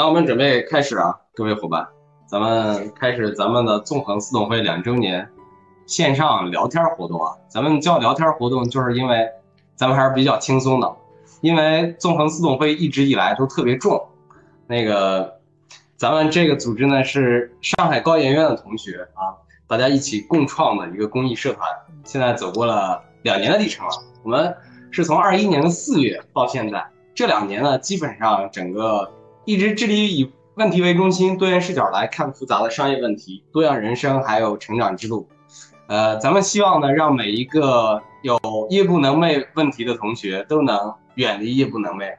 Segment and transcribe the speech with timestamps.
[0.00, 1.86] 那我们准备开始啊，各位伙伴，
[2.26, 5.28] 咱们开始咱们的纵横四董会两周年
[5.84, 7.36] 线上聊天活动啊。
[7.48, 9.28] 咱们叫聊天活动，就是因为
[9.76, 10.90] 咱们还是比较轻松的，
[11.42, 14.02] 因为纵横四董会一直以来都特别重。
[14.66, 15.38] 那个，
[15.98, 19.36] 咱们这个组织呢是上海高研院的同学啊，
[19.66, 21.68] 大家一起共创的一个公益社团，
[22.04, 23.92] 现在走过了两年的历程了。
[24.22, 24.56] 我们
[24.90, 29.12] 是从二一年的四月到现在，这两年呢，基本上整个。
[29.50, 35.28] 一直致力于以问题为中心、多元视角来看复杂的商业问题、多样人生，还有成长之路。
[35.88, 38.38] 呃，咱们希望呢，让每一个有
[38.70, 42.14] 夜不能寐问题的同学都能远离夜不能寐。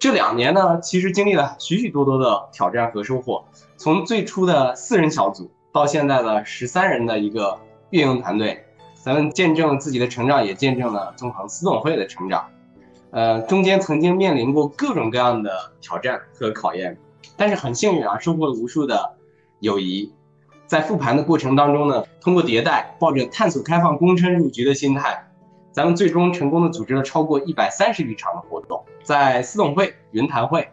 [0.00, 3.44] 这两年呢，其实经历了许许多多的挑战和收获。
[3.76, 7.56] 从最初的四人小组，到现在的十三人的一个
[7.90, 8.64] 运营团队，
[9.00, 12.44] 咱们见证了自己的成长，也见证了纵横四总会的成长。
[13.12, 16.96] 呃，中间曾经面临过各种各样的挑战和考验，
[17.36, 19.16] 但是很幸运啊，收获了无数的
[19.58, 20.12] 友谊。
[20.66, 25.28] 在复盘的过程当中呢，通过迭代，抱着探索、开放、躬身入局的心态，
[25.72, 30.68] 咱们最终成功的组织了超过一百三十余场的活动，在私董会、云谈会、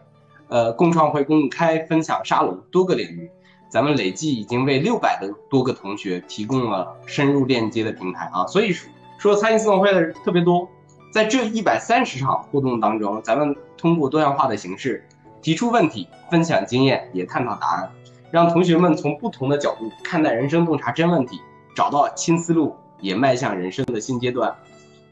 [0.46, 3.28] 呃共创会、公开分享沙龙多个领域，
[3.68, 8.46] 咱们累计已经为六百的多个同学提供了深入链接的平台啊。
[8.46, 8.72] 所以
[9.18, 10.68] 说，参与私董会的人特别多。
[11.10, 15.02] 在这一百三十场互动当中，咱们通过多样化的形式
[15.40, 17.90] 提出问题、分享经验，也探讨答案，
[18.30, 21.40] 让同学们从不同的角度看待人生，洞察真问题，
[21.74, 24.54] 找到新思路，也迈向人生的新阶段。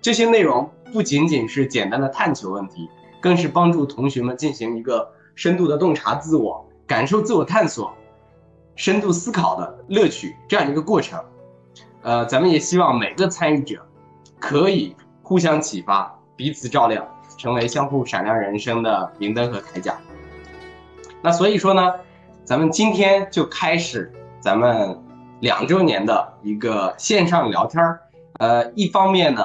[0.03, 7.93] 这些内容不仅仅是简单的探求问题，更是帮助同学们进行一个深度的洞察自我、感受自我探索、
[8.75, 11.19] 深度思考的乐趣这样一个过程。
[12.03, 13.85] 呃，咱们也希望每个参与者
[14.39, 14.95] 可以。
[15.27, 17.05] 互相启发，彼此照亮，
[17.37, 19.99] 成为相互闪亮人生的明灯和铠甲。
[21.21, 21.95] 那所以说呢，
[22.45, 24.97] 咱们今天就开始咱们
[25.41, 28.01] 两周年的一个线上聊天儿。
[28.35, 29.43] 呃，一方面呢，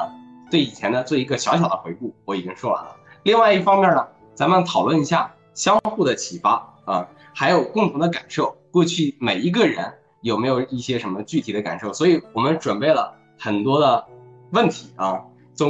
[0.51, 2.95] 对以前呢做一个小小的回顾，我已经说完了。
[3.23, 8.55] 另外一方面呢，咱们讨论一下相互的启发啊，还有共同的感受。
[8.69, 11.91] 过去每一个人有没有一些什么具体的感受？
[11.91, 14.05] 所以我们准备了很多的
[14.51, 15.19] 问题啊。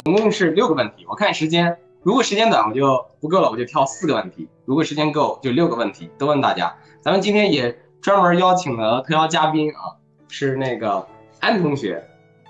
[0.14, 6.74] 共是六个问题，我看时间，如果时间短，我就不够了，我就挑四个问题；如果时间够，就六个问题都问大家。
[7.02, 11.06] 咱们今天也专门邀请了特邀嘉宾啊，是那个
[11.40, 12.02] 安同学、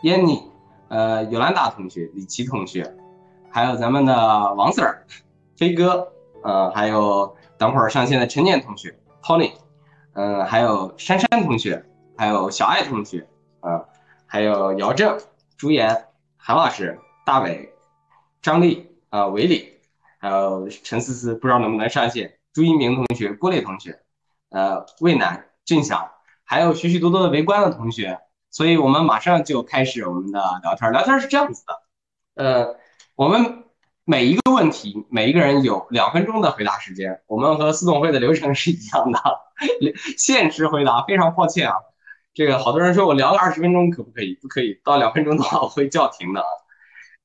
[0.02, 0.40] 燕妮、
[0.86, 2.94] 呃尤兰达同学、李琦同学，
[3.50, 4.98] 还有咱们的王 Sir、
[5.56, 6.12] 飞哥，
[6.44, 9.50] 呃，还有等会儿上线的陈念同学、Tony，
[10.12, 11.84] 嗯，还有珊珊同学，
[12.16, 13.26] 还有小爱同学，
[13.58, 13.82] 啊，
[14.26, 15.18] 还有姚正、
[15.56, 16.04] 朱岩、
[16.36, 16.96] 韩老师。
[17.24, 17.72] 大伟、
[18.40, 19.78] 张丽啊、韦礼，
[20.18, 22.38] 还有陈思思，不知道能不能上线。
[22.52, 24.00] 朱一鸣同学、郭磊同学，
[24.50, 26.10] 呃，魏楠、俊翔，
[26.44, 28.18] 还有许许多多的围观的同学。
[28.50, 30.92] 所以我们马上就开始我们的聊天。
[30.92, 32.76] 聊天是这样子的，呃，
[33.14, 33.64] 我们
[34.04, 37.22] 每一个问题，每一个人有两分钟的回答时间。
[37.28, 39.20] 我们和四总会的流程是一样的，
[40.18, 41.02] 限时回答。
[41.04, 41.76] 非常抱歉啊，
[42.34, 44.34] 这个好多人说我聊了二十分钟可不可以？
[44.42, 46.46] 不可以，到两分钟的话我会叫停的啊。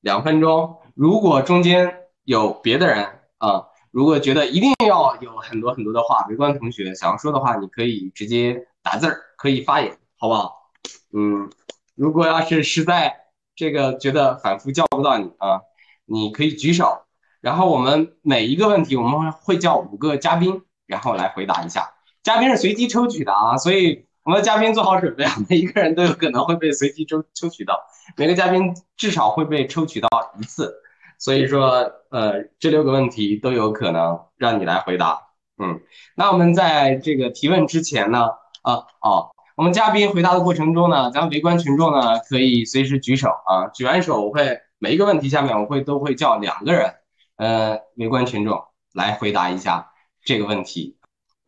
[0.00, 3.04] 两分钟，如果中间有别的人
[3.38, 10.70] 啊，如果觉得一定要有很多很多的话，围观同学想要说的话，你可以直接打字儿，可以发言，好不好？
[11.12, 11.50] 嗯，
[11.94, 13.16] 如果要是实在
[13.56, 15.60] 这个觉得反复叫不到你啊，
[16.06, 17.02] 你可以举手，
[17.40, 24.07] 然后我们每一个问题我们会叫五个嘉宾，然后来回答一下，嘉宾是随机抽取的啊，所以。
[24.28, 25.32] 我们的嘉宾做好准备啊！
[25.48, 27.80] 每一个人都有可能会被随机抽抽取到，
[28.14, 30.08] 每个嘉宾至少会被抽取到
[30.38, 30.82] 一次，
[31.18, 35.28] 所以说，呃，这六个问题都有可能让你来回答。
[35.56, 35.80] 嗯，
[36.14, 38.26] 那我们在这个提问之前呢，
[38.60, 46.96] 啊，哦，我们嘉宾回答的过程中呢，咱们围观群众呢可以随时举手啊，举完手我会每一个问题下面我会都会叫两个人，
[47.36, 48.62] 呃，围观群众
[48.92, 49.90] 来回答一下
[50.22, 50.98] 这个问题。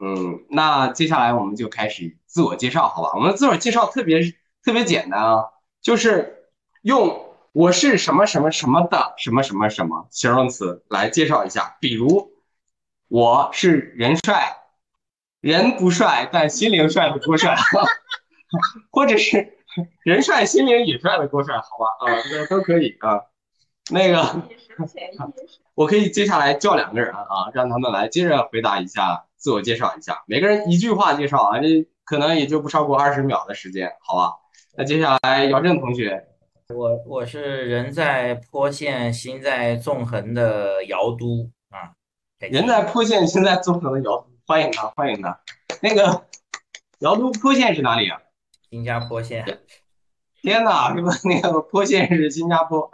[0.02, 3.10] 嗯，那接下来我们就开始自我介绍，好吧？
[3.14, 4.20] 我们自我介绍特别
[4.64, 5.44] 特别简单啊，
[5.82, 6.44] 就是
[6.82, 11.76] 用我是什么什么什么的什么什么什么形容词来介绍一下。
[11.80, 12.30] 比如
[13.08, 14.58] 我是人帅，
[15.40, 17.56] 人不帅但心灵帅的郭帅，
[18.92, 19.58] 或者是
[20.04, 22.12] 人帅心灵也帅的郭帅，好吧？
[22.12, 23.20] 啊，这都可以啊。
[23.92, 24.42] 那个，
[25.74, 29.26] 我可以接下来叫两个人啊，让他们来接着回答一下。
[29.40, 31.66] 自我介绍一下，每个人一句话介绍啊，这
[32.04, 34.34] 可能也就不超过二十秒的时间，好吧？
[34.76, 36.28] 那接下来姚正同学，
[36.68, 41.96] 我我是人在坡县心在纵横的姚都啊，
[42.38, 45.40] 人在坡县心在纵横的姚都，欢迎他，欢迎他。
[45.80, 46.26] 那个
[46.98, 48.20] 姚都坡县是哪里啊？
[48.68, 49.42] 新加坡县。
[50.42, 51.12] 天哪，是吧？
[51.24, 52.90] 那个坡县是新加坡。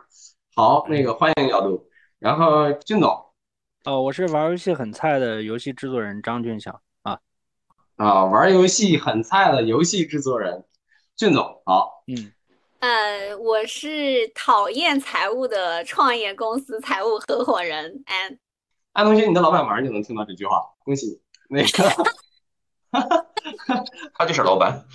[0.58, 1.86] 好，那个欢迎辽都。
[2.18, 3.10] 然后俊总，
[3.84, 7.20] 哦，我是玩游戏很菜的游戏制作人张俊祥啊。
[7.96, 10.64] 啊，玩游戏很菜的游戏制作人
[11.14, 12.02] 俊总，好。
[12.06, 12.32] 嗯。
[12.78, 18.38] 呃，我是讨厌财务的创业公司财务合伙人安。
[18.94, 21.20] 安同学，你的老板马上就能听到这句话，恭喜
[21.50, 21.56] 你。
[21.56, 22.06] 那个
[24.16, 24.86] 他就是老板。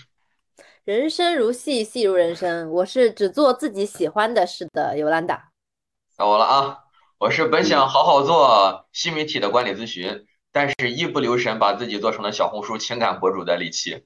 [0.85, 2.67] 人生如戏，戏如人生。
[2.71, 5.50] 我是只做自己喜欢的事的尤兰达。
[6.17, 6.77] 到我了啊！
[7.17, 14.05] 我是本想好好做新媒体的管理咨询，但是一不留神把自己做成了小红书情感博主的李琦。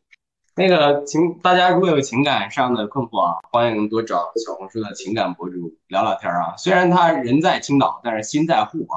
[0.56, 6.56] 那个情，大家如果有情感上的困惑啊，欢迎多找小红书的情感博主聊聊天啊。
[6.56, 8.96] 虽然他人在青岛，但是心在沪啊。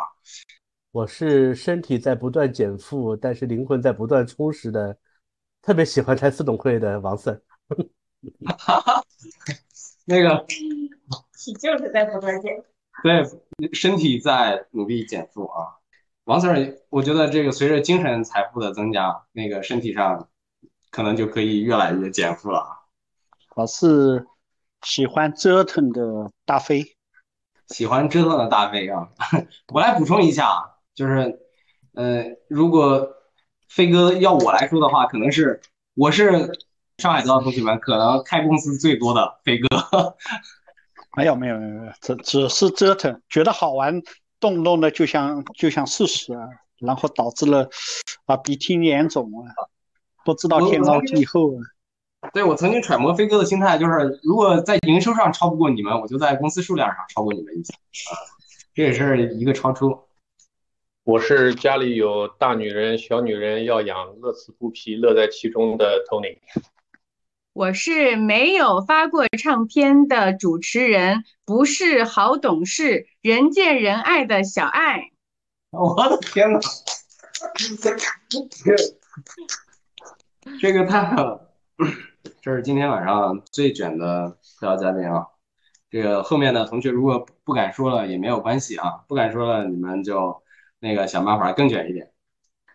[0.93, 4.97] 我是身体在不断减负，但是灵魂在不断充实的，
[5.63, 7.41] 特别喜欢开私董会的王森。
[8.59, 9.03] 哈哈，
[10.05, 10.45] 那个，
[11.47, 12.53] 你就是在不断减。
[13.03, 13.25] 对，
[13.73, 15.79] 身体在努力减负啊。
[16.25, 20.29] 王 Sir，我觉得这个随着精神财富的增加，那个身体上。
[20.91, 22.65] 可能就可以越来越减负了。
[23.55, 24.27] 我是
[24.81, 26.97] 喜欢折腾的大飞，
[27.67, 29.11] 喜欢折腾的大飞啊！
[29.69, 30.65] 我来补充一下啊，
[30.95, 31.41] 就是，
[31.93, 33.07] 呃，如果
[33.69, 35.61] 飞哥要我来说的话，可能是
[35.95, 36.59] 我是
[36.97, 39.69] 上海的同学们可能开公司最多的飞哥。
[41.19, 44.01] 没有没有没有，只只是折腾，觉得好玩，
[44.39, 46.47] 动不动的就像就像试试啊，
[46.79, 47.69] 然后导致了
[48.27, 49.51] 啊鼻涕眼肿啊。
[50.25, 51.59] 不知道天高地厚啊。
[52.33, 57.73] 对我曾经揣摩飞哥的心态，就是如果在营收上超不过你们，我就在公司数量上超过你们一些
[58.13, 58.15] 啊，
[58.75, 59.99] 这也是一个超出。
[61.03, 66.39] 我是家里有大女人、小女人要养，乐此不疲，乐在其中的 Tony。
[67.59, 75.11] 我是没有发过唱片的主持人，不是好懂事、人见人爱的小爱。
[75.71, 76.61] 我的天哪！
[80.61, 81.51] 这个太好了，
[82.41, 85.27] 这是今天晚上最卷的特邀嘉宾啊！
[85.91, 90.45] 这个后面的同学如果不敢说了也没有关系啊，不敢说了你们就
[90.79, 92.13] 那个想办法更卷一点。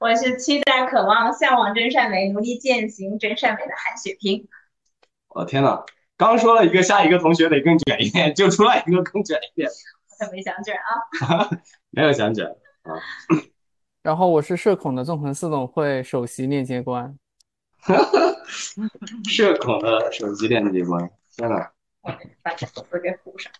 [0.02, 4.50] 我是期待、渴望、向往真善美，努力践行真善美的韩雪萍。
[5.34, 5.84] 我天哪！
[6.16, 9.68] 刚说了一个，下一个同学得更卷一点，就出来一个更卷一点。
[9.68, 11.50] 我可没想卷啊，
[11.90, 12.46] 没有想卷
[12.84, 12.94] 啊。
[14.04, 17.18] 然后我是社恐的纵横四总会首席链接官。
[17.80, 18.12] 哈哈，
[19.28, 21.72] 社恐的首席链接官，天哪！
[22.44, 23.52] 把这个给糊上。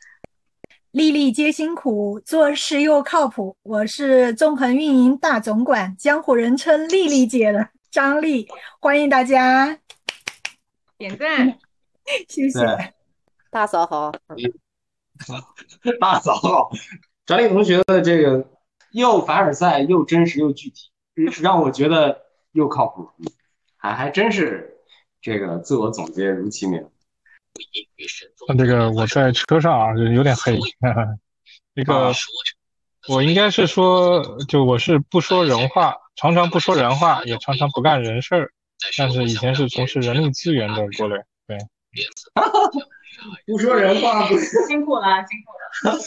[0.92, 3.58] 粒粒皆辛苦，做事又靠谱。
[3.64, 8.48] 我是纵横运营大总管，江湖人称丽丽姐的张丽，
[8.80, 9.80] 欢迎大家
[10.98, 11.58] 点赞，
[12.28, 12.94] 谢谢。
[13.50, 14.12] 大嫂好，
[16.00, 16.72] 大嫂好。
[17.26, 18.46] 张丽同学的这个
[18.92, 20.90] 又凡尔赛又真实又具体，
[21.42, 23.10] 让我觉得又靠谱。
[23.78, 24.78] 还还真是
[25.22, 26.90] 这个自我总结如其名。
[28.48, 30.60] 那这个我在车上啊，就有点黑。
[31.76, 32.12] 那个
[33.08, 38.52] 我应该是说，就我是不说人话，常常不说人话，也常常不干人事儿。
[38.98, 41.58] 但是以前是从事人力资源的过来，对。
[43.46, 44.28] 不说人话，
[44.68, 45.98] 辛苦了，辛苦了。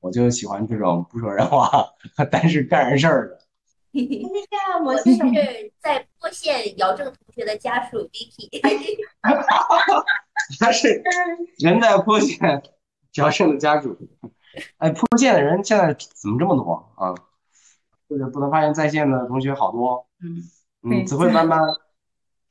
[0.00, 1.88] 我就喜欢这种不说人话，
[2.30, 3.38] 但是干人事儿的。
[4.84, 5.12] 我是
[5.80, 8.48] 在坡县姚正同学的家属 Vicky，
[10.58, 11.02] 他是
[11.58, 12.62] 人在坡县
[13.14, 13.96] 姚正的家属。
[14.78, 17.14] 哎，坡县的人现在怎么这么多啊？
[18.08, 20.06] 就是不能发现在线的同学好多。
[20.20, 20.42] 嗯
[20.82, 21.60] 嗯，指挥班班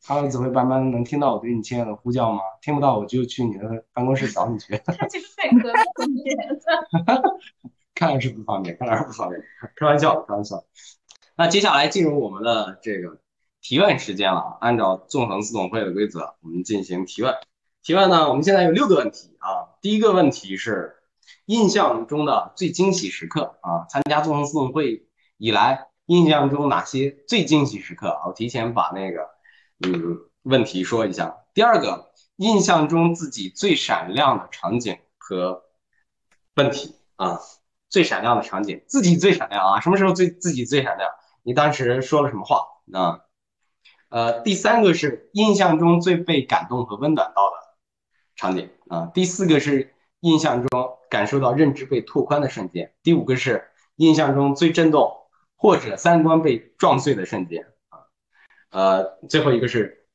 [0.06, 2.42] ，Hello，指挥班班，能听到我对你亲爱的呼叫吗？
[2.62, 4.78] 听不到我就去你的办公室找你去。
[4.86, 5.72] 他这个太可
[7.06, 7.22] 怕了。
[7.94, 9.40] 看来是不方便，看来是不方便。
[9.76, 10.64] 开玩笑，开玩笑。
[11.38, 13.20] 那接下来进入我们的这个
[13.62, 14.58] 提问时间了。
[14.60, 17.36] 按照纵横四总会的规则，我们进行提问。
[17.84, 19.78] 提问呢，我们现在有六个问题啊。
[19.82, 20.96] 第一个问题是
[21.46, 23.86] 印象中的最惊喜时刻啊。
[23.88, 28.20] 参加纵横四总会以来，印象中哪些最惊喜时刻？
[28.28, 29.30] 我提前把那个
[29.84, 31.38] 嗯问题说一下。
[31.54, 35.64] 第二个，印象中自己最闪亮的场景和
[36.56, 37.40] 问题啊，
[37.90, 41.10] 最闪亮的场景，自己最闪亮啊，什么时候最自己最闪亮？
[41.44, 43.22] 你当时说了什么话啊？
[44.10, 47.56] 呃，第三个是印象中最被感动和温暖到的
[48.36, 49.12] 场景啊。
[49.14, 52.94] 第四个是印象中感受到认知被拓宽的瞬间。
[53.04, 55.12] 第五个是印象中最震动
[55.56, 57.68] 或者三观被撞碎的瞬间。
[58.72, 60.06] 呃，最后一个是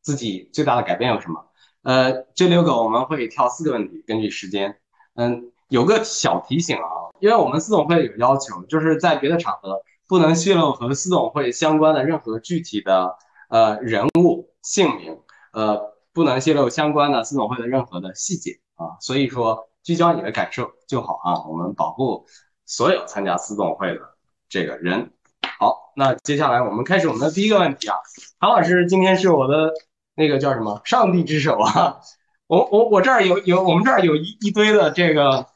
[0.00, 1.44] 自己最大的改变有什么？
[1.82, 4.78] 呃，这六个我们会挑四个问题，根据时间。
[5.14, 13.16] 嗯，有个小提醒啊，因为我们司董会有要求，就是在别的场合不能泄露和司董会相关的任何具体的
[13.48, 15.20] 呃人物姓名，
[15.52, 18.96] 呃，不能泄露相关的司董会的任何的细节啊。
[19.00, 22.26] 所以说，聚焦你的感受就好啊，我们保护
[22.64, 24.00] 所有参加司董会的
[24.48, 25.12] 这个人。
[25.58, 27.96] 好，那接下来我们开始我们的第一个问题啊，
[28.38, 29.72] 韩老师今天是我的
[30.14, 30.80] 那个叫什么？
[30.84, 32.00] 上帝之手啊。
[32.46, 35.46] 我我我这儿有有我们这儿有一一堆的这个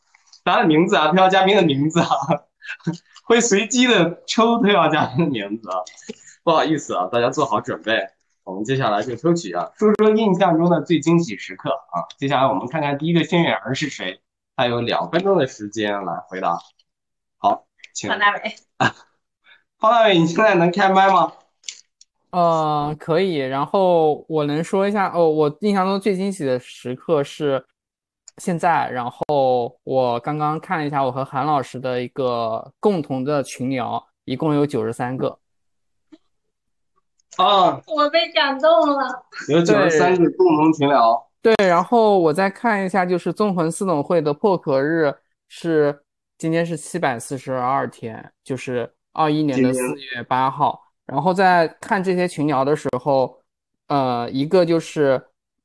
[0.42, 2.08] 答案名字啊，特邀嘉宾的名字啊，
[3.28, 5.76] 会随机的抽特邀嘉宾的名字啊，
[6.42, 8.08] 不好意思啊，大家做好准备，
[8.42, 12.08] 我们接下来就抽取啊，说说印象中的最惊喜时刻啊。
[12.18, 14.22] 接下来我们看看第一个幸运儿是谁，
[14.56, 16.58] 还有两分钟的时间来回答。
[17.36, 18.08] 好，请。
[18.08, 18.56] 王大伟，
[19.78, 21.32] 方大伟，你现在能开麦吗？
[22.30, 23.36] 呃，可以。
[23.36, 27.64] 然后我能说一下哦，我印象中最惊喜的时刻是
[28.38, 28.90] 现在。
[28.90, 35.38] 然后我刚刚看了一下，我和韩老师的一个共同的群聊，一共有九十三个。
[37.36, 39.26] 啊，我被感动了。
[39.48, 41.24] 有九十三个共同群聊。
[41.40, 45.14] 对，然后我再看一下，就是纵横四董会的破壳日
[45.46, 46.02] 是
[46.36, 49.80] 今天是七百四十二天，就是二一年的四
[50.14, 50.82] 月八号。
[51.06, 53.40] 然后在看这些群聊的时候，
[53.86, 55.18] 呃，一个就是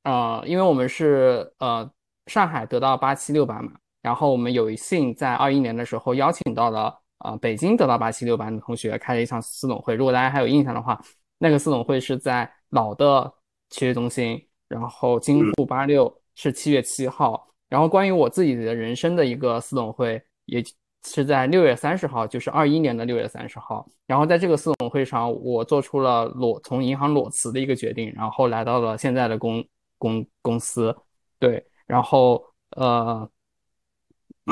[0.03, 1.91] 呃，因为我们是呃
[2.27, 9.95] 上海得到八七六班嘛，然后我们有幸在二一年的时候邀请到了呃北京得到八七六班的同学开了一场四董会。
[9.95, 10.97] 如果大家还有印象的话，
[11.37, 13.29] 那个四董会是在老的
[13.67, 17.49] 体育中心，然后京沪八六是七月七号。
[17.67, 20.63] 然后关于我自己的人生的一个四董会也。
[21.05, 23.87] 是在六月三十号，就是二一年的六月三十号。
[24.07, 29.65] 然后在这个四董会上，我做出了裸从银行裸辞的一个决定，然后来到了现在的公
[29.97, 30.95] 公公司。
[31.39, 32.43] 对，然后
[32.77, 33.29] 呃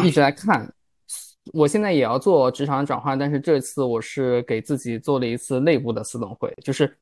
[0.03, 0.73] 一直在看。
[1.53, 6.95] 我现在也要做职场转换，但是这次我是给自己做了一次内部的四董会，就是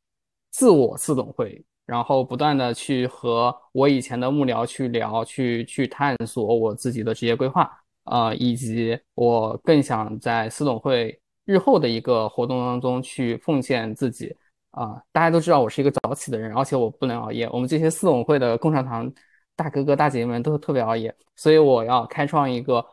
[0.50, 7.70] 自我四董会，然后不断的去和我以前的幕僚去聊，去去探索我自己的职业规划。
[8.10, 14.36] 啊，以及我更想在司董会日后的一个活动当中去奉献自己
[14.72, 15.00] 啊！
[15.12, 17.48] 大家都知道我是一个早起的人，而且我不能熬夜。
[17.52, 19.12] 我们这些司董会的共产堂
[19.56, 22.84] 大哥哥大姐姐们都特别熬夜，所以我要开创一个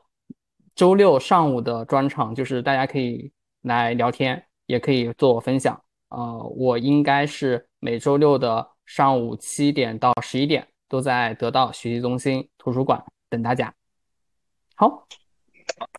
[0.74, 3.32] 周六上午的专场，就是大家可以
[3.62, 5.80] 来聊天，也可以做分享。
[6.10, 13.72] 呃，我应该是每周六的上午七点到十一点都在得到学习中心图书馆等大家。
[14.78, 15.08] 好，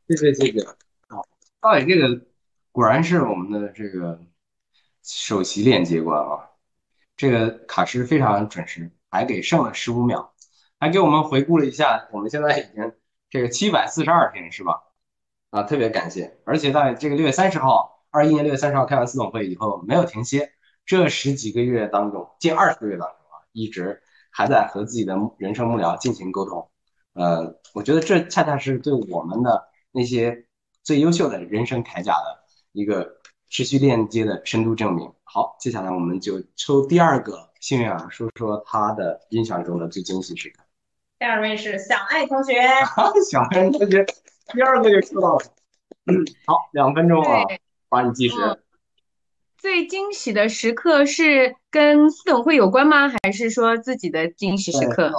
[0.08, 0.64] 谢谢谢谢。
[1.10, 1.26] 好，
[1.60, 2.22] 大伟这个
[2.72, 4.22] 果然是我们的这个
[5.02, 6.52] 首席链接官啊，
[7.16, 10.32] 这个卡时非常准时，还给剩了十五秒，
[10.80, 12.94] 还给我们回顾了一下，我们现在已经
[13.32, 14.84] 这个七百四十二天是吧？
[15.50, 16.38] 啊，特别感谢。
[16.46, 20.52] 而且在这个六月三十号，二一年六月三十号开完四总会以后没有停歇，
[20.86, 26.70] 这十几个月当中，近二十个月当中啊，一直还在和自己的人生幕僚进行沟通。
[27.14, 30.48] 呃，我觉得这恰恰是对我们的那些
[30.82, 33.18] 最优秀的人生铠甲的一个
[33.50, 35.14] 持续链接的深度证明。
[35.24, 40.64] 好，接下来我们就抽第二个幸运儿，说说他的印象中的最惊喜时刻。
[41.20, 42.54] 第二位是小爱同学，
[43.30, 44.04] 小爱同学
[44.52, 45.46] 第二个就抽到了。
[46.08, 47.44] 嗯，好，两分钟啊，
[47.90, 48.36] 把你计时。
[49.56, 53.08] 最惊喜的时刻是跟四董会有关吗？
[53.22, 55.12] 还是说自己的惊喜时刻？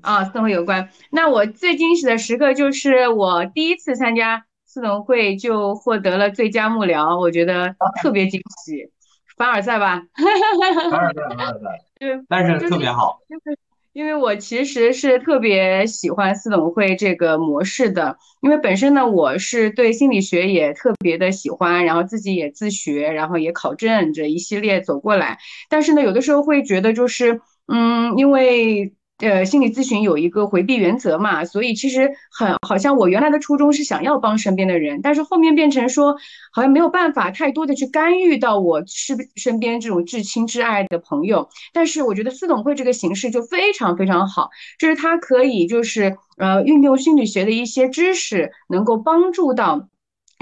[0.00, 0.88] 啊，四董会有关。
[1.10, 8.90] 那我最惊喜的时刻就是我第一次参加四董会就获得了最佳幕僚，我觉得特别惊喜。
[9.36, 10.02] 凡尔赛吧？
[10.90, 11.84] 凡尔赛，凡尔赛。
[11.98, 13.18] 对，但是特别好。
[13.28, 13.58] 就是
[13.92, 25.38] 因为我其实是特别喜欢四董会这个模式的，因为本身呢我是对心理学也特别的喜欢，然后自己也自学，然后也考证这一系列走过来。
[25.68, 28.94] 但是呢，有的时候会觉得就是，嗯，因为。
[29.18, 36.14] 呃，心理咨询有一个回避原则嘛，所以其实很好像我原来的初衷是想要帮身边的人，但是后面变成说
[36.52, 41.48] 好像没有办法太多的去干预到我身身边这种至亲至爱的朋友。
[41.72, 49.88] 但是我觉得四董会这个形式就非常非常好，就是它可以就是呃运用心理学的一些知识，能够帮助到。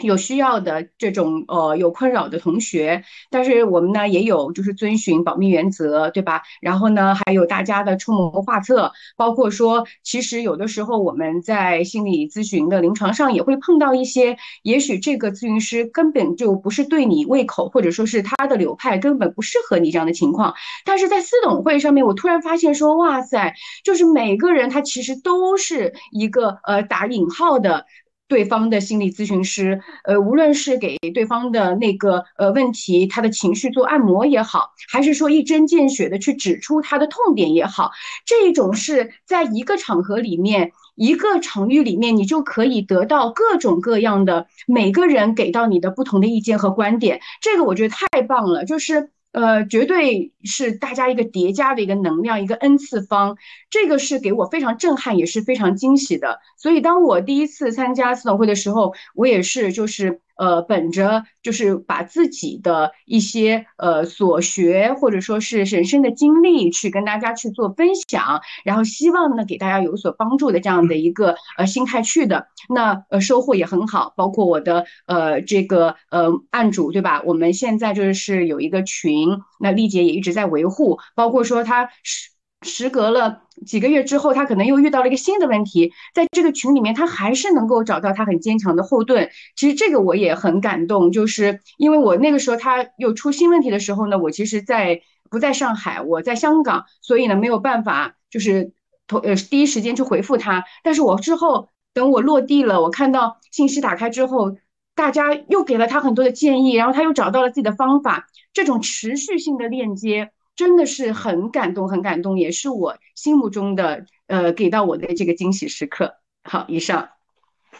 [0.02, 6.42] 有需要的这种呃有困扰的同学，但是我们呢也有就是遵循保密原则，对吧？
[6.60, 27.86] 然后呢还有大家的出谋划策，包括说其实有的时候我们在心理咨询的临床上也会碰到一些，也许这个咨询师根本就不是对你胃口，或者说是他的流派根本不适合你这样的情况，但是在私董会上面，我突然发现说，哇塞，就是每个人他其实都是一个呃打引号的。
[28.26, 37.90] 对方的心理咨询师，呃，无论是给对方的那个呃问题，他的情绪做按摩也好，还是说一针见血的去指出他的痛点也好，
[38.24, 49.13] 这一种是在一个场合里面，一个场域里面，你就可以得到各种各样的每个人给到你的不同的意见和观点，这个我觉得太棒了，就是。
[49.34, 53.36] 呃，绝对是大家一个叠加的一个能量，一个 n 次方，
[53.68, 56.38] 这个是给我非常震撼，也是非常惊喜的。
[56.56, 60.20] 所以，当我第一次参加四董会的时候，我也是就是。
[60.36, 74.12] 呃，本着就是把自己的一些呃所学或者说是人生的经历去跟大家去做分享，然后希望呢给大家有所帮助的这样的一个呃心态去的，那呃收获也很好。
[74.16, 77.22] 包括我的呃这个呃案主对吧？
[77.24, 79.28] 我们现在就是有一个群，
[79.60, 82.33] 那丽姐也一直在维护，包括说她是。
[82.64, 89.30] 时隔了几个月之后，他可能又遇到了一个新的问题，在这个群里面，他还是能够找到他很坚强的后盾。
[89.54, 98.72] 其实这个我也很感动，就是因为我那个时候他又出新问题的时候呢，我其实在不在上海，我在香港，所以呢没有办法就是
[99.06, 100.64] 头呃第一时间去回复他。
[100.82, 104.56] 但是我之后等我落地了，我看到信息打开之后，
[104.94, 110.30] 大家又给了他很多的建议，然后他又找到了自己的方法，这种持续性的链接。
[110.56, 116.14] 真的是很感动，很感动，也是我心目中的呃给到我的这个惊喜时刻。
[116.44, 117.08] 好，以上。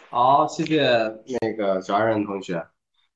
[0.09, 0.83] 好，谢谢
[1.41, 2.65] 那个小爱人同学，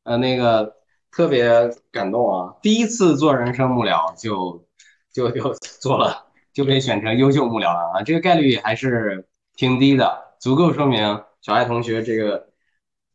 [0.04, 0.76] 呃，那个
[1.12, 2.56] 特别感动啊！
[2.62, 4.66] 第一次做人生幕僚就
[5.14, 8.04] 就就做了，就被选成优秀幕僚了啊！
[8.04, 12.50] 这个概率还是挺低的，足够说明小爱同学这个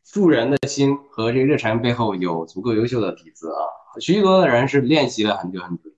[0.05, 3.65] 助人的心和这个热忱背后有足够优秀的底子啊！
[4.01, 5.91] 许多的人是练习了很久很久。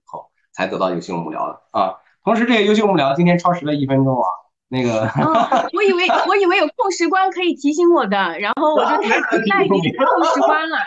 [0.56, 1.96] 才得到优秀幕僚的啊！
[2.24, 4.26] 同时，这个优秀幕僚今天超时了一分钟啊！
[4.68, 5.08] 那个，
[5.74, 10.78] 我以为我以为有控时官可以提醒我的，然后我就太期待控时官了。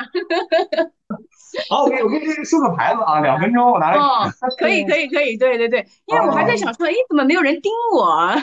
[1.70, 3.98] 好，我给我给这个竖个牌子啊，两分钟我拿来。
[3.98, 4.28] 哦，
[4.58, 8.34] 可以可以可以，对对对， 因为我还在想说，哎，怎么没有人盯我？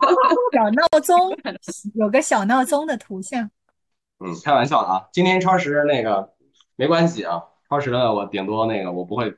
[0.54, 1.36] 小闹钟，
[1.94, 3.50] 有个小闹钟的图像。
[4.24, 5.08] 嗯，开玩笑的啊！
[5.12, 6.32] 今天超时那个
[6.76, 9.34] 没关系啊，超时了我顶多那个我不会。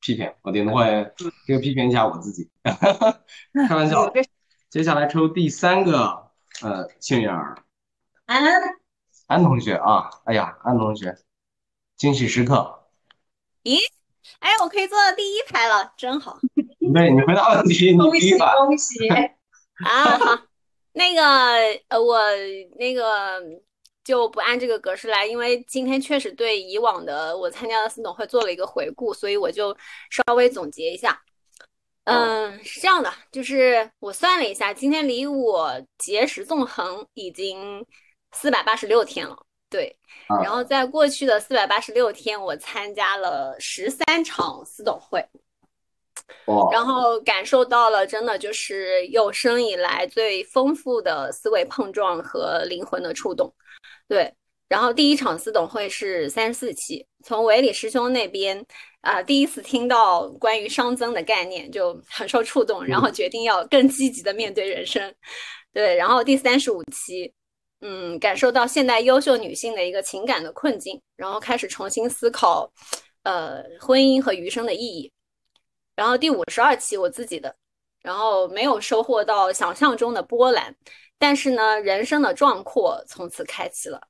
[0.00, 1.12] 批评我顶多会
[1.46, 2.48] 这个批评一下我自己，
[3.68, 4.12] 开玩笑。
[4.68, 6.30] 接下来抽第三个
[6.62, 7.56] 呃幸运儿，
[8.26, 8.42] 安
[9.26, 11.16] 安同学啊，哎呀安同学，
[11.96, 12.86] 惊喜时刻。
[13.64, 13.78] 咦，
[14.40, 16.38] 哎，我可以坐到第一排了，真好。
[16.92, 19.08] 对你回答问题， 你恭喜恭喜
[19.84, 20.18] 啊！
[20.18, 20.42] 好，
[20.92, 21.22] 那个
[21.88, 22.18] 呃我
[22.78, 23.40] 那个。
[24.06, 29.76] 就不按这个格式来，因为今天确实对以往的我参加的四董会做了一个回顾，所以我就
[30.10, 31.20] 稍微总结一下。
[32.04, 37.84] 嗯，是这样的，就是我算了一下，今天离我结识纵横已经
[38.30, 39.36] 四百八十六天了。
[39.68, 39.98] 对，
[40.40, 45.20] 然后在过去的四百八十六天，我参加了十三场四董会，
[46.70, 53.52] 然后感受到了真的就是有生以来最丰富的思维碰撞和灵魂的触动。
[54.08, 54.32] 对，
[54.68, 58.64] 然后第一场私董会是三十四期，从韦礼师兄那边
[59.00, 65.14] 啊，第一次听到关于熵增的概念，就很受触动，然后决定要更积极的面对人生。
[65.72, 67.32] 对，然后第三十五期，
[67.80, 72.72] 嗯，感受到现代优秀女性的一个情感的困境，然后开始重新思考，
[73.24, 75.12] 呃，婚姻和余生的意义。
[75.96, 77.56] 然后第五十二期我自己的，
[78.02, 80.76] 然后没有收获到想象中的波澜。
[81.18, 84.00] 但是呢，人生的壮阔从此开启了，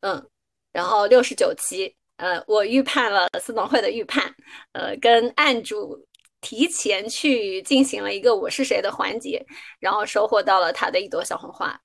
[0.00, 0.28] 嗯，
[0.72, 4.34] 然后六十九期，呃，我预判了四董会的预判，
[4.72, 6.06] 呃，跟案主
[6.40, 9.44] 提前去进行了一个我是谁的环节，
[9.80, 11.80] 然后收获到了他的一朵小红花，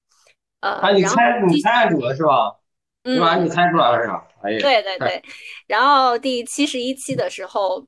[0.62, 2.56] 呃，你猜你猜案主了是吧？
[3.04, 4.28] 嗯，把你猜出来了是吧？
[4.44, 5.24] 哎呀，对对对，
[5.68, 7.88] 然后第七十一期的时候。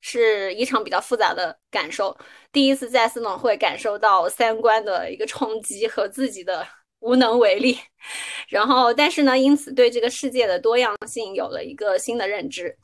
[0.00, 2.16] 是一场比较复杂的感受，
[2.52, 6.66] 第一次在四董会感受到三观的一个冲击和自己的
[7.00, 7.78] 无能为力，
[8.48, 12.76] 然后但是呢，因此对这个世界的多样性有了一个新的认知。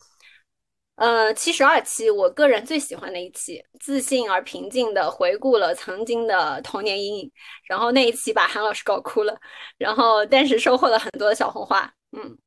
[0.96, 7.32] 呃，七十二期，我个人最喜欢的一期，自信而平静的回顾了曾经的童年阴影，
[7.66, 9.36] 然后那一期把韩老师搞哭了，
[9.76, 11.92] 然后但是收获了很多的小红花。
[12.12, 12.38] 嗯，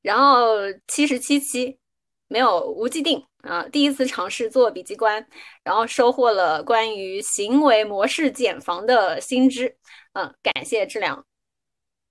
[0.00, 0.56] 然后
[0.88, 1.78] 七十七期
[2.30, 5.26] 没有无既定啊，第一次尝试做笔记官，
[5.64, 9.76] 然后收获了关于行为模式茧房的新知，
[10.12, 11.24] 嗯，感谢质量。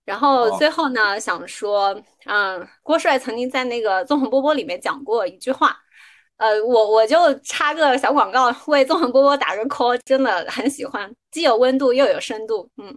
[0.04, 5.78] 然后最后呢，想说，嗯，郭帅曾经在那个纵横波波里面讲过一句话，
[6.36, 12.94] 呃，我我就插个小广告，为纵横波波打个 call，真的很喜欢，既有温度又有深度，嗯。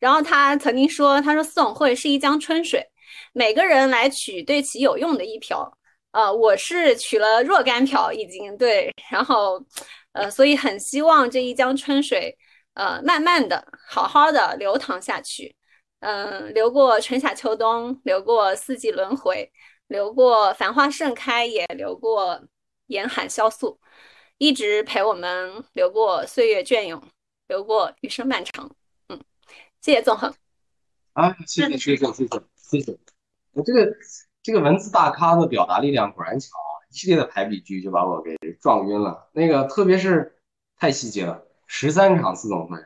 [0.00, 2.84] 然后他曾经说，他说四总会是一江春水，
[3.32, 5.77] 每个人来取对其有用的一瓢，
[6.10, 9.62] 呃，我是取了若干瓢已经对，然后，
[10.12, 12.36] 呃，所以很希望这一江春水，
[12.74, 15.54] 呃，慢慢的、好好的流淌下去，
[16.00, 19.52] 嗯、流过春夏秋冬，流过四季轮回，
[19.88, 22.42] 流过繁花盛开，也流过
[22.86, 23.78] 严寒萧素，
[24.38, 27.02] 一直陪我们流过岁月隽永，
[27.48, 28.74] 流过余生漫长。
[29.08, 29.20] 嗯，
[29.82, 30.32] 谢谢纵横。
[31.12, 32.98] 啊，谢谢，谢谢，谢谢，谢谢。
[33.52, 33.94] 我这个。
[34.48, 36.80] 这个文字大咖的表达力量果然强啊！
[36.90, 39.28] 一系列的排比句就把我给撞晕了。
[39.32, 40.38] 那个特别是
[40.78, 42.78] 太细节了，十三场四总会。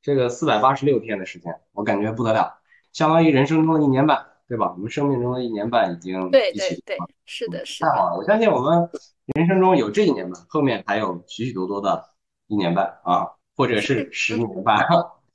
[0.00, 2.54] 这个四百八十六天的时间，我感觉不得了，
[2.94, 4.72] 相当于人生中的一年半，对吧？
[4.74, 8.16] 我们生命中的一年半已经对对对，是的，是太好了！
[8.16, 8.88] 我相信我们
[9.34, 12.02] 人生中有这一年半，后面还有许许多多的
[12.46, 14.86] 一年半啊，或者是十年半。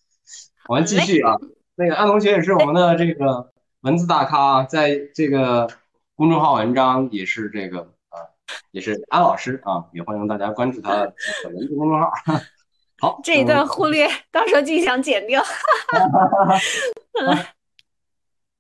[0.67, 1.36] 我们继续啊，
[1.75, 5.69] 那个安同学也是我们的这个文字大咖，在这个
[6.15, 8.19] 公众号文章也是这个啊，
[8.71, 11.13] 也是安老师啊，也欢迎大家关注他的
[11.45, 12.11] 文字公众号。
[12.99, 15.41] 好，这一段忽略，到时候就想剪掉。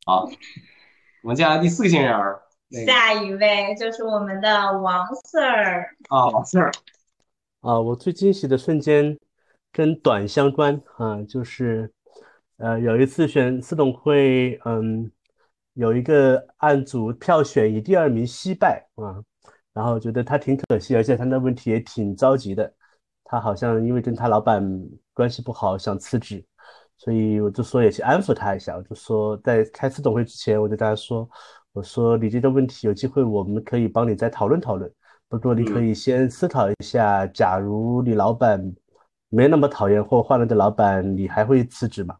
[0.05, 0.29] 好，
[1.21, 2.41] 我们接下来第四个幸运儿，
[2.85, 6.71] 下一位就是我们的王 Sir 啊，王 Sir
[7.59, 9.19] 啊，我最惊喜的瞬间
[9.73, 11.91] 跟短相关啊，就是
[12.59, 15.09] 呃有一次选四董会，嗯，
[15.73, 19.23] 有一个案组票选以第二名惜败啊，
[19.73, 22.71] 然后觉得他挺可惜，而且他那问题也挺着急的。
[23.23, 24.63] 他好像因为跟他老板
[25.13, 26.43] 关系不好，想辞职，
[26.97, 28.75] 所以我就说也去安抚他一下。
[28.75, 31.29] 我就说在开司董会之前，我就跟他说
[31.71, 34.91] ：“我说你这个问题有机会我们可以帮你再讨论讨论，
[35.27, 38.59] 不过你可以先思考一下，假如你老板
[39.29, 42.17] 没那么讨厌或换了个老板，你还会辞职吗？”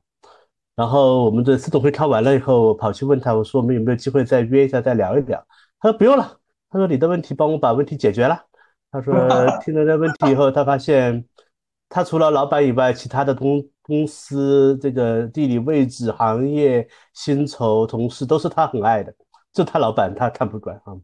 [0.80, 5.46] 然后我们的次董会开完了以后，我跑去问他，我说我们有没有机会再约一下再聊一聊？
[5.78, 6.40] 他说不用了，
[6.70, 8.46] 他说你的问题帮我把问题解决了。
[8.90, 9.14] 他说
[9.62, 11.26] 听了这问题以后，他发现
[11.90, 19.14] 他除了老板以外，其他的公公司这个地理位置、行业、薪酬、同事都是他很爱的，
[19.52, 20.96] 就他老板他看不惯啊。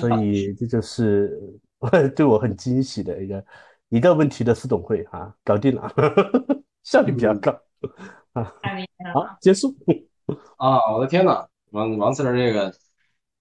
[0.00, 1.36] 所以 这就是
[2.14, 3.44] 对我很惊喜的一个
[3.88, 5.92] 一个问题的四董会啊，搞定了，
[6.84, 8.21] 效率比较高啊。
[8.34, 9.74] 好，结束
[10.56, 10.78] 啊！
[10.94, 12.72] 我的天呐，王王 Sir 这个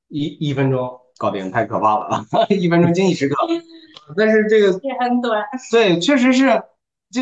[0.07, 0.99] 一一分钟。
[1.17, 2.25] 搞定太可怕了啊！
[2.49, 3.35] 一分钟惊喜时刻，
[4.17, 5.45] 但是这个也很短。
[5.71, 6.63] 对，确实是
[7.11, 7.21] 这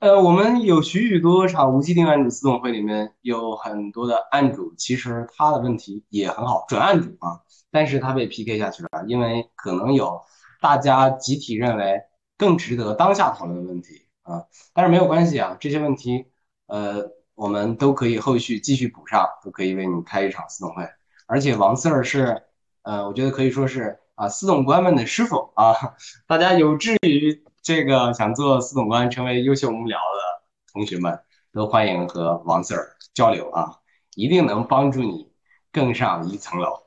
[0.00, 7.38] 呃，我们有许许多多场无期定案主私董会里面有很多的案主，其实他的问题也很好，准案主啊，
[7.70, 10.22] 但是他被 PK 下去了，因为可能有
[10.62, 12.00] 大家集体认为
[12.38, 16.24] 更值得当下讨论的问题啊，但是没有关系啊，这些问题
[16.66, 20.88] 呃，我们都可以后续继续补上，都可以为你开一场私董会，
[21.26, 22.42] 而且王 Sir 是。
[22.82, 25.74] 呃，我觉得可以说是啊，司董官们的师傅啊，
[26.28, 31.18] 大家有志于这个想做司董官、成为优秀幕僚的同学们，
[31.52, 32.78] 都欢迎和王 Sir
[33.12, 33.80] 交流啊，
[34.14, 35.32] 一定能帮助你
[35.72, 36.78] 更上一层楼。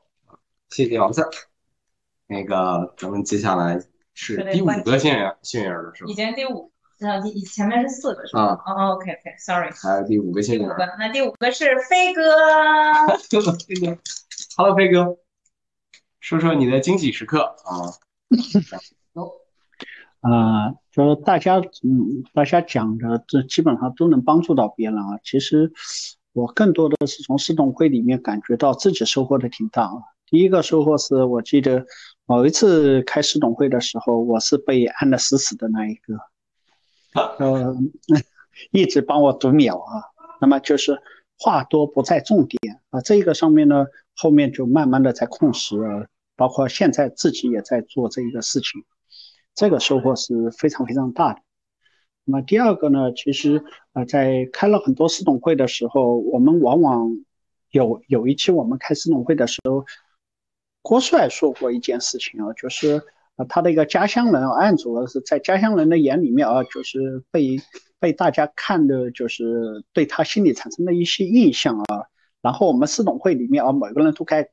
[0.69, 1.29] 谢谢王 Sir。
[2.25, 3.77] 那个，咱们接下来
[4.13, 6.09] 是第五个幸运幸运儿了，是吧？
[6.09, 8.61] 已经第五，呃，第前面是四个是吧？
[8.65, 9.71] 哦，OK，OK，Sorry。
[9.71, 10.77] 还有第五个幸运儿。
[10.99, 12.21] 那第五个是飞哥。
[13.67, 13.97] 飞哥
[14.57, 15.17] ，Hello，飞哥。
[16.19, 17.95] 说说你的惊喜时刻啊！
[20.19, 25.17] 啊， 就是大家嗯，大家讲的这基本上都能帮助到别人啊。
[25.23, 25.71] 其实
[26.33, 29.93] 我更多的是从四董会里面感觉到自己收获的挺大啊。
[30.27, 31.85] 第一个收获是我记得
[32.25, 36.15] 某一次开四董会的时候，我是被按的死死的那一个，
[37.13, 37.75] 呃，
[38.71, 40.03] 一直帮我读秒啊。
[40.41, 41.01] 那么就是
[41.37, 43.85] 话多不在重点啊，这个上面呢。
[44.21, 48.83] 后面就慢慢的在控时啊，包括现在自己也在做这一个事情，
[49.55, 51.41] 这个收获是非常非常大的。
[52.25, 57.09] 那么第二个呢，其实呃在开了很多私董会的时候，我们往往
[57.69, 59.85] 有有一期我们开私董会的时候，
[60.81, 63.01] 郭帅说过一件事情啊，就是
[63.47, 67.61] 他的一个家乡人案主是在家乡人的眼里面啊，就是被
[67.99, 72.05] 被大家看的就是对他心里产生的一些印象啊。
[72.41, 74.47] 然后我们四董会里面啊，每个人都开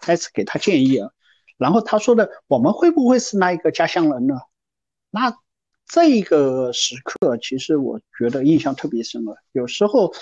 [0.00, 1.10] 开始给他建议啊，
[1.56, 4.34] 然后他说的我们会不会是那一个家乡人呢？
[5.10, 5.34] 那
[5.86, 9.36] 这个时刻其实我觉得印象特别深了。
[9.52, 10.12] 有时候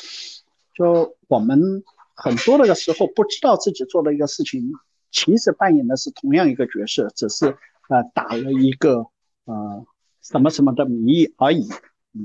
[0.74, 1.82] 就我们
[2.14, 4.72] 很多那个时候不知道自己做的一个事情，
[5.10, 7.56] 其实扮演的是同样一个角色，只是
[7.88, 9.06] 呃打了一个
[9.44, 9.86] 呃
[10.22, 11.68] 什么什么的名义而已。
[12.12, 12.24] 嗯，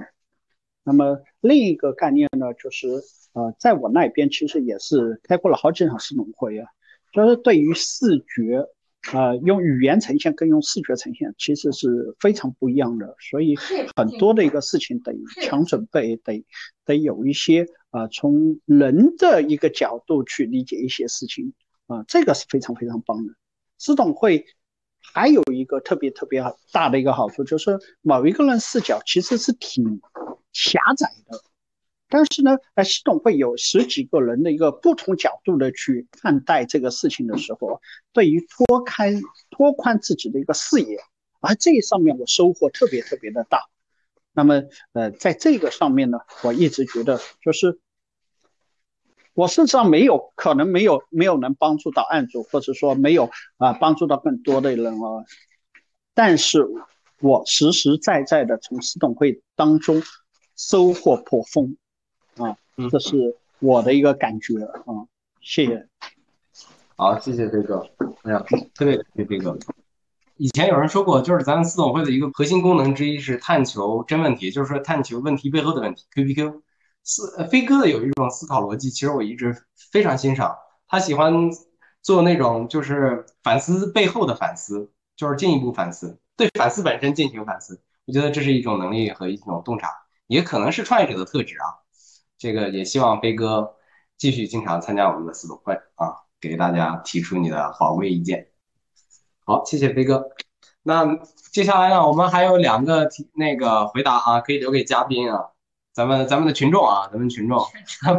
[0.83, 2.87] 那么另一个概念呢，就是
[3.33, 6.67] 呃在我那边其实也是开过了好几场市农会啊，
[7.13, 8.67] 就是对于视觉。
[9.13, 13.55] 呃，用语言呈现跟用视觉呈现其实是非常不一样的，所以
[13.95, 16.45] 很多的一个事情得强准备，得
[16.85, 21.51] 得有一些啊，从人的一个角度去理解一些事情
[21.87, 23.33] 啊，这个是非常非常棒的。
[23.75, 24.45] 自董会
[25.13, 30.01] 还有一个特别特别大的一个好处，就是某一个人视角其实是挺
[30.53, 31.41] 狭窄的。
[32.09, 37.79] 但是呢，呃，系统会有十几个人的一个不同角度的去看待这个事情的时候，
[38.11, 39.13] 对于拓开、
[39.49, 40.97] 拓宽自己的一个视野，
[41.39, 43.59] 而这上面我收获特别特别的大。
[44.33, 47.79] 那么，呃，在这个上面呢，我一直觉得就是，
[49.41, 55.25] 我事实上没有可能没有没有能帮助到案主，或者说没有啊帮助到更多的人啊，
[56.13, 56.67] 但是
[57.19, 60.03] 我实实在在的从系统会当中
[60.55, 61.75] 收获颇丰。
[62.37, 62.55] 啊，
[62.91, 65.07] 这是我的一个感觉啊，
[65.41, 65.87] 谢谢。
[66.95, 67.83] 好，谢谢飞哥。
[68.21, 69.57] 哎呀，特别感谢飞哥。
[70.37, 76.05] 以前有人说过，就是咱们四总会的一个核心功能之一是探求真问题，就是说探求问题背后的问题。
[76.13, 76.61] Q P Q，
[77.03, 79.55] 思飞哥的有一种思考逻辑，其实我一直
[79.91, 80.57] 非常欣赏。
[80.87, 81.33] 他喜欢
[82.01, 87.81] 做那种就是反思背后的反思，就是进一步反思，对反思本身进行反思。
[88.05, 89.87] 我觉得这是一种能力和一种洞察，
[90.27, 91.79] 也可能是创业者的特质啊。
[92.37, 93.75] 这个也希望飞哥
[94.17, 98.47] 继续经常参加我们的思总会啊，给大家提出你的宝贵意见。
[99.45, 100.29] 好，谢谢飞哥。
[100.81, 101.05] 那
[101.51, 105.50] 接下来呢，我们还有两个那个回答啊，可以留给嘉宾啊，
[105.93, 107.59] 咱们咱们的群众啊，咱们群众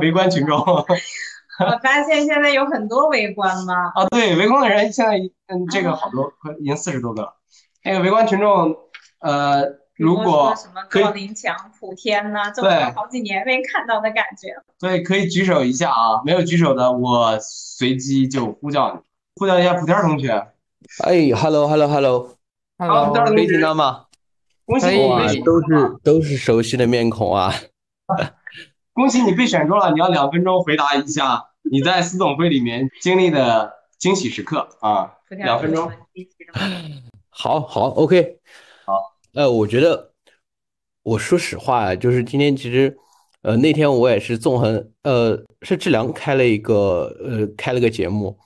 [0.00, 0.58] 围观群众。
[1.60, 3.92] 我发现现在有很多围观吗？
[3.94, 7.34] 啊，对，围观的人现在嗯，这个好多，快已经四十多个了。
[7.84, 8.76] 那个围观群众，
[9.20, 9.82] 呃。
[9.94, 14.48] 如果什么高林强、普天呐，这么好几年没看到的感觉。
[14.80, 16.22] 对，可以举手一下啊！
[16.24, 19.00] 没有举手的，我随机就呼叫你，
[19.36, 20.30] 呼叫一下普天同学。
[21.04, 22.36] 哎，hello，hello，hello，hello，
[23.26, 24.06] 可以听到吗？
[24.64, 27.52] 恭喜你被选，都是都是熟悉的面孔啊！
[28.94, 35.14] 恭喜你被选中了，你要两分钟回答一下你在司总会里面经历的惊喜时刻啊！
[35.30, 35.90] 两分钟。
[37.30, 38.38] 好 好，OK
[38.84, 39.16] 好。
[39.34, 40.12] 呃，我觉得，
[41.02, 42.96] 我说实话，就是今天其实，
[43.40, 48.38] 呃，那天我也是纵横，呃，是志良开了一个，呃，开了个节目，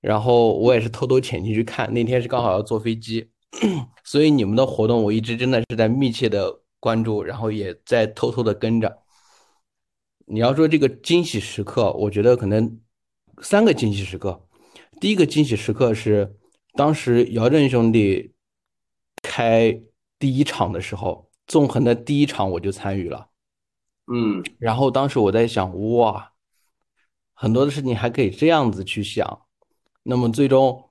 [0.00, 1.92] 然后我也是偷偷潜进去看。
[1.92, 3.28] 那天是刚好要坐飞机，
[4.12, 9.02] 所以你们的活动我一直真的是在密切的关注，然后也在偷偷的跟着。
[10.26, 12.78] 你要说这个惊喜时刻，我觉得可能
[13.40, 14.46] 三个惊喜时刻。
[15.00, 16.36] 第一个惊喜时刻是
[16.74, 18.34] 当时姚振兄弟
[19.22, 19.80] 开。
[20.18, 23.30] 第一场的时候，纵横的第一场我就参与了，
[24.12, 26.32] 嗯，然后当时我在想，哇，
[27.32, 29.46] 很多的事情还可以这样子去想，
[30.02, 30.90] 那么最终，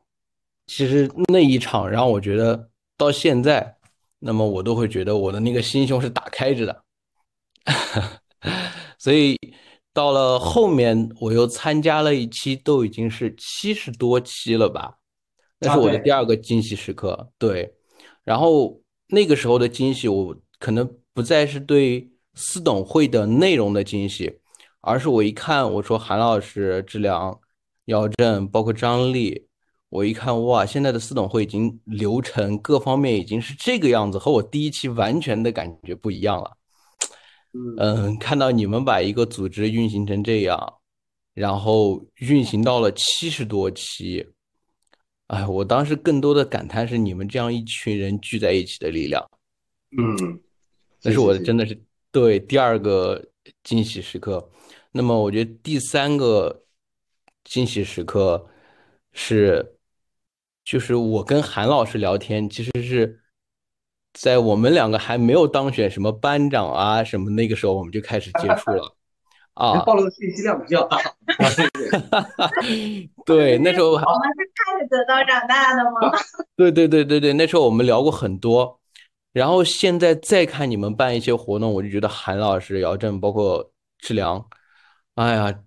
[0.66, 2.71] 其实那一场让我觉得
[3.02, 3.76] 到现在，
[4.20, 6.84] 那么我都会觉得我的那个心胸是打开着的，
[9.00, 9.36] 所以
[9.94, 14.98] 到了后面我又参加了一期，都已经是七十多期了吧，
[15.60, 17.74] 那是我的第二个惊喜时刻，对，
[18.24, 18.80] 然后。
[19.14, 24.40] 那个时候的惊喜，我可能不再是对四董会的内容的惊喜，
[24.80, 27.38] 而是我一看，我说韩老师、志良、
[27.88, 29.50] 姚振，包括张力，
[29.92, 36.58] 我一看，哇，现在的四董会已经流程各方面已经是这个样子，和我第一期完全的感觉不一样了。
[37.78, 40.76] 嗯，看到你们把一个组织运行成这样，
[41.34, 44.26] 然后运行到了七十多期。
[45.28, 49.30] 哎，我当时更多的感叹是你们这样一群人聚在一起的力量。
[49.98, 50.40] 嗯，
[51.04, 51.78] 那是我真的是
[52.14, 53.22] 对第二个
[53.62, 54.50] 惊喜时刻。
[54.94, 56.64] 那么我觉得第三个
[57.44, 58.48] 惊喜时刻
[59.12, 59.78] 是，
[60.64, 63.20] 就是我跟韩老师聊天，其实是
[64.14, 68.96] 在我们两个还没有当选什么班长啊什么那个时候，我们就开始接触了。
[69.54, 70.98] 啊，暴露的信息量比较大。
[73.26, 76.10] 对，那时候我们是看着得到长大的吗？
[76.56, 78.80] 对对对对对，那时候我们聊过很多，
[79.34, 84.44] 然后现在再看你们办一些活动，我就觉得韩老师、姚振，包括志良，
[85.16, 85.60] 哎呀，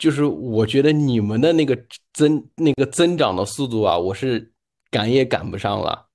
[0.00, 1.78] 就是我觉得你们的那个
[2.14, 4.50] 增那个增长的速度啊，我是
[4.90, 6.06] 赶也赶不上了，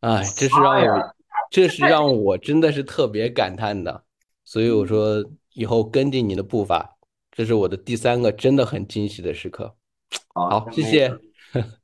[0.00, 1.14] 哎，这是让我，
[1.48, 4.02] 这是让我真的是特别感叹的，
[4.44, 5.24] 所以我说
[5.54, 6.96] 以后跟进你的步伐，
[7.30, 9.72] 这是我的第三个真的很惊喜的时刻。
[10.34, 11.08] 好，谢谢，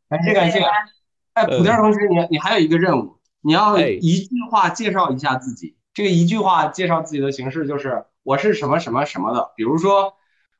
[0.09, 0.59] 感谢感谢。
[1.35, 5.77] 哎，普天同学，你你还有一个任务，你要一句话介绍一下自己。
[5.93, 10.15] 这个一句话介绍自己的形式就是我是什么什么什么的，比如说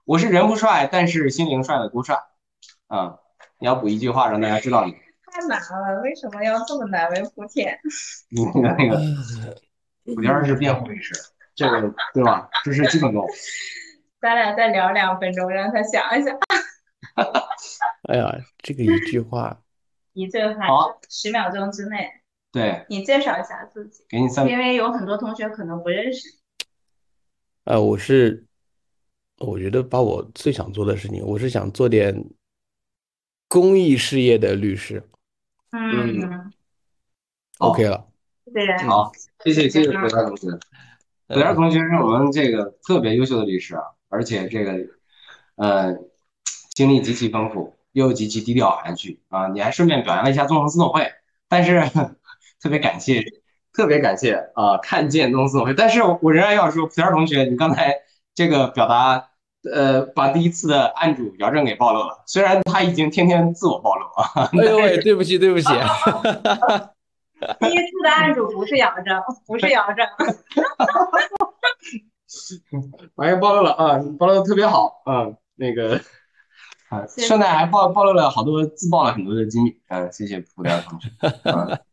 [0.05, 2.19] 我是人不帅，但是心灵帅的郭帅。
[2.89, 3.19] 啊，
[3.59, 4.93] 你要补一句话让大家知道你。
[5.33, 7.79] 太难了，为什么要这么难为莆田？
[8.29, 8.99] 你那个那个，
[10.05, 11.15] 莆田是辩护律师，
[11.55, 11.81] 这个
[12.13, 12.49] 对吧？
[12.65, 13.27] 这是基本功。
[14.21, 16.39] 咱俩再聊两分钟，让他想一想。
[18.09, 19.63] 哎呀，这个一句话，
[20.13, 22.11] 一句话，十秒钟之内。
[22.53, 26.29] 对，你介绍一下自己，给你三，因为有很多同学可能不认识。
[27.65, 28.47] 呃，我是，
[29.39, 32.15] 我觉得把我最想做的事情，我是想做点
[33.49, 35.03] 公益事业的律师。
[35.73, 36.53] 嗯
[37.59, 38.07] ，OK 了。
[38.53, 39.13] 对，好，
[39.45, 40.49] 谢谢谢谢何丹同学。
[41.29, 44.73] 何丹同学是我们这个特别优秀的律师啊，而且这个，
[45.57, 45.97] 呃，
[46.75, 49.49] 经历极其丰富，又极其低调含蓄啊。
[49.49, 51.13] 你还顺便表扬了一下纵横四总会，
[51.49, 51.83] 但是。
[52.63, 53.23] 特别感谢，
[53.75, 54.79] 特别感谢啊！
[54.79, 57.95] 看见纵横四总会，但是我仍然要说，普田同学，你刚才
[58.35, 59.31] 这个表达，
[59.73, 62.23] 呃，把第一次的案主姚正给暴露了。
[62.27, 64.51] 虽然他已经天天自我暴露啊。
[64.53, 65.69] 哎呦喂，对不起，对不起。
[67.61, 70.07] 第一次的案主不是姚正，不是姚正。
[73.15, 73.99] 完 又暴露了啊！
[74.19, 76.01] 暴露的特别好啊，那个
[76.89, 79.79] 啊，顺带还暴暴露了好多，自曝了很多的机密。
[79.89, 81.09] 嗯，谢谢普田同学。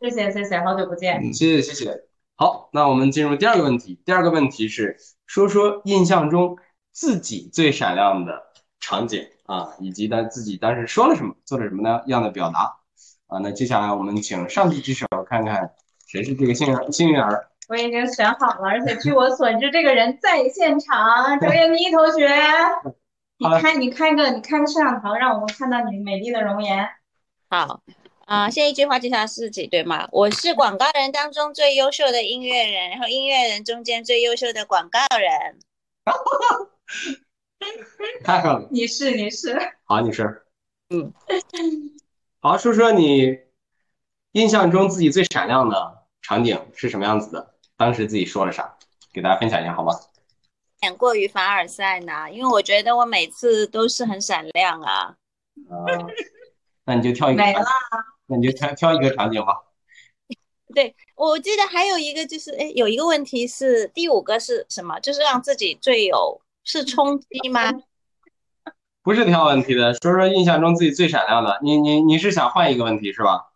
[0.00, 1.20] 谢谢谢谢，好久不见。
[1.22, 2.05] 嗯，谢谢谢谢。
[2.38, 3.98] 好，那我们进入第二个问题。
[4.04, 6.58] 第二个问题是说说印象中
[6.92, 8.42] 自己最闪亮的
[8.78, 12.76] 场景啊，以及他自己当时说了什么，做了什么呢样的表达
[13.26, 13.38] 啊？
[13.38, 15.72] 那接下来我们请上帝之手，看看
[16.06, 17.48] 谁是这个幸运幸运儿。
[17.68, 21.40] 我已经选好了，而且据我所知，这个人在现场。
[21.40, 22.28] 周艳妮同学，
[23.40, 26.86] 你开你开个你开个摄像头，让我们看到你美丽的容颜。
[27.48, 27.80] 好。
[28.26, 30.08] 啊，先一句话介绍自己，对吗？
[30.10, 35.60] 我是广告人当中最优秀的音乐人，然后音乐人中间最优秀的广告人。
[38.24, 40.42] 太好了，你是你是好，你是
[40.90, 41.12] 嗯，
[42.42, 43.38] 好，说说你
[44.32, 47.54] 印象中自己最闪亮的场景是什么样子的？
[47.76, 48.76] 当时自己说了啥？
[49.12, 49.92] 给大家分享一下好吗？
[50.80, 55.14] 点过于凡尔赛呢，因为我觉得我每次都是很闪亮啊。
[55.70, 55.86] 啊，
[56.84, 57.40] 那你就跳一个。
[57.40, 57.64] 没了。
[58.26, 59.62] 那你就挑挑一个场景吧。
[60.74, 64.98] 对，我记得还有一个就是，哎，有一个问题是第五个是什么？
[65.00, 67.72] 就是让自己最有是冲击吗？
[69.02, 71.58] 不是挑问题的，说说印象中自己最闪亮的。
[71.62, 73.52] 你你你是想换一个问题是吧？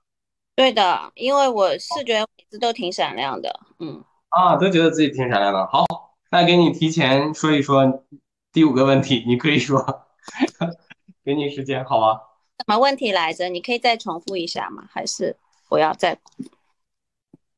[0.55, 4.05] 对的，因为我是觉得每次都挺闪亮的，嗯。
[4.29, 5.67] 啊，都觉得自己挺闪亮的。
[5.67, 5.85] 好，
[6.31, 8.05] 那给你提前说一说
[8.53, 10.07] 第五个问题，你可以说，
[11.25, 12.21] 给你时间，好吧？
[12.61, 13.49] 什么问题来着？
[13.49, 14.85] 你可以再重复一下吗？
[14.93, 15.35] 还是
[15.71, 16.19] 我要再？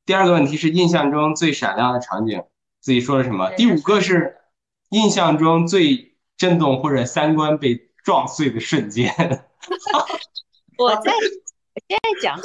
[0.06, 2.44] 第二个问题是印象中最闪亮的场景，
[2.80, 3.50] 自己说了什么？
[3.56, 4.38] 第五个是
[4.90, 9.12] 印象中最震动或者三观被撞碎的瞬间。
[10.78, 12.42] 我在我现在讲不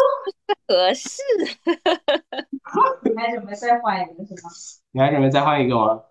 [0.68, 1.22] 合适。
[3.06, 4.50] 你还准备再换一个是吗？
[4.92, 6.02] 你还准备再换一个吗？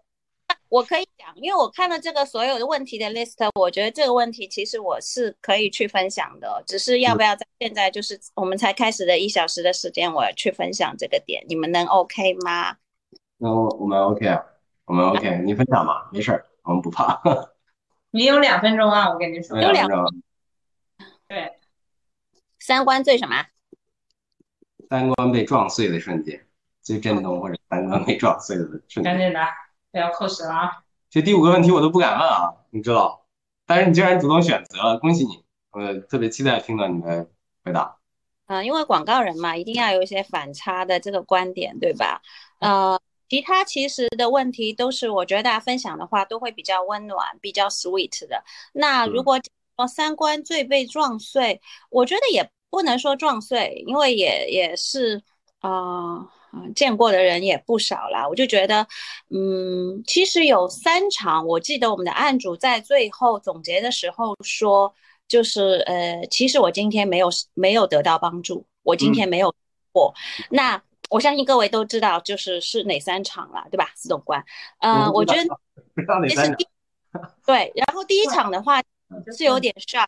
[0.69, 12.77] 我可以讲，因为我看了这个所有的问题的 list，我觉得这个问题其实我是可以去分享的，只是要不要在现在就是我们才开始的一小时的时间，我要去分享这个点，你们能 OK 吗？
[13.39, 14.45] 那我们 OK 啊，
[14.87, 17.21] 我们 OK，你分享吧，没事儿，我们不怕。
[18.11, 20.23] 你有两分钟啊，我跟你说，有两分钟。
[21.29, 21.53] 对，
[22.59, 23.47] 三观最什么？
[24.89, 26.47] 三观被撞碎的瞬间，
[26.83, 29.05] 最震动或者三观被撞碎的瞬间。
[29.05, 29.41] 赶紧的。
[29.99, 30.83] 要扣时了啊！
[31.09, 33.25] 这第五个问题我都不敢问啊，你知道？
[33.67, 35.43] 但是你既然主动选择了，恭喜你！
[35.73, 37.29] 我特别期待听到你的
[37.65, 37.97] 回答。
[38.47, 42.23] 嗯，因为广告人嘛，一定要有一些反差的这个观点，对吧？
[42.61, 48.43] 呃，其他其实的问题都是我觉得大家分享的话都会比较温暖、比较 sweet 的。
[48.73, 49.39] 那如果
[49.77, 51.61] 说三观最被撞碎，
[51.91, 55.23] 我觉得也不能说撞碎，因为也也是
[55.61, 56.31] 啊。
[56.75, 58.87] 见过的人也不少了，我就觉得，
[59.31, 64.95] 嗯，其实有三场，我记得我们的案主在最后总结的时候说，
[65.29, 69.55] 就是呃，其实我今天没有没有得到帮助，我今天没有
[69.93, 70.15] 过。
[70.51, 73.93] 那我相信各位都知道，就是是哪三场了，对吧？
[73.95, 74.45] 司总官，
[74.81, 75.45] 呃，我觉得
[76.21, 76.57] 哪三场？
[77.47, 78.83] 对，然后第一场的话
[79.37, 80.07] 是有点 shock，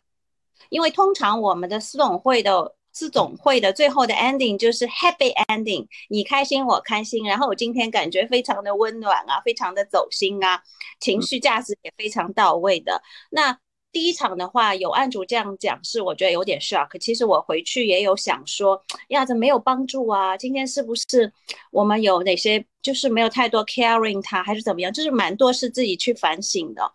[0.69, 10.61] 因为通常我们的私董会的私董会的最后的 ending 就是 happy ending，你开心我开心，然后我今天感觉非常的温暖啊，非常的走心啊，
[10.99, 13.01] 情绪价值也非常到位的。
[13.29, 13.57] 那
[13.91, 16.95] 第一场的话，有案主这样讲，是我觉得有点 shock。
[16.99, 20.37] 其实我回去也有想说，呀，这没有帮助啊。
[20.37, 21.33] 今天是不是
[21.71, 24.93] 我们有哪些就是没有太多 caring 他，还是怎么样？
[24.93, 26.91] 就是蛮多是自己去反省的。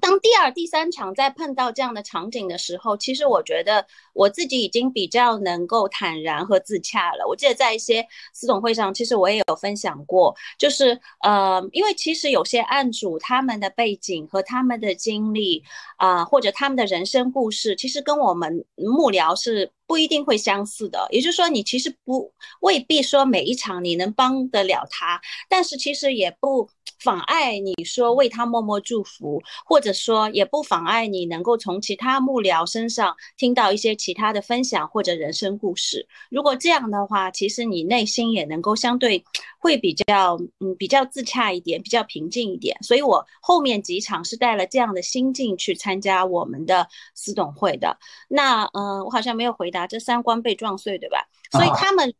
[0.00, 7.26] 当第二、第三场再碰到这样的场景的时候，其实我觉得我自己已经比较能够坦然和自洽了。
[7.28, 15.62] 我记得在一些私董会上，其实我也有分享过，就是呃，因为其实有些案主他们的背景和他们的经历
[15.96, 21.06] 啊、或者他们的人生故事，其实跟我们幕僚是不一定会相似的。
[21.10, 26.68] 也就是说，你其实不未必说每一场你能帮得了他，但是其实也不。
[26.98, 36.06] 妨碍你说为他默默祝福，或者说也不妨碍你能够从其他幕僚身上听到一些其他的分享或者人生故事。
[36.30, 39.24] 如果这样的话，其实你内心也能够相对
[39.58, 42.76] 会比较嗯比较自洽一点，比较平静一点。
[42.82, 47.98] 所以我后面几场是带了这样的心境去参加我们的私董会的。
[48.28, 51.28] 那嗯、呃我好像没有回答这三观被撞碎，对吧？
[51.52, 52.12] 所以他们。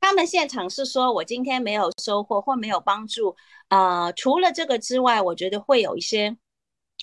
[0.00, 3.36] 他们现场是说，我今天没有收获或没有帮助，
[3.68, 6.36] 呃，除了这个之外，我觉得会有一些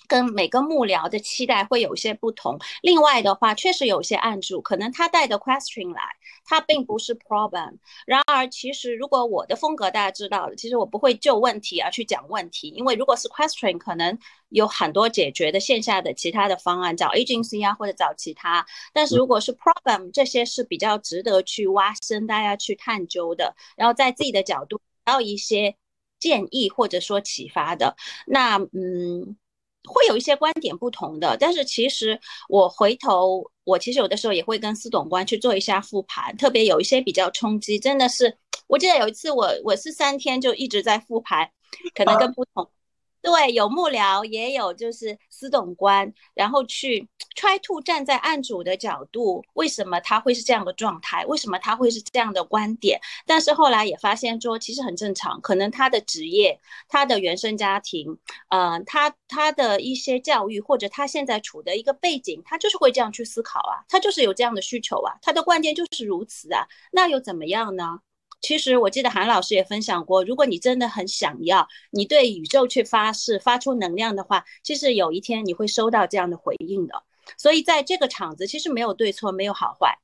[0.08, 2.58] 跟每个幕僚的期待会有一些不同。
[2.82, 6.02] 另外的话，确实有些案主可能他带的 question 来，
[6.44, 7.78] 他并不是 problem。
[8.06, 14.18] 然而，其实如果我的风格大家知道的，其实我不会就问题而去讲问题，因为如果是 question，可能
[14.50, 18.64] 有很多解决的线下的其他的方案，找 agency 啊或者找其他。
[18.92, 25.74] 但是如果是 problem，这些是比较值得去挖深，大家去探究的，然后在自己的角度得到一些
[26.18, 27.96] 建议或者说启发的。
[28.26, 29.36] 那嗯。
[29.86, 41.48] 会有一些观点不同的，但是其实我回头，我其实有的时候也会跟司董官去做一下复盘，特别有一些比较冲击，真的是，我记得有一次我我是三天就一直在复盘，
[41.94, 42.68] 可能跟不同。
[43.26, 51.26] 对，有幕僚，也有就是司董官，然后去 try to 站在案主的角度，为什么他会是这样的状态？
[51.26, 53.00] 为什么他会是这样的观点？
[53.26, 56.56] 但是后来也发现说，其实很正常，可能他的职业、
[56.88, 58.16] 他的原生家庭，
[58.48, 67.98] 呃，他他的一些教育或者他现在处的一个背景，他就是会这样去思考啊，他就是有这样的需求啊，他的观点就是如此啊，那又怎么样呢？
[68.40, 77.02] 其实我记得韩老师也分享过，如果你真的很想要，你对宇宙去发誓、发出能量的话，其实有一天你会收到这样的回应的。
[77.36, 79.98] 所以在这个场子，其实没有对错，没有好坏，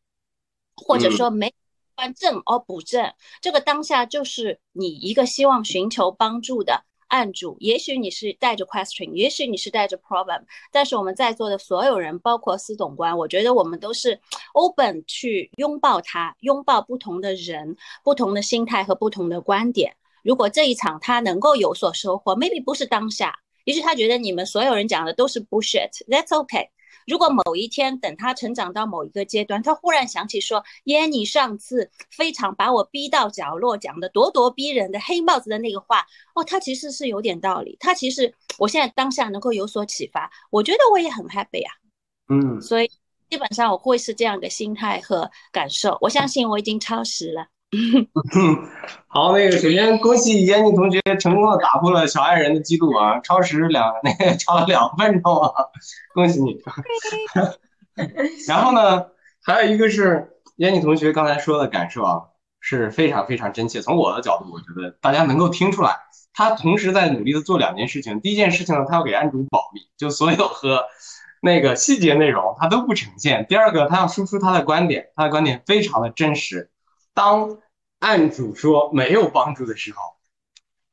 [0.74, 1.54] 或者说没
[1.94, 7.58] 关正而不正，这个当下就是你一个希望寻求帮助的按住。
[7.60, 14.18] 也许你是带着 question，也许你是带着 problem，但是我们在座的所有人，包括司总官，我觉得我们都是
[14.54, 19.94] open 去拥抱他，拥抱不同的人、不同的心态和不同的观点。
[20.22, 26.68] 如果这一场他能够有所收获，maybe 不是当下，也许他觉得你们所有人讲的都是 bullshit，that's okay。
[27.06, 37.76] 如果某一天等他成长到某一个阶段，他忽然想起说：“耶，你上次非常把我逼到角落，讲的咄咄逼人的黑帽子的那个话，哦，他其实是有点道理。
[37.80, 41.72] 他其实我现在当下能够有所启发，我觉得我也很 happy 啊。
[42.28, 42.90] 嗯，所以
[43.28, 45.98] 基本上我会是这样的心态和感受。
[46.00, 47.46] 我相信我已经超时了。
[49.08, 55.50] 好，那个首先恭喜闫妮同学成功的打破了小爱人的记录啊，超时两 那个超了两分钟啊，
[56.14, 56.60] 恭喜你。
[58.46, 59.06] 然后呢，
[59.42, 62.22] 还有一个是闫妮同学刚才说的感受啊，
[62.60, 63.80] 是非常非常真切。
[63.80, 65.96] 从我的角度，我觉得大家能够听出来，
[66.34, 68.20] 他同时在努力的做两件事情。
[68.20, 70.84] 第一件事情呢，他要给安主保密，就所有和
[71.40, 73.46] 那个细节内容他都不呈现。
[73.48, 76.68] 第二个，他要输出他的观点，他的观点非常的真实。
[77.14, 77.58] 当
[78.02, 80.00] 案主说没有帮助的时候，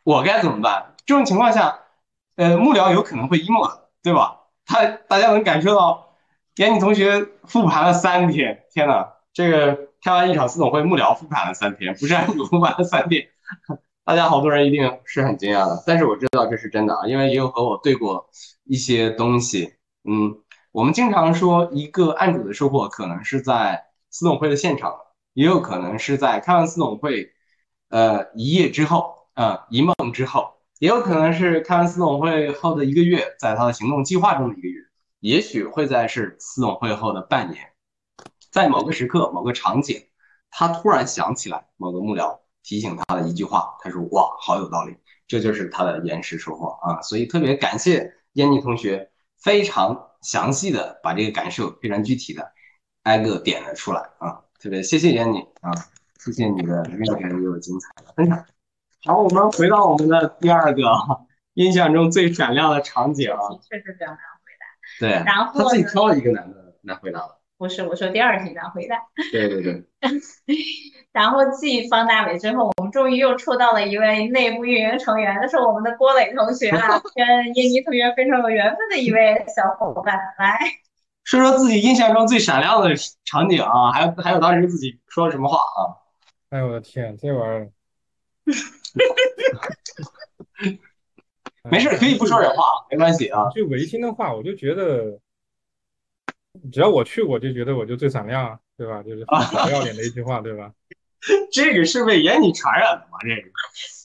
[0.03, 0.93] 我该怎么办？
[1.07, 1.79] 这种情况下，
[2.35, 4.41] 呃，幕僚有可能会 emo，对吧？
[4.63, 6.13] 他大家能感受到，
[6.53, 13.27] 闫妮同学复盘了三天，天呐，这个开完一场私董会，幕僚复盘了三天，不是案主复盘了三天，
[14.05, 15.83] 大家好多人一定是很惊讶的。
[15.87, 18.29] 但是我知道这是真的啊，因为也有和我对过
[18.65, 19.73] 一些东西。
[20.07, 20.37] 嗯，
[20.71, 24.95] 我们经常说一个案主的收获可能是在私董会的现场。
[25.39, 27.31] 也有可能是在开完私董会，
[27.87, 34.81] 呃，一夜之后，呃，一梦之后，也有可能是开完私董会后的一个月，在他的行动计划中的一个月，
[35.21, 37.71] 也许会在是私董会后的半年，
[38.51, 40.07] 在某个时刻、某个场景，
[40.51, 47.01] 他突然想起来某个幕僚提醒他的一句话，他说：“哇，好有道理。”这就是他的延时收获啊！
[47.01, 52.51] 所以特别感谢燕妮同学非常详细的把这个感受非常具体的
[53.03, 55.71] 挨个点了出来啊，特别谢谢闫妮啊，
[56.19, 58.45] 谢谢你的热忱又精彩的分享。
[59.05, 60.83] 好，我们回到我们的第二个
[61.53, 63.31] 印象中最闪亮的场景。
[63.69, 64.65] 确实比较难回答。
[64.99, 67.39] 对，然后他自己挑了一个难的难回答了。
[67.57, 68.97] 不是，我说第二题难回答。
[69.31, 69.85] 对对对。
[71.13, 80.15] 然后继方大伟之后，我们终于又抽到了一位内部运营成员，那是我们的郭磊同学啊， 跟闫妮同学非常有缘分的一位小伙伴。
[80.37, 80.57] 来，
[81.29, 82.89] 说说自己印象中最闪亮的
[83.23, 85.93] 场景啊，还有还有当时自己说了什么话啊？
[86.49, 87.71] 哎呦我的天，这玩意儿。
[91.69, 93.47] 没事，可以不说人话，没关系啊。
[93.51, 95.19] 就违心的话，我就觉得，
[96.71, 99.03] 只要我去，我就觉得我就最闪亮啊，对吧？
[99.03, 99.35] 就是不
[99.69, 100.73] 要脸的一句话，对吧？
[101.53, 103.19] 这个是被言你传染的吗？
[103.21, 103.51] 这个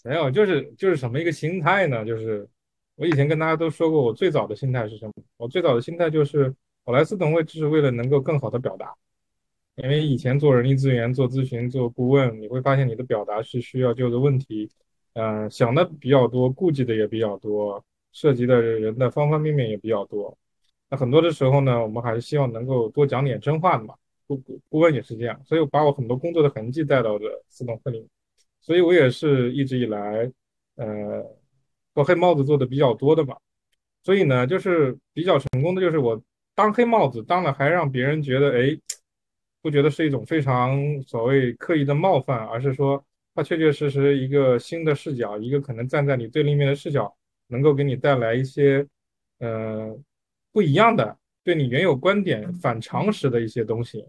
[0.05, 2.05] 没有，就是就是什么一个心态呢？
[2.05, 2.47] 就是
[2.97, 5.13] 我以前跟大家都说过，我最早的心态是什么？
[5.39, 6.55] 我最早的心态就是
[6.85, 8.95] 我来自董会，只是为了能够更好的表达。
[9.77, 14.71] 因为以前做人力资源、做咨询、做顾问，你会发现你的表达是需要就着问题，
[15.15, 20.37] 嗯，想的比较多，顾忌的也比较多，涉及的人的方方面面也比较多。
[20.91, 23.95] 那很多的时候呢，我们还是希望能够多讲点真话的嘛。
[24.27, 28.09] 顾顾顾问也是这样，所以我把我很多工作的痕迹带到了自动会里。
[28.61, 30.31] 所以我也是一直以来，
[30.77, 31.23] 呃，
[31.95, 33.37] 做黑帽子做的比较多的嘛。
[34.03, 36.23] 所以呢，就是比较成功的就是我
[36.55, 38.79] 当黑帽子当了，还让别人觉得哎。
[39.65, 43.03] 不觉得是一种非常所谓刻意的冒犯，而是说
[43.35, 48.87] 它确确实实一个新的视角，一个可能站在你对立面的视角，能够给你带来一些
[49.39, 49.99] 呃
[50.53, 54.07] 不一样的，对你原有观点反常识的一些东西。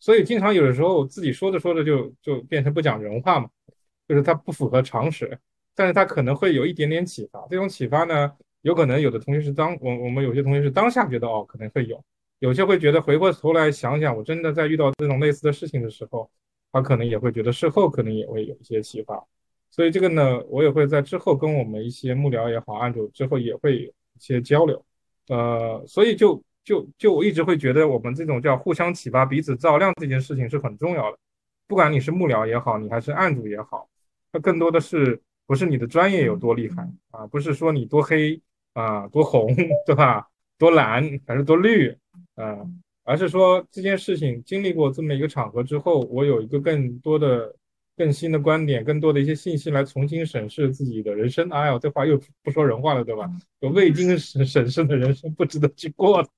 [0.00, 3.48] 所以经常有的时候自己说着说着就就变成不讲人话嘛，
[4.08, 5.38] 就是它不符合常识，
[5.76, 7.46] 但是它可能会有一点点启发。
[7.48, 8.32] 这种启发呢，
[8.62, 12.02] 有可能有的同学是当我我们有些同学是当下觉得哦可能会有。
[12.40, 16.30] 有些会觉得回过头来想想，我真的在遇到这种类似的事情的时候，
[16.70, 19.20] 他可能也会觉得事后可能也会有一些启发。
[19.72, 24.80] 所以这个呢，我也会在之后跟我们一些幕僚也好，案主之后也会有一些交流。
[25.26, 31.18] 呃，所以就就就我一直会觉得我们这种叫互相启发、彼此照亮这件事情是很重要的。
[31.66, 33.88] 不管你是幕僚也好，你还是案主也好，
[34.30, 37.26] 它更多的是不是你的专业有多厉害啊？
[37.26, 38.40] 不是说你多黑
[38.74, 39.48] 啊、多红，
[39.86, 40.28] 对吧？
[40.58, 41.88] 多蓝还是多绿？
[42.34, 42.58] 啊，
[43.02, 47.54] 而是说这件事情经历过这么一个场合之后，我有一个更多的、
[47.96, 51.48] 更新的观点，更多的一些信息来重新审视自己的人生。
[51.48, 53.28] 哎呦，这话又不说人话了，对吧？
[53.60, 56.28] 有未经审审视的人生不值得去过的，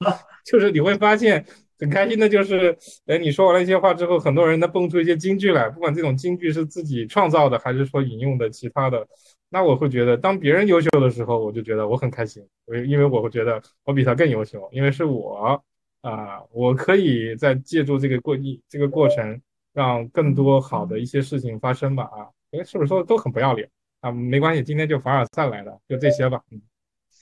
[0.46, 1.44] 就是你会发现
[1.80, 2.76] 很开心的，就是
[3.06, 9.06] 哎，你说完了一些话之后，很多人能蹦出一些金句来，不管这种金句是自己创造的，还是说引用的其他的，
[9.48, 15.62] 那我会觉得，当别人优秀的时候，我就觉得我很开心，我因为我会觉得我比他更优秀，因为是我。
[16.02, 19.38] 啊，我可以在借助这个过一这个过程，
[19.74, 22.04] 让更多好的一些事情发生吧。
[22.04, 23.68] 啊，哎，是不是说的都很不要脸
[24.00, 24.10] 啊？
[24.10, 26.42] 没关系，今天就凡尔赛来了，就这些吧。
[26.50, 26.62] 嗯。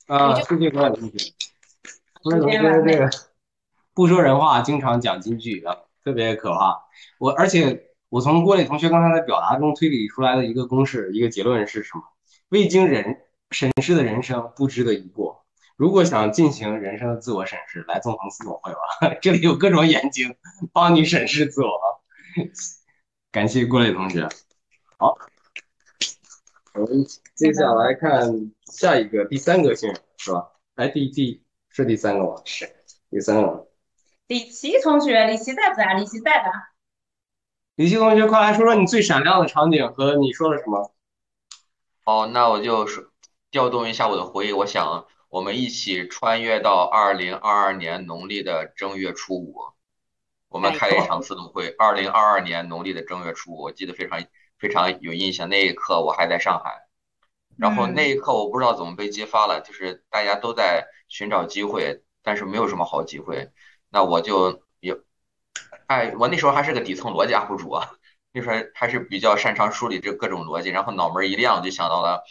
[0.06, 1.18] 啊，谢谢各位同学。
[2.22, 3.10] 各位同学，这个
[3.98, 6.84] 不说人话，经常讲金句啊，特别可怕。
[7.18, 12.04] 我而且我从郭磊同学刚才的表达中推理出来的一个公式，一个结论是什么？
[12.50, 15.44] 未经人审视的人生不值得一过。
[15.76, 18.78] 如果想进行人生的自我审视，来纵横四总会吧，
[19.20, 20.32] 这里有各种眼睛
[20.72, 21.70] 帮你审视自我。
[23.32, 24.28] 感谢郭磊同学。
[24.96, 25.18] 好，
[26.74, 30.52] 我们接下来看下一个第三个幸运是吧？
[30.76, 32.40] 来，第第是第三个吗？
[32.44, 32.64] 是
[33.10, 33.67] 第三个。
[34.28, 35.94] 李琦同学，李琦在不在？
[35.94, 36.52] 李琦在的。
[37.76, 40.94] 李琦同学，快来说说你最闪亮的场景和你说了什么。
[42.04, 43.04] 哦，那我就说
[43.50, 45.06] 调动一下我的回忆，我想。
[45.30, 49.56] 我们一起穿越到二零二二年农历的正月初五，
[50.48, 51.68] 我们开了一场自动会。
[51.78, 54.24] 二零二二年农历的正月初五，我记得非常
[54.58, 55.50] 非常有印象。
[55.50, 56.88] 那一刻我还在上海，
[57.58, 63.50] 然后那一刻我不知道怎么被激发了，就是大家都在寻找机会，但是没有什么好机会。
[63.90, 64.98] 那我就有，
[65.86, 67.90] 哎，我那时候还是个底层逻辑 UP 主啊，
[68.32, 72.24] 那时候还是比较擅长梳理这各种逻辑，然后脑门一亮就想到了。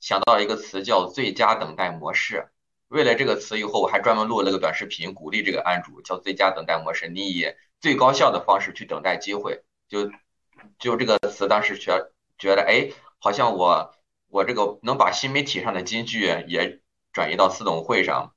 [0.00, 2.48] 想到了一个词叫“最佳等待模式”，
[2.90, 7.06] 为了这个词，以后我还专门录了个短视频，鼓励这个案主叫“最佳等待模式”。
[7.14, 7.46] 你以
[7.80, 10.10] 最高效的方式去等待机会，就
[10.80, 12.90] 就这个词，当时觉觉得，哎，
[13.20, 13.94] 好像我
[14.26, 16.80] 我这个能把新媒体上的金句也
[17.12, 18.34] 转移到私董会上。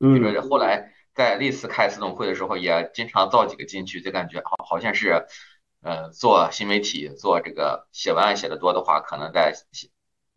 [0.00, 0.18] 嗯。
[0.18, 5.26] 就是后来在历次开私董会的时候，也经常造几个金句，就感觉好好像是，
[5.82, 9.52] 呃，做新媒体做这个写文案写的多的话，可能在。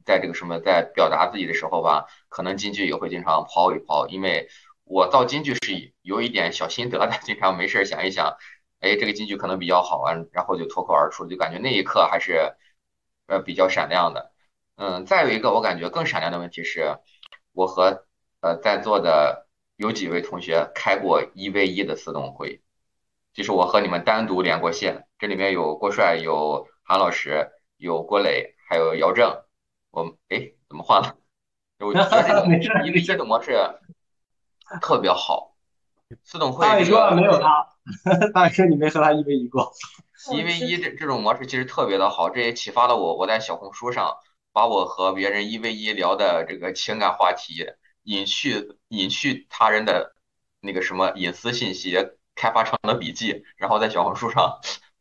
[0.06, 4.48] 在这个什么在表达自己的时候吧，可能金句也会经常抛一抛，因为
[4.84, 8.38] 我造金句是有一点小心得的， 经常没事想一想，
[8.82, 12.54] 哎，这个金句可能比较好啊，然后就脱口而出，就感觉那一刻还是
[13.26, 14.32] 呃比较闪亮的。
[14.76, 17.00] 嗯，再有一个我感觉更闪亮的问题是，
[17.52, 18.06] 我和
[18.42, 19.45] 呃在座的
[19.78, 22.62] 有几位同学开过一 v 一的私董会，
[23.34, 29.44] 就是我和你们单独连过线，这里面有郭帅，有韩老师，有郭磊，还有姚正。
[29.92, 31.16] 我哎怎么换了？
[31.80, 32.46] 我觉得这个
[32.88, 33.58] 一 v 一的模式
[34.82, 35.56] 特别好，
[36.24, 37.68] 私董会大伟这个哥没有他，
[38.34, 39.74] 大伟哥你没和他一 v 一过。
[40.32, 43.16] 一 v 一这这种模式其实特别的好，这也启发了我。
[43.16, 44.18] 我在小红书上
[44.54, 47.66] 把我和别人一 v 一聊的这个情感话题，
[48.06, 50.16] 隐去隐去他人的
[50.62, 51.96] 那个什么隐私信息，
[52.34, 54.60] 开发成了笔记，然后在小红书上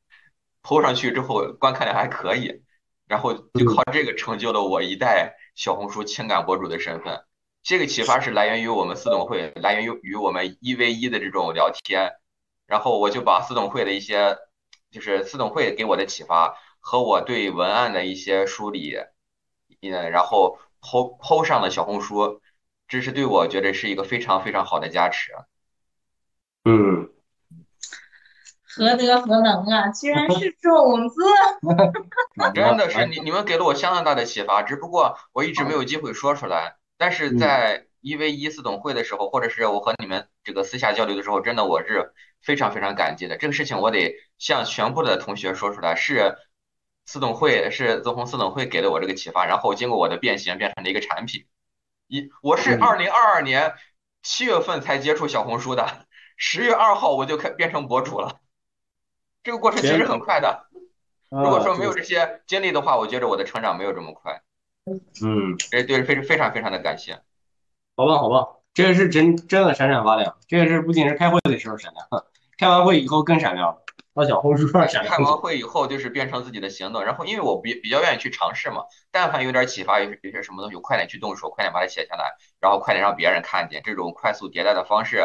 [0.62, 2.62] po 上去之后，观看量还可以，
[3.06, 7.24] 然后就靠这个成就了我一代小红书情感博主的身份。
[7.62, 12.12] 这个启发是来源于我们私董会，来源于于我们一 v 一的这种聊天，
[12.66, 14.36] 然后我就把私董会的一些，
[14.90, 18.96] 就是私董会给我的启发和我对文案的一些梳理，
[19.80, 22.42] 嗯，然后抛抛上了小红书，
[22.88, 25.32] 这是对我觉得是一个非常非常好的加持。
[26.64, 27.10] 嗯，
[28.62, 31.22] 何德何能啊，居然是种子！
[32.54, 36.76] 真的是你你们给了我相当大的启发，只不过我一直没有机会说出来。
[36.96, 43.36] 但是在一 v 一私董会的时候，或者是我和你们这个私下交流的时候，真的我是非常非常感激的。
[43.36, 46.36] 这个事情我得向全部的同学说出来，是
[47.04, 51.44] 四董会是纵横私董会给了我这个启发，然后经过我的变形变成了一个产品。
[52.06, 53.74] 一我是二零二二年
[54.22, 58.40] 七月份才接触小红书的，十月二号我就开变成博主了。
[59.42, 60.66] 这个过程其实很快的。
[61.30, 64.42] 如果说没有这些经历的话，我觉得我的成长没有这么快。
[64.86, 67.20] 嗯，这对非非常非常的感谢。
[67.96, 72.06] 好棒好棒，这个是真真的闪闪发亮，这个是不仅是开会的时候闪亮，
[72.58, 73.83] 开完会以后更闪亮了，
[74.14, 75.14] 到小红书上闪亮。
[75.16, 85.22] 开完会以后就是变成自己的行动，然后因为我比比较愿意去尝试嘛，但凡有点启发，有有些什么东西，我快点去动手，快点把它写下来，然后快点让别人看见，这种快速迭代的方式，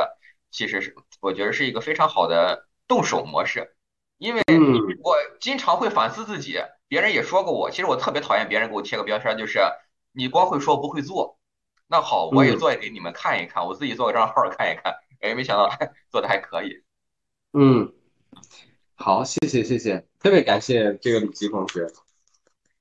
[0.52, 3.76] 其实是我觉得是一个非常好的动手模式。
[4.18, 4.42] 因为
[5.02, 6.60] 我经常会反思自己，
[6.90, 9.60] 别人也说过我，其实我特别讨厌别人给我贴个标签，就是
[10.12, 11.40] 你光会说不会做。
[11.88, 15.70] 那好，我也做给你们看一看，我自己做个账号看一看，哎，没想到
[16.12, 16.84] 做的还可以。
[17.54, 17.94] 嗯，
[19.02, 21.88] 好，谢谢谢谢，特别感谢这个李琦同学，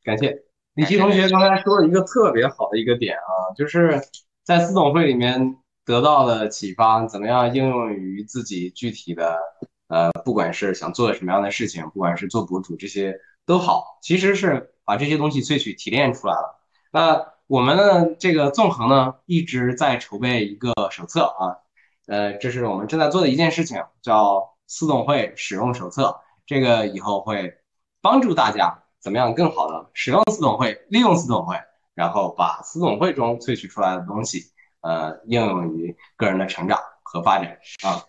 [0.02, 0.42] 感谢
[0.74, 4.00] 李琦同学刚才说了一个特别好的一个点啊，就是
[4.42, 9.38] 在私董会里面得到的启发，怎么样应用于自己具体的
[9.86, 13.14] 呃，不管是想做什么样的事情，不管是做博主这些
[13.46, 16.58] 都好，其实是把这些东西萃取提炼出来了。
[16.92, 21.62] 那我们呢，这个纵横呢一直在筹备一个手册啊，
[22.08, 26.16] 呃，这是我们正在做的一件事情，叫私董会使用手册。
[26.46, 27.52] 这个以后会
[28.00, 31.56] 帮助大家怎么样更好的使用私董会，利用私董会，
[31.94, 34.44] 然后把私董会中萃取出来的东西，
[34.80, 38.00] 呃，应用于个人的成长和发展啊。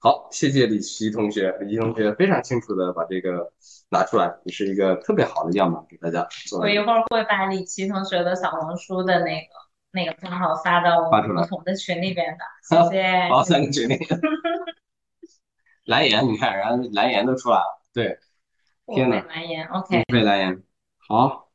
[0.00, 3.52] 好，谢谢李琦同学，李琦同学非常清楚的把这个
[3.90, 9.46] 拿出来，也是一个特别好的样板给大家做我一会儿会把李琦同学的小红书的那个
[9.92, 12.44] 那个账号发到我发出来们不同的群里边的，
[12.90, 13.28] 谢谢。
[13.30, 13.96] 好，三个群里。
[15.84, 18.18] 蓝颜，你看，然后蓝颜都出来了，对，
[18.86, 20.62] 天呐，蓝颜，OK，付费蓝颜，
[20.96, 21.50] 好，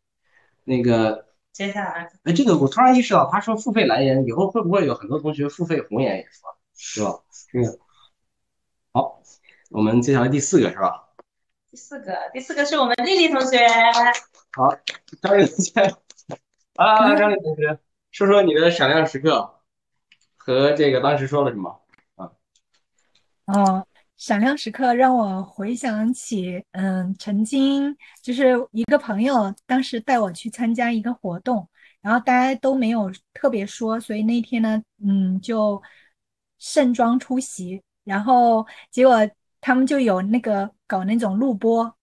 [0.63, 2.11] 那个，接下来。
[2.23, 7.19] 哎，这个我突然意识到，他说付费蓝颜，以后会不会有很多同学付费红颜也说，是吧？
[7.51, 7.79] 这个，
[8.93, 9.21] 好，
[9.71, 11.09] 我们接下来第四个是吧？
[11.71, 13.67] 第四个，第四个是我们丽丽同学，
[14.51, 14.75] 好，
[15.21, 15.81] 张丽同学，
[16.75, 17.79] 啊，张丽同学，
[18.11, 19.61] 说说你的闪亮时刻
[20.37, 21.81] 和这个当时说了什么？
[22.15, 22.31] 啊，
[23.45, 23.87] 哦，
[24.19, 31.65] 闪亮时刻让我回想起，嗯，曾经就是一个朋友当时带我去参加一个活动，
[32.01, 35.81] 然后大家都没有特别说，所以那天呢，嗯，就
[36.57, 39.17] 盛装出席，然后结果
[39.61, 41.95] 他们就有那个搞那种录播，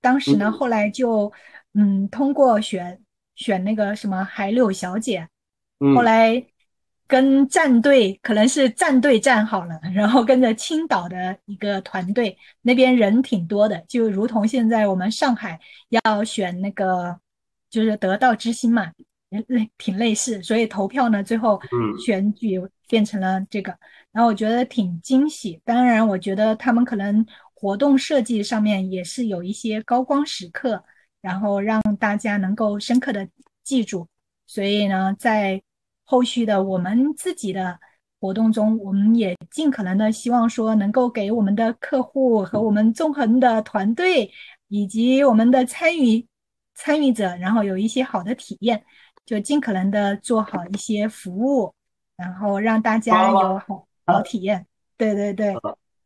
[0.00, 0.52] 当时呢，嗯。
[0.52, 1.32] 后来就
[1.74, 3.02] 嗯通过选
[3.34, 5.28] 选那个什么海柳小姐，
[5.80, 5.96] 嗯。
[5.96, 6.46] 后来
[7.10, 15.58] 跟战队可能是战队站好了，然后跟着青岛的一个团队，那边人挺多的，就如同现在我们上海
[15.88, 17.18] 要选那个
[17.68, 18.92] 就是得道之星嘛，
[19.48, 21.60] 类挺类似，所以投票呢，最后
[21.98, 23.76] 选举变成了这个，
[24.12, 25.60] 然后我觉得挺惊喜。
[25.64, 30.84] 当然，我觉得他们可能活动设计上面也是有一些高光时刻，
[31.20, 33.28] 然后让大家能够深刻的
[33.64, 34.06] 记住。
[34.46, 35.60] 所以呢，在
[36.10, 37.78] 后续的我们自己的
[38.18, 44.28] 活动中，我们也尽可能的希望说，能够给我们的客户和我们纵横的团队
[44.66, 46.26] 以及我们的参与
[46.74, 48.84] 参与者，然后有一些好的体验，
[49.24, 51.72] 就尽可能的做好一些服务，
[52.16, 54.66] 然后让大家有好好体验。
[54.96, 55.54] 对对对，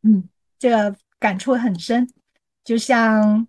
[0.03, 0.29] 嗯，
[0.59, 2.07] 这个感触很深，
[2.63, 3.47] 就像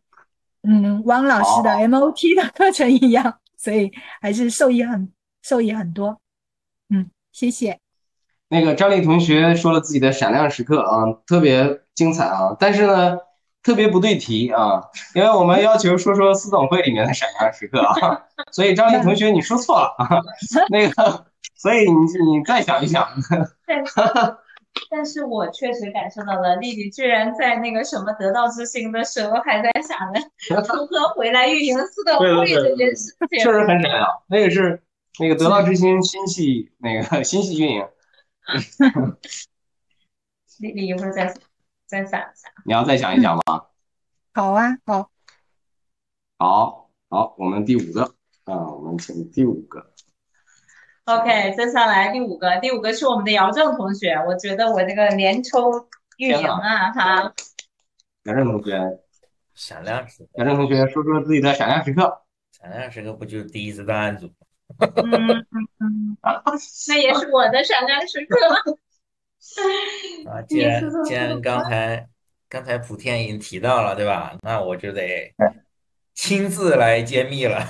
[0.62, 3.92] 嗯汪老师的 MOT 的课程一样，所以
[4.22, 6.18] 还是受益很受益很多。
[7.36, 7.78] 嗯，谢谢。
[8.48, 13.18] 那个张丽同学说了自己的闪亮时刻啊，特别精彩啊，但是呢，
[13.62, 14.82] 特别不对题啊，
[15.14, 18.22] 因为我们要求说说四总会里面的闪亮时刻啊，
[18.52, 20.08] 所以张丽同学你说错了啊，
[20.70, 21.26] 那个，
[21.56, 21.98] 所以你
[22.38, 23.06] 你再想一想。
[24.90, 30.20] 但是我确实感受到了丽丽居然在那个什么得道之星的时候还在想着
[30.76, 34.06] 如何回来运营四总会这件事情，确实很闪亮。
[34.28, 34.80] 那个是
[35.18, 37.88] 那个得道之星新系那个新系运营。
[40.58, 41.34] 你你一会儿再
[41.86, 43.66] 再想一下，你要再想一想吗？
[44.32, 45.10] 好啊，好，
[46.38, 48.14] 好，好，我们第五个
[48.44, 49.92] 啊，我们请第五个。
[51.04, 54.14] OK，接下来第五个，第五个是我们的姚正同学。
[54.26, 55.88] 我觉得我这个连抽
[56.18, 57.32] 运营啊，哈，
[58.24, 59.00] 姚正同学，
[59.54, 60.30] 闪亮时刻。
[60.34, 62.22] 姚正同学说说自己的闪亮时刻。
[62.50, 64.26] 闪亮时刻不就是第一次档案组？
[64.26, 64.45] 嗯
[64.78, 65.28] 嗯
[65.80, 66.16] 嗯，
[66.88, 68.36] 那也是我的闪亮时刻。
[70.30, 72.08] 啊， 既然既然刚才
[72.48, 74.36] 刚才普天已经提到了，对吧？
[74.42, 75.32] 那我就得
[76.14, 77.64] 亲自来揭秘了。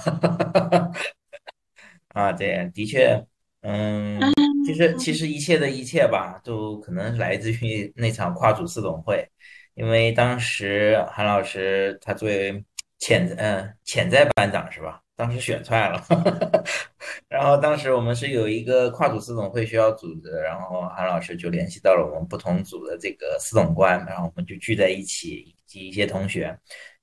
[2.08, 3.22] 啊，对，的确，
[3.60, 4.20] 嗯，
[4.64, 9.28] 其实其实一切的一切吧，都可能来自于那场跨组四总会，
[9.74, 12.64] 因为当时韩老师他作为
[12.98, 15.02] 潜嗯潜在班长是吧？
[15.16, 16.04] 当时选出来了，
[17.26, 26.56] 然后当时我们是有一个跨组四总会需要组织，然后韩老师就联系到了我们不同组的这个四总官，然后我们就聚在一起，以及一些同学。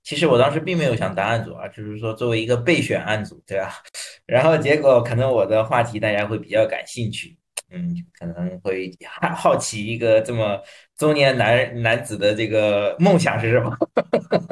[0.04, 3.82] 其实我当时并没有想当案组啊，就是说作为一个备选案组，对吧？
[4.28, 7.36] 然后结果可能我的话题大家会比较感兴趣，
[7.72, 10.62] 嗯，可能会好好奇一个这么
[10.98, 13.76] 中年男男子的这个梦想是什么，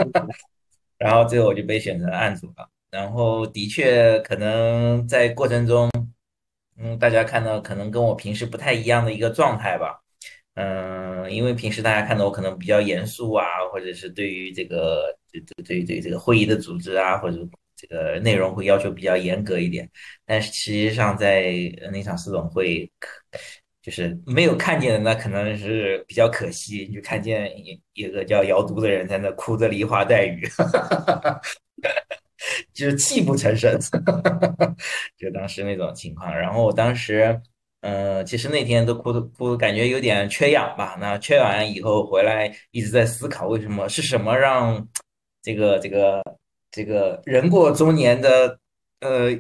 [0.97, 2.68] 然后最后我就被选成案组了。
[2.91, 5.89] 然后的确可能在过程中，
[6.77, 9.99] 嗯，大家看到可能跟我平时不太一样的一个状态吧。
[10.55, 17.37] 嗯，因为平时大家看到我可能比较严肃啊，或者是对于这个对对对对这个会议的组织啊，或者
[17.77, 19.89] 这个内容会要求比较严格一点。
[20.25, 21.53] 但是实际上在
[21.93, 22.91] 那场四总会，
[23.81, 30.45] 就是没有看见的那可能是比较可惜，就看见一一个叫姚都的人在那哭着梨花带雨，
[32.73, 33.79] 就是泣不成声，
[35.17, 36.35] 就当时那种情况。
[36.35, 37.39] 然后我当时。
[37.83, 40.95] 嗯，其实那天都哭的哭，感觉有点缺氧吧。
[41.01, 44.87] 那缺氧以后回来，一直在思考为什么是什么让
[45.41, 46.21] 这个这个
[46.69, 48.55] 这个人过中年的
[48.99, 49.31] 呃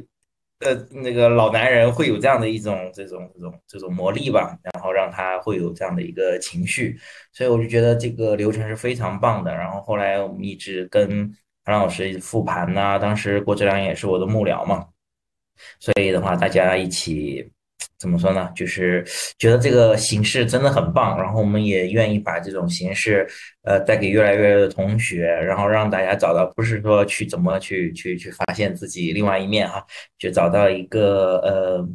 [0.61, 6.99] 呃那个老男人会有这样的一种这种这种这种魔力吧，然后让他会有这样的一个情绪。
[7.31, 9.53] 所以我就觉得这个流程是非常棒的。
[9.53, 11.31] 然后后来我们一直跟
[11.63, 14.85] 韩老师复盘呐、当时郭志良也是我的幕僚嘛，
[15.79, 17.51] 所以的话大家一起。
[17.97, 18.51] 怎么说呢？
[18.55, 19.05] 就是
[19.37, 23.27] 觉得这个形式真的很棒，然后我们也愿意把这种形式，
[23.61, 29.85] 呃，带给越来越多的同学，然后让大家找到，不是说去怎么去去去发现自己另外一面哈，
[30.17, 31.87] 就找到一个呃，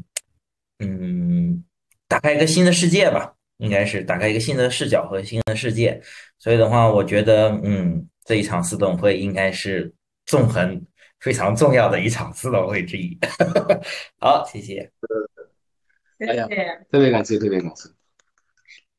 [0.79, 1.65] 嗯，
[2.07, 6.01] 打开一个新的世界吧，应该是打开一个新的视角和新的世界。
[6.39, 9.95] 所以的话，我觉得，嗯，这一场四董会应该是
[10.27, 10.85] 纵横
[11.21, 13.17] 非常重要的一场四董会之一。
[14.21, 14.91] 好，谢谢。
[16.19, 16.43] 谢谢，
[16.91, 17.89] 特别感谢，特别感谢。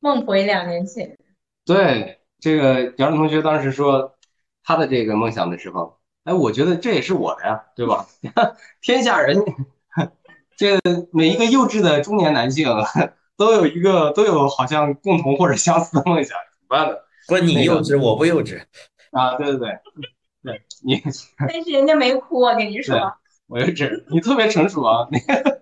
[0.00, 1.18] 梦回两年前，
[1.64, 4.16] 对这个姚正同学当时说
[4.62, 8.06] 他的这个梦想的时候，哎，我觉得这也是我的呀，对吧？
[8.80, 9.36] 天下人，
[10.56, 10.78] 这
[11.12, 12.68] 每一个幼稚的中年男性
[13.36, 16.96] 都有一个都有好像共同或者相似的梦想，怎么办呢？
[17.26, 18.62] 不是你幼稚，我不幼稚
[19.12, 19.36] 啊！
[19.36, 19.78] 对对对，
[20.42, 21.02] 对你，
[21.38, 22.96] 但是人家没哭，我跟你说，
[23.46, 25.58] 我幼稚，你特别成熟啊，那个。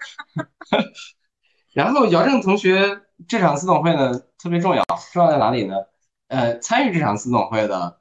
[1.73, 4.83] 然后姚正同学这场私董会呢特别重要，
[5.13, 5.75] 重要在哪里呢？
[6.29, 8.01] 呃，参与这场私董会的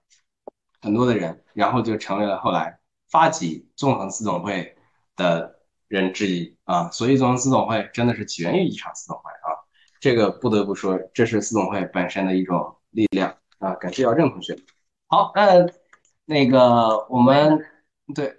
[0.81, 2.79] 很多的人，然后就成为了后来
[3.09, 4.75] 发起纵横私董会
[5.15, 6.89] 的人之一啊。
[6.89, 9.59] 所以纵横私董会真的是起源于一场私董会啊，
[9.99, 13.73] 这个不得不说，这是私董会本身的一种力量啊。
[13.75, 14.57] 感谢姚正同学。
[15.07, 15.69] 好，呃，
[16.25, 17.63] 那个我们
[18.15, 18.35] 对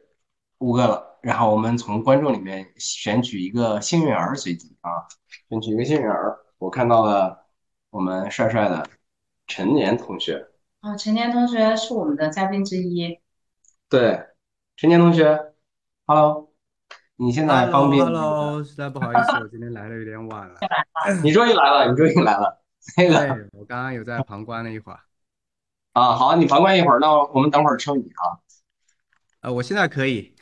[0.59, 4.91] 五个了，然后我们从观众里面选取一个幸运儿，随机啊，
[5.49, 6.37] 选取一个幸运儿。
[6.59, 7.47] 我看到了
[7.91, 8.89] 我们帅帅的
[9.47, 10.49] 陈年同学，
[10.81, 13.21] 啊，陈年同学是我们的嘉宾之一。
[13.89, 14.27] 对，
[14.77, 15.53] 陈年同学
[16.07, 16.51] ，Hello，
[17.14, 20.59] 你现在方便 Hello，实在不好意思，我今天来的有点晚了。
[21.23, 22.61] 你终于来了，你终于来了。
[22.99, 24.99] 那个，对，我刚刚有在旁观了一会儿。
[25.97, 28.36] 啊，好，你旁观一会儿，那我们等会儿抽你啊。
[29.40, 30.36] 呃，我现在可以，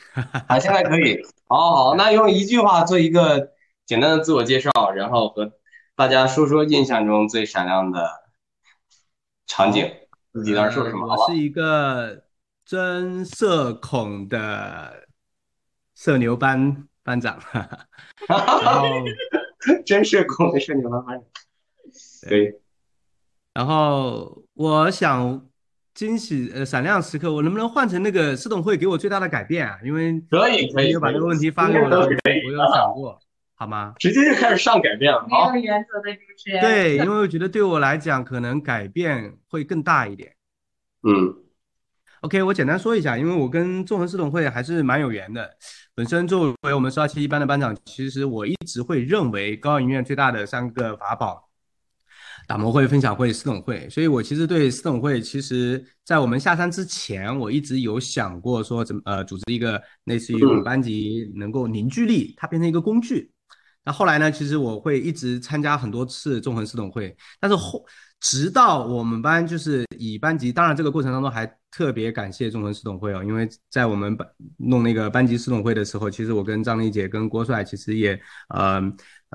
[0.49, 1.17] 啊，现在可以。
[1.47, 3.53] 好，好，好，那用一句话做一个
[3.87, 5.53] 简单的自我介绍，然后和
[5.95, 8.25] 大家说说印象中最闪亮的
[9.47, 9.89] 场景，
[10.33, 11.39] 自己那儿说什么，我是？
[11.39, 12.25] 一个
[12.65, 15.07] 真社恐的
[15.95, 17.63] 社牛班班长，哈
[18.27, 18.83] 哈哈
[19.87, 21.25] 真社恐的社牛班班长。
[22.29, 22.61] 对，
[23.55, 25.47] 然后我想
[25.95, 29.79] 惊喜呃闪亮时刻，我能不能换成那个司董会给我最大的改变啊？
[29.85, 33.19] 因为可以可以把这个问题发给我了，我有想过，
[33.55, 33.95] 好吗？
[34.01, 35.25] 直接就开始上改变了。
[35.31, 36.61] 没有原则的主持人。
[36.61, 40.35] 对，因为我觉得对我来讲，可能改变会更大一点。
[41.07, 41.37] 嗯
[42.23, 45.49] OK，我简单说一下，因为我跟纵横四董会还是蛮有缘的。
[45.95, 51.49] 本身作为我们十二七一班的班长，其实我一直会认为高影院最大的三个法宝，
[52.47, 63.31] 打磨会、分享会、四董会，所以我其实对四董会，其实在我们下山之前，我一直有想过说怎么呃组织一个类似于我们班级能够凝聚力，它变成一个工具。
[63.87, 67.85] 那后来呢，其实我会一直参加很多次纵横四董会，但是后
[68.21, 74.27] 直到我们班就是以班级，当然这个过程当中还特别感谢纵横四董会哦，因为在我们班
[74.57, 78.19] 弄那个班级四董会的时候，其实我跟张丽姐跟郭帅其实也
[78.49, 78.81] 呃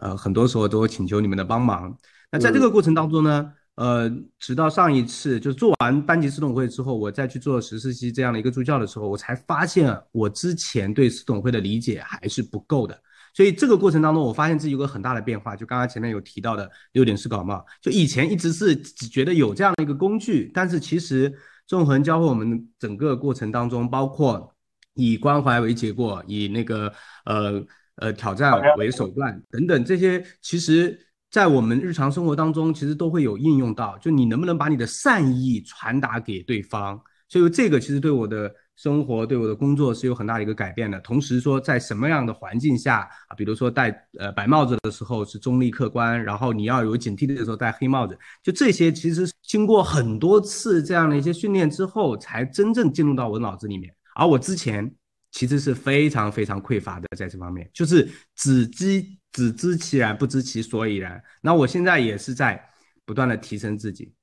[0.01, 1.95] 呃很多时候都请求你们的帮忙。
[2.32, 13.01] 那在这个过程当中呢，呃，直到上一次就是做完班级四董会之后，我再去做十四期这样的一个助教的时候，我才发现我之前对四董会的理解还是不够的。
[13.34, 21.32] 所以这个过程当中，我发现自己有个很大的变化，就刚刚前面有提到的六点式搞帽，就以前一直是只觉得有这样的一个工具，但是其实
[21.67, 24.53] 纵横教会我们整个过程当中，包括
[24.95, 26.91] 以关怀为结果，以那个
[27.25, 27.63] 呃
[27.97, 30.99] 呃挑战为手段等等这些，其实
[31.32, 33.97] 在我们日常生活当中，其实都会有应用到。
[33.99, 36.99] 就你能不能把你的善意传达给对方？
[37.27, 40.99] 所以这个其实对我的生活、对我的工作是有很大的一个改变的。
[41.01, 43.07] 同时说，在什么样的环境下，
[43.38, 53.93] 比如说戴呃白帽子的时候是中立客观，然后你要有警惕的时候戴黑帽子，就这些其实经过很多次这样的一些训练之后，才真正进入到我脑子里面。
[54.15, 54.91] 而我之前
[55.32, 61.21] 其实是非常非常匮乏的，在这方面，就是只知只知其然，不知其所以然。
[61.41, 62.69] 那我现在也是在
[63.05, 64.13] 不断的提升自己，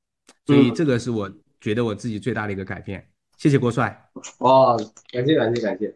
[0.44, 1.30] 所以嗯这个是我
[1.61, 3.09] 觉得我自己最大的一个改变。
[3.36, 4.09] 谢谢郭帅。
[4.38, 4.76] 哇，
[5.12, 5.94] 感谢感谢感谢！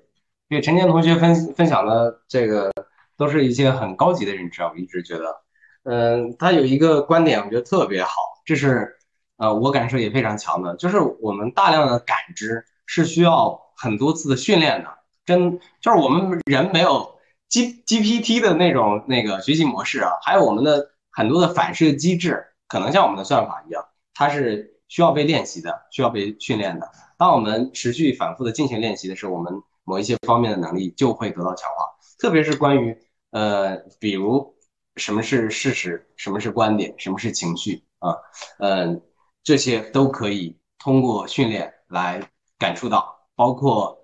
[0.48, 2.72] 对陈年同学分分享的这个
[3.16, 5.36] 都是一些很高级的认知啊，我一直觉得，
[5.84, 8.10] 嗯，他有一个观点，我觉得特别好，
[8.44, 8.96] 这是
[9.36, 14.90] 呃我感受也非常强的，就是我们大量的感知是需要很多次的训练的，
[15.24, 17.14] 真就是我们人没有
[17.50, 23.84] G GPT 的那种那个学习模式啊，还有我们的很多的反射机制，可能像我们的算法一样，
[24.14, 26.90] 它是需要被练习的，需要被训练的。
[27.18, 31.84] 当我们持续反复的进行练习的时候，我们某一些方面的能力就会得到强化，
[32.18, 32.96] 特别是关于
[33.30, 34.54] 呃，比如
[34.96, 38.16] 什么是事实，什么是观点，什么是情绪啊，
[38.58, 39.02] 嗯、
[39.42, 42.22] 这些都可以通过训练来
[42.58, 43.99] 感触到，包括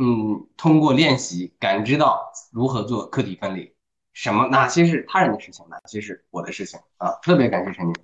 [0.00, 3.74] 嗯，通过练习感知到如何做课题分离，
[4.12, 7.94] 什么哪些是他人的事情，哪些是我的事情啊，特别感谢陈宁。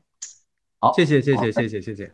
[0.80, 2.12] 好，谢谢谢谢谢谢谢谢。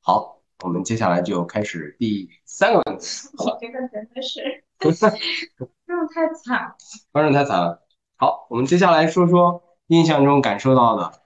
[0.00, 3.28] 好，我们接下来就开始第三个问题。
[3.38, 6.76] 我这个真的是，这种太惨了。
[7.12, 7.86] 观众太惨了。
[8.16, 11.22] 好，我们接下来说说印象中感受到的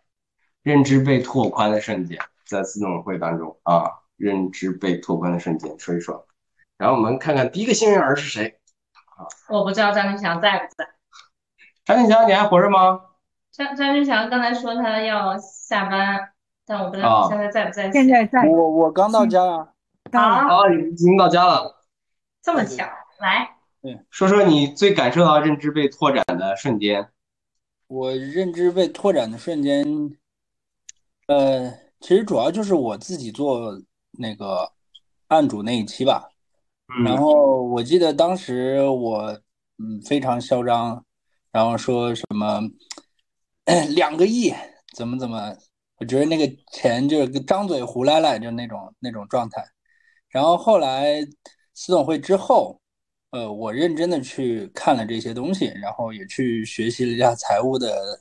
[0.62, 6.26] 认知被拓宽的瞬间，在四董会当中啊，认知被拓宽的瞬间，说一说。
[6.78, 8.58] 然后我们看看第一个幸运儿是谁？
[9.48, 10.88] 我不知道张志祥在不在。
[11.84, 13.00] 张庆强，你还活着吗？
[13.52, 16.32] 张张志祥刚才说他要下班，
[16.66, 17.90] 但我不知啊道现在在不在。
[17.92, 18.42] 现在在。
[18.48, 19.68] 我我刚到家啊，
[20.12, 21.84] 好，哦，已经到家了。
[22.42, 22.84] 这么巧，
[23.20, 27.08] 来，对说说你最感受到认知被拓展的瞬间。
[27.86, 29.84] 我认知被拓展的瞬间，
[31.28, 33.80] 呃，其实主要就是我自己做
[34.18, 34.72] 那个
[35.28, 36.30] 案主那一期吧。
[37.05, 39.41] 然后我记得当时我
[39.78, 41.05] 嗯非常嚣张，
[41.51, 42.61] 然后说什么
[43.95, 44.53] 两个亿
[44.95, 45.57] 怎么怎么，
[45.99, 49.64] 我觉得那个钱就是张嘴胡来来就那种那种状态。
[50.28, 51.20] 然后后来
[51.74, 52.80] 私董会之后，
[53.30, 58.18] 呃，我认真的去看了这些东西，然后也去学习了一下财务的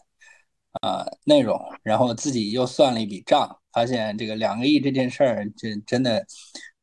[0.82, 6.26] 啊、内容，然后自己又算了一笔账，发现这个两个亿这件事儿，这真的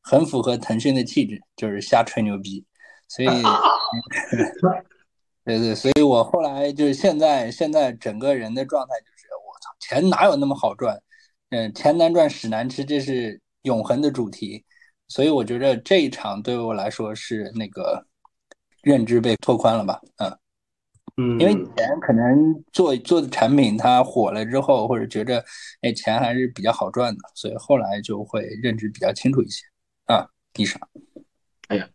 [0.02, 2.64] 很符合腾讯的气质，就是瞎吹牛逼。
[3.08, 3.28] 所以，
[5.44, 11.00] 对对，所以我后来就是现在现在整个人的状态就是，我操，钱哪有那么好赚？
[11.50, 14.64] 嗯，钱难赚屎难吃，这是永恒的主题。
[15.08, 18.06] 所以我觉得这一场对我来说是那个
[18.82, 20.38] 认知被拓宽了吧，嗯。
[21.16, 25.44] 嗯，因为以前可能做做的产品它火了之后，或者觉着
[25.82, 29.66] 哎钱还是比较好赚的，所以后来就会认知比较清楚一些
[30.14, 30.28] 啊。
[30.52, 30.80] 地上，
[31.68, 31.88] 哎呀，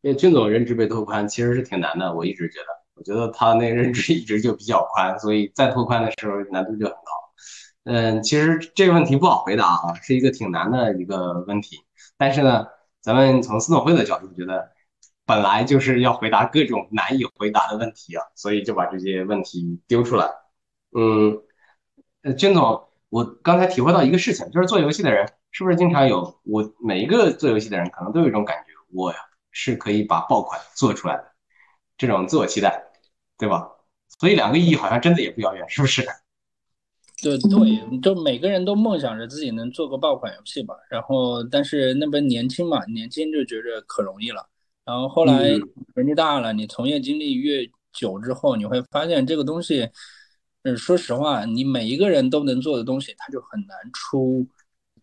[0.00, 7.12] 因为军总认知被拓宽其实是挺难的，我一直觉得，我觉得他那认知一直就比较宽，所以再拓宽的时候难度就很高。
[7.84, 11.76] 嗯，其实这个问题不好回答啊，是一个挺难的一个问题。
[12.16, 12.66] 但是呢，
[13.02, 14.70] 咱们从司总会的角度觉得，
[15.26, 20.26] 本来就是要回答各种难以回答的问题啊，所以就把这些问题丢出来。
[20.96, 21.38] 嗯，
[22.22, 29.18] 呃，军总，我刚才体会到一个事情，就是做游戏的人是不是经常有我每一个做游戏的人可能都有一种感觉，我呀
[29.52, 31.24] 是可以把爆款做出来的，
[31.96, 32.82] 这种自我期待，
[33.38, 33.70] 对吧？
[34.18, 36.04] 所以两个意义好像真的也不遥远，是不是？
[37.22, 40.74] 对对，就每个人都梦想着自己能做个爆款游戏吧。
[40.90, 44.44] 然后，但是那边年轻嘛，年轻就觉着可容易了。
[44.84, 45.50] 然后后来
[45.94, 49.88] 年纪大了，你从业经历越久之后，你会发现这个东西，
[50.64, 54.46] 嗯，说实话，你每一个人都能做的东西，它就很难出，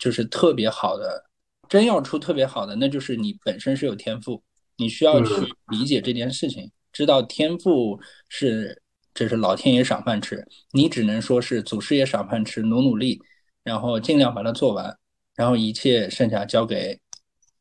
[0.01, 1.23] 就是特别好的。
[1.69, 4.43] 真要出特别好的，那就是你本身是有天赋，
[4.77, 5.33] 你需要去
[5.69, 8.81] 理解这件事情，知道天赋是。
[9.13, 10.41] 这是老天爷赏饭吃，
[10.71, 13.21] 你只能说是祖师爷赏饭吃，努努力，
[13.61, 14.97] 然后尽量把它做完，
[15.35, 16.97] 然后一切剩下交给。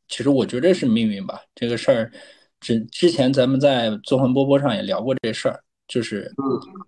[0.07, 2.13] 其实我觉得是命运吧，这个事儿，
[2.61, 6.33] 之之前咱们在纵横波波上也聊过这事儿，就是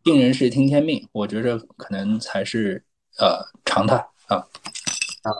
[0.04, 2.80] 病人是听天命，我觉着可能才是
[3.18, 3.96] 呃常态
[4.28, 4.46] 啊。
[5.22, 5.30] 啊，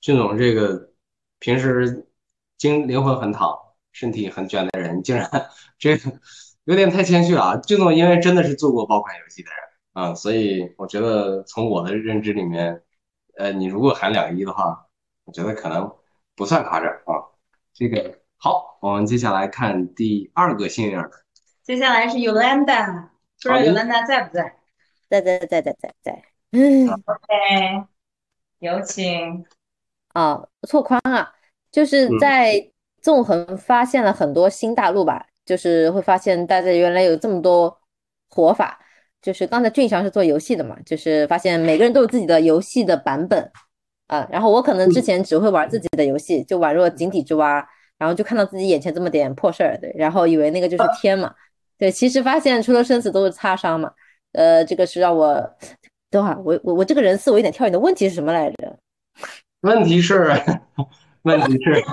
[0.00, 0.92] 俊总这个
[1.38, 2.08] 平时
[2.58, 3.58] 精灵魂很躺，
[3.92, 5.28] 身体很卷的人，竟然
[5.78, 6.12] 这个。
[6.66, 9.58] 有点太谦虚了啊，俊总，因为真的是做过爆款游戏的人
[9.92, 12.82] 啊，所以我觉得从我的认知里面，
[13.36, 14.86] 呃，你如果喊两个亿的话，
[15.24, 15.94] 我觉得可能
[16.34, 17.20] 不算夸张啊。
[17.74, 21.10] 这个好，我们接下来看第二个幸运儿。
[21.62, 23.08] 接下来是 Yolanda，
[23.42, 24.56] 不知道 Yolanda 在不在？
[25.10, 26.22] 在在在在在在。
[26.52, 27.86] 嗯，OK，
[28.64, 29.44] 有请。
[30.14, 31.32] 啊，拓宽啊，
[31.70, 32.70] 就是在
[33.02, 35.26] 纵横发现了很多新大陆吧。
[35.44, 37.78] 就是会发现大家原来有这么多
[38.30, 38.80] 活法，
[39.20, 43.50] 就是刚才俊祥是做游戏的嘛，就是发现每个人都有自己的游戏的版本
[44.06, 44.26] 啊。
[44.30, 47.62] 然后我可能之前只会玩自己的游戏，就宛若井底之蛙，
[47.98, 51.34] 然后就看到自己眼前这么点破事儿，对，然后以为那个就是天嘛，
[51.76, 53.92] 对，其实发现除了生死都是擦伤嘛。
[54.32, 55.54] 呃，这个是让我
[56.14, 58.78] 等会儿我我我这个人思维有点跳，你的问题是什么来着？
[59.62, 60.30] 问题是，
[61.22, 61.84] 问题是。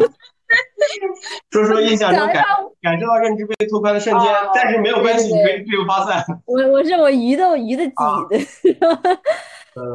[1.50, 2.44] 说说印象中感
[2.82, 6.24] 感受到认知被拓宽的瞬间，但是没有关系，你可以自由发散。
[6.46, 9.18] 我我是我鱼的鱼的 挤的，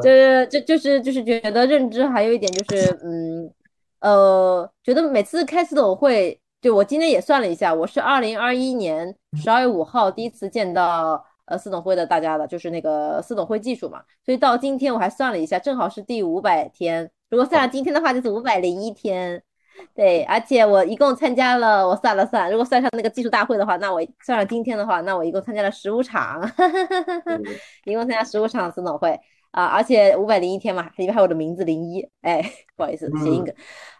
[0.02, 3.52] 就是就就是就是觉得认知还有一点就是嗯
[4.00, 19.42] 呃，觉得每次开私董会，就我今天也算了一下，我是二零二一年十二月五号第一次见到呃四董会的大家的，就是那个四董会技术嘛，所以到今天我还算了一下，正好是第五百天，如果算上今天的话，就是五百零一天。
[19.94, 26.40] 对，而且我一共参加了，我算了算，如果算上那个技术大会的话，那我算上今天的话，那我一共参加了十五场，
[27.84, 29.20] 一共参加十五场四董会
[29.50, 32.42] 啊，而且五百零一天嘛，里面还有我的名字零一，哎，
[32.74, 33.54] 不好意思，谐音梗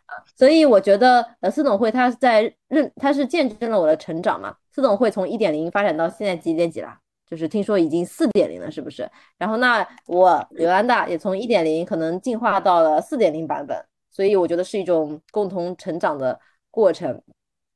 [0.07, 6.97] 啊，所以我觉得呃，四董会它在认，它是见证了我的成长嘛，四董会从一点零发展到现在几点几了，
[7.27, 9.11] 就是听说已经四点零了，是不是？
[9.37, 13.85] 然后那我刘安大也从一点零可能进化到了四点零版本。
[14.09, 17.21] 所以我觉得是一种共同成长的过程，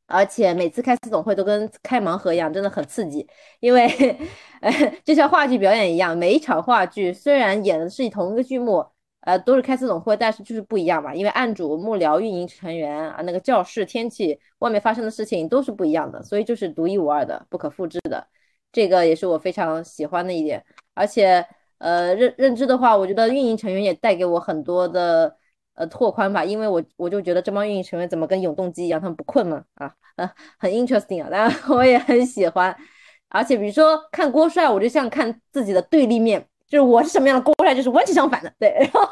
[0.07, 3.29] 而且每次开私董会都跟开盲盒一样，真的很刺激。
[3.61, 3.87] 因为，
[4.63, 4.73] 呃，
[5.05, 8.83] 就像话剧表演一样，每一场话剧虽然演的是同一个剧目，
[9.21, 11.15] 呃，都是开私董会，但是就是不一样嘛。
[11.15, 18.27] 因为案主、幕僚、运营成员啊，那个教室、天气、外面发生的事情都是不一样的，所以就是独一无二的、不可复制的。
[18.73, 20.65] 这个也是我非常喜欢的一点。
[20.95, 21.47] 而且，
[21.79, 25.37] 呃，认认知的话，我觉得运营成员也带给我很多的。
[25.75, 29.65] 呃，拓宽吧，因为我我就觉得这帮运营成员怎么跟永动机一样，他们不困吗？
[29.77, 32.77] 啊，呃，很 interesting 啊，当然我也很喜欢。
[33.31, 39.09] 而且比如说看郭帅，我就像看自己的对立面，就是我是什么样的郭帅，就是完全相反的，对， 然后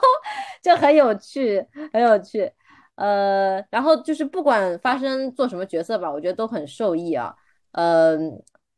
[0.61, 2.53] 就很有趣，很有趣。
[2.97, 7.35] 呃，然后就是不管发生做什么角色吧，我觉得都很受益啊。
[7.73, 8.19] 呃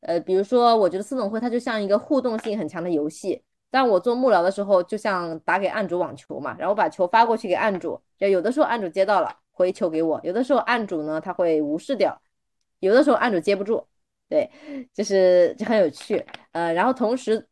[0.00, 3.42] 呃，比如说，我觉得四总会它就像一个互动性很强的游戏。
[3.72, 12.20] 但我做幕僚的时候，就像打给案主网球嘛，然后把球发过去给案主，就有的时候案主接到了回球给我，有的时候案主呢他会无视掉，
[12.80, 13.86] 有的时候案主接不住，
[14.28, 14.50] 对，
[14.92, 16.24] 就是就很有趣。
[16.50, 17.46] 呃，然后同时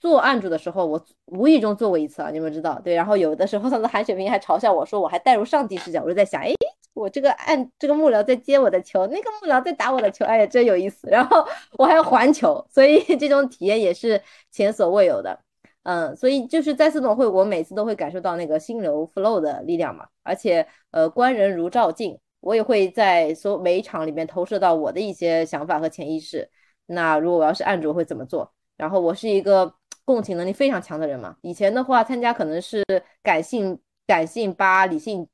[0.00, 2.80] 做案主的时候，我无意中做过一次啊，你们知道？
[2.80, 6.69] 对，然后有的时候 他的韩雪萍还嘲笑我说我还带入上帝视角，我就在想，哎。
[6.92, 11.08] 我这个按这个幕僚在接我的球，那个幕僚在打我的球，哎呀，真有意思。
[11.08, 11.46] 然后
[11.78, 14.20] 我还要还球，所以 这种体验也是
[14.50, 15.38] 前所未有的。
[15.84, 20.06] 嗯，所以就是在四总会，我每次都会感受到那个心流 flow 的力量嘛。
[20.22, 26.50] 而且，呃，观人如照镜，我也会在所每一场里面投射到我的一些想法和潜意识。
[26.86, 28.52] 那如果我要是案主会怎么做？
[28.76, 29.72] 然后我是一个
[30.04, 31.36] 共情能力非常强的人嘛。
[31.40, 32.84] 以前的话参加可能是
[33.22, 35.26] 感性感性八，理性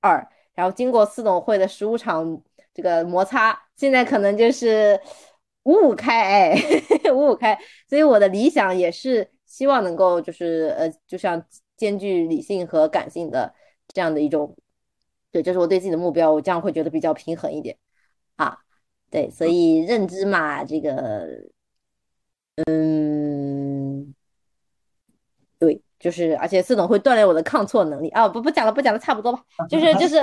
[0.00, 0.28] 二。
[0.54, 2.40] 然后经过四董会的十五场
[2.72, 5.00] 这个摩擦，现在可能就是
[5.64, 6.56] 五五开，哎，
[7.12, 7.58] 五五开。
[7.88, 11.44] 所以我的理想也是希望能够就是呃，就像
[11.76, 13.52] 兼具理性和感性的
[13.88, 14.56] 这样的一种，
[15.30, 17.76] 对，这是我对自己的目标，我这样会觉得比较平衡一点
[18.36, 18.58] 啊。
[19.10, 21.28] 对，所以认知嘛，这个，
[22.66, 24.14] 嗯，
[25.58, 25.80] 对。
[26.04, 28.28] 就是，而且四总会锻炼我的抗挫能力啊！
[28.28, 29.40] 不不讲了，不讲了，差不多吧。
[29.70, 30.16] 就是就是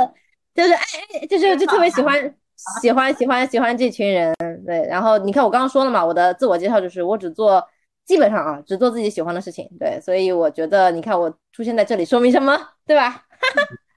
[0.54, 0.84] 就是哎
[1.20, 2.36] 哎，就是就特别喜欢
[2.84, 4.32] 喜欢喜欢喜欢这群人。
[4.64, 7.68] 对，然后你看我刚刚说了嘛，我的自我介绍就是我只做
[8.06, 9.68] 基本上啊，只做自己喜欢的事情。
[9.80, 12.56] 对，所以我觉得你看我出现在这里说明什么，
[12.86, 13.24] 对吧？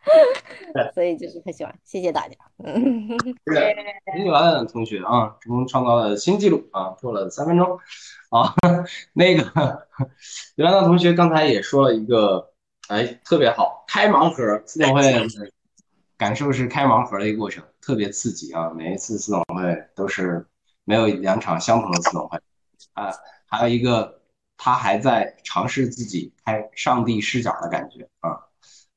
[0.94, 2.36] 所以就是很喜欢，谢谢大家。
[2.64, 3.08] 嗯，
[4.14, 7.78] 林九安同学啊，成功创造了新纪录啊，破了三分钟。
[8.30, 8.52] 啊，
[9.12, 9.86] 那个
[10.56, 12.52] 刘安娜同学刚才也说了一个，
[12.88, 15.02] 哎，特别好，开盲盒自动会
[16.16, 18.70] 感受是开盲盒的一个过程，特别刺激啊！
[18.70, 20.44] 每一次自动会都是
[20.84, 22.40] 没有两场相同的自动会
[22.94, 23.12] 啊，
[23.46, 24.20] 还有一个
[24.56, 28.40] 他还在尝试自己开上帝视角的感觉啊，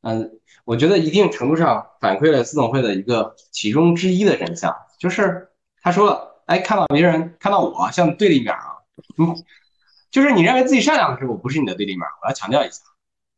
[0.02, 5.48] 嗯，我觉得一定程度上反馈了四总会的一个其中之一的真相，就是
[5.82, 8.76] 他说了，哎，看到别人看到我像对立面啊。
[9.18, 9.34] 嗯，
[10.12, 12.02] 就是你认为自己善良的时候，我不是你的对立面。
[12.22, 12.82] 我要强调一下，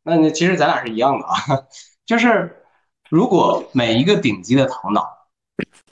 [0.02, 1.36] 那你其实咱俩是一样的啊。
[2.04, 2.64] 就是
[3.08, 5.06] 如果每一个顶级的头脑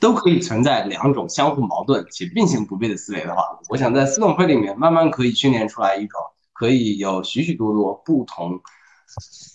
[0.01, 6.21] 都可以存在两种相互矛盾且并行不悖的思维的话，我想在四总会里面慢慢可以训练出来一种
[6.53, 8.61] 可以有许许多多不同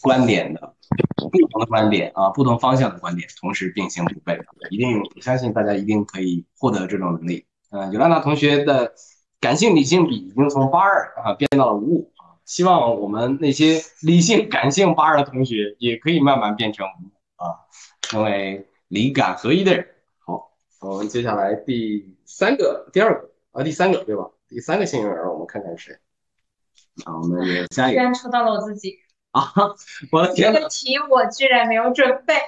[0.02, 0.76] 观点的、
[1.18, 4.40] 不同的观点啊、不同方向的观点同时并行不悖。
[4.70, 7.46] 一定，我相信大家一定可以获得这种能力。
[7.72, 8.94] 嗯，尤兰娜同学的。
[9.44, 17.12] 感性理性比已经从八二啊变到了五五啊，希望我们那些理性感性八二的同学也可以慢慢变成五
[17.44, 17.60] 啊，
[18.02, 19.86] 成为理感合一的人。
[20.20, 20.50] 好，
[20.80, 24.30] 我们接下来第三个、第二个啊，第三个对吧？
[24.48, 26.00] 第三个幸运儿，我们看看是谁。
[27.06, 28.00] 那，我们也下一个。
[28.00, 28.98] 居然抽到了我自己
[29.34, 29.52] 啊！
[30.12, 32.34] 我的天这个题我居然没有准备。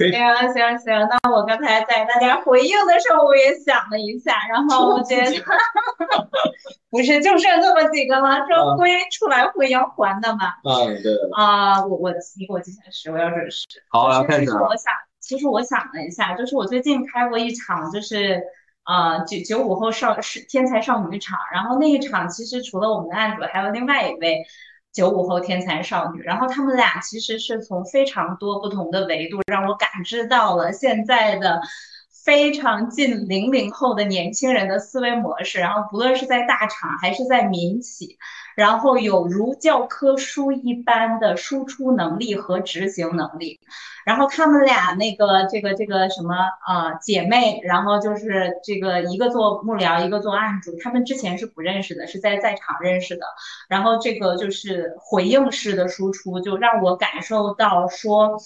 [0.00, 0.10] 行
[0.54, 5.30] 行行，那我刚才在大家回应的时候，我也想了一下，然后我觉得
[6.90, 8.46] 不是就剩这么几个了？
[8.48, 10.46] 这归出来会要还的嘛？
[10.64, 11.14] 啊，对。
[11.36, 12.10] 啊，我我
[12.48, 13.66] 我计下来是我要准时。
[13.90, 14.46] 好，开始。
[14.46, 18.42] 其实我想，其实我想了一下，就是我最近开过一场，就是
[18.82, 24.44] 啊九九五后少是天才少女场，然后那一场其实除了我们的案主，还有另外一位。
[24.92, 31.60] 九五后天才少女，然后他们俩其实是从非常多不同的维度让我感知到了现在的
[32.24, 38.18] 非常近零零后的年轻人的思维模式，然后不论是在大厂还是在民企，
[38.60, 43.58] 然后有如教科书一般的输出能力和执行能力。
[44.04, 46.34] 然后他们俩那个这个这个什么
[46.66, 53.24] 啊姐妹，然后就是这个一个做幕僚，一个做案主，他们之前是不认识的，是在在场认识的。
[53.66, 58.36] 然后这个就是回应式的输出，就让我感受到说，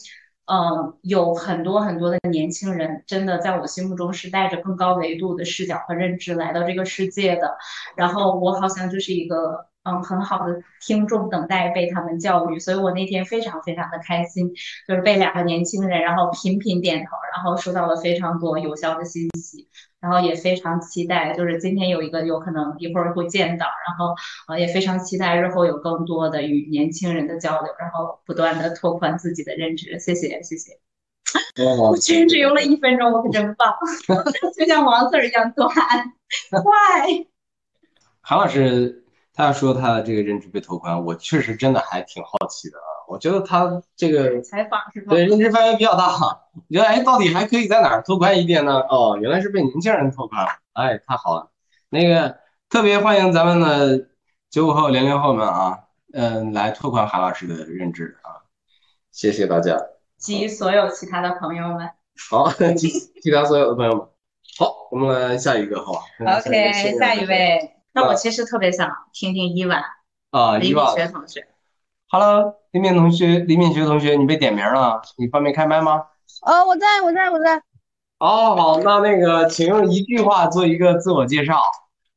[0.47, 7.57] 嗯，有很多很多的年轻人，真的在我心目中是带着更高维度的视角和认知来到这个世界的。
[7.97, 9.67] 然后我好像就是一个。
[9.85, 14.51] 嗯，很好的听众等待被他们教育，所以我那天非常非常的开心，
[14.89, 19.69] 就是被两个年轻人，然后频频点头，然后收到了非常多有效的信息，
[20.01, 24.15] 然后也非常期待，就是今天有一个有可能一会儿会见到，然后
[24.49, 29.99] 呃也非常期待日后有更多的与年轻人的交流，然后不断的拓宽自己的认知。
[29.99, 30.79] 谢谢谢谢，
[31.91, 33.77] 我居然只用了一分钟，我可真棒，
[34.57, 35.83] 就像王 Sir 一样短快。
[38.23, 39.04] 韩老师。
[39.35, 42.89] 他要说他的这个认知被拓宽，我确实真的还挺好奇的啊。
[43.09, 45.11] 我觉得他这个采访是吧？
[45.11, 46.15] 对认知范围比较大。
[46.17, 48.79] 我觉得哎，到底还可以在哪儿拓宽一点呢？
[48.89, 51.51] 哦，原来是被年轻人拓宽了，哎，太好了。
[51.89, 52.39] 那个
[52.71, 54.07] 特别欢迎咱们的
[54.51, 55.81] 九五后、零零后们啊，
[56.13, 58.47] 嗯，来拓宽韩老师的认知啊，
[59.11, 59.77] 谢谢大家。
[60.17, 61.91] 及所有其他的朋友们。
[62.31, 62.89] 好，及
[63.21, 64.07] 其他所有的朋友们，
[64.57, 65.93] 好，我们来下一个，好
[66.25, 67.74] 吧 OK，下一位。
[67.97, 69.81] 那我其实特别想听听伊婉
[70.33, 71.47] 啊，李敏学同学。
[72.09, 76.07] Hello，李敏同学，李敏学同学，你被点名了，你方便开麦吗？
[76.43, 77.63] 哦，我在，我在，我在。
[78.19, 81.63] 哦，好，那那个，请用一句话做一个自我介绍。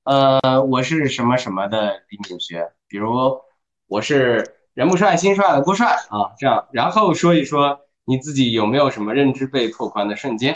[0.04, 3.40] 呃，我是什么什么的李敏学，比如
[3.86, 10.56] 我是人不帅心帅的郭帅啊，这样，然后说一说你自己有没有什么认知被拓宽的瞬间。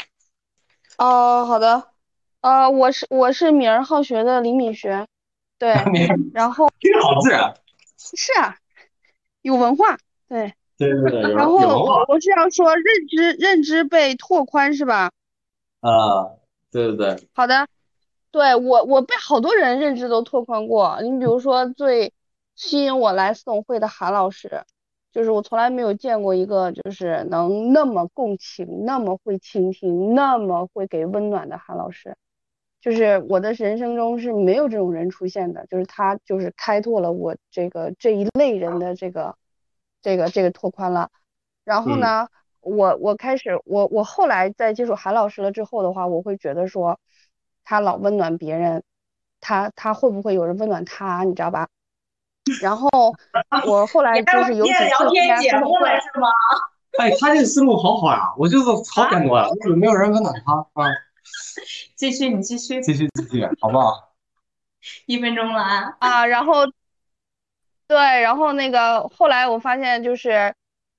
[0.97, 1.90] 哦，好的。
[2.41, 5.07] 呃，我是我是敏而好学的李敏学，
[5.57, 5.73] 对
[6.33, 6.65] 然后
[7.01, 7.53] 好自然。
[7.97, 8.57] 是啊，
[9.41, 9.97] 有文化，
[10.27, 10.53] 对。
[10.77, 11.59] 对对对， 然后
[12.07, 15.11] 我是要说认知认知被拓宽是吧？
[15.81, 16.31] 啊，
[16.71, 17.27] 对对对。
[17.33, 17.67] 好的，
[18.31, 20.99] 对我我被好多人认知都拓宽过。
[21.03, 22.11] 你比如说最
[22.55, 24.63] 吸引我来四董会的韩老师，
[25.11, 32.15] 就是我从来没有见过一个就是能那么共情、那么会倾听、那么会给温暖的韩老师。
[32.81, 39.35] 就是我的人生中是没有这种人出现的，就是他就是开拓了我这个这一类人的这个
[40.01, 41.09] 这个这个拓宽了。
[41.63, 42.27] 然后呢，
[42.59, 46.99] 我我开始我我后来在接触韩老师了之后的话，我会觉得说
[47.63, 48.83] 他老温暖别人，
[49.39, 51.67] 他他会不会有人温暖他，你知道吧？
[52.59, 52.89] 然后
[53.67, 56.27] 我后来就是有几次聊天节目了是吗？
[56.97, 60.89] 哎，他这个思路好好呀，我就是好感动啊，为没有人温暖他啊？
[61.95, 64.13] 继续，你继续，继续，继续，好不好？
[65.05, 65.97] 一分钟了啊！
[65.99, 66.65] 啊，然后，
[67.87, 70.55] 对，然后那个后来我发现就是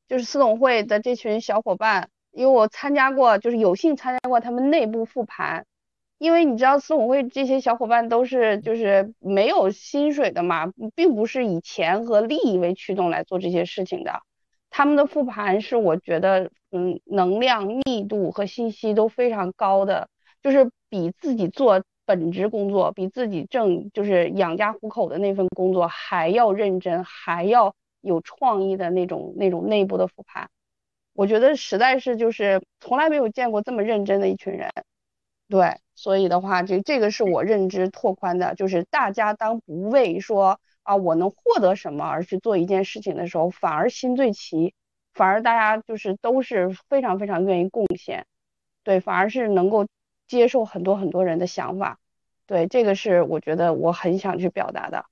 [0.06, 5.66] 就是司董会的这群小伙伴，因为我参加过，就是有幸参加过他们内部复盘，
[6.18, 14.22] 因为你知道司董会这些小伙伴都是就是没有薪水的嘛，并不是以钱和利益为驱动来做这些事情的。
[14.70, 20.08] 他们的复盘是我觉得，嗯，能量密度和信息都非常高的，
[20.42, 30.50] 就是比自己做本职工作，比自己挣就是养家糊口的那份工作还要认真，还要有创意的那种那种内部的复盘。
[31.14, 34.70] 我觉得实在是就是从来没有见过这么认真的一群人，
[35.48, 40.60] 对，所以的话，这这个是我认知拓宽的，就是大家当不为说。
[40.84, 44.74] 啊，我能获得什么而去做一件事情的时候，反而心最齐，
[45.14, 48.26] 反而大家就是都是非常非常愿意贡献，
[48.82, 49.86] 对，反而是能够
[50.26, 51.98] 接受很多很多人的想法，
[52.46, 55.04] 对，这个是我觉得我很想去表达的。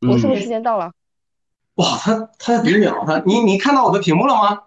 [0.00, 0.92] 我是不是时间到了？
[1.74, 4.64] 哇，他他在比秒，他你你看到我的屏幕了吗？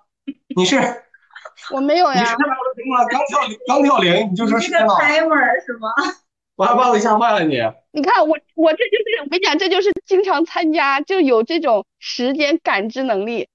[0.56, 0.78] 你是？
[1.72, 2.20] 我没有呀。
[2.20, 3.06] 你是看到我的屏幕了？
[3.08, 5.04] 刚跳刚跳零，你就说时间到了。
[5.04, 5.90] timer 是吗？
[6.56, 7.58] 我还把我吓坏了你。
[7.92, 13.48] 你看我我这就是我跟你讲，这就是经常参加就有这种时间感知能力。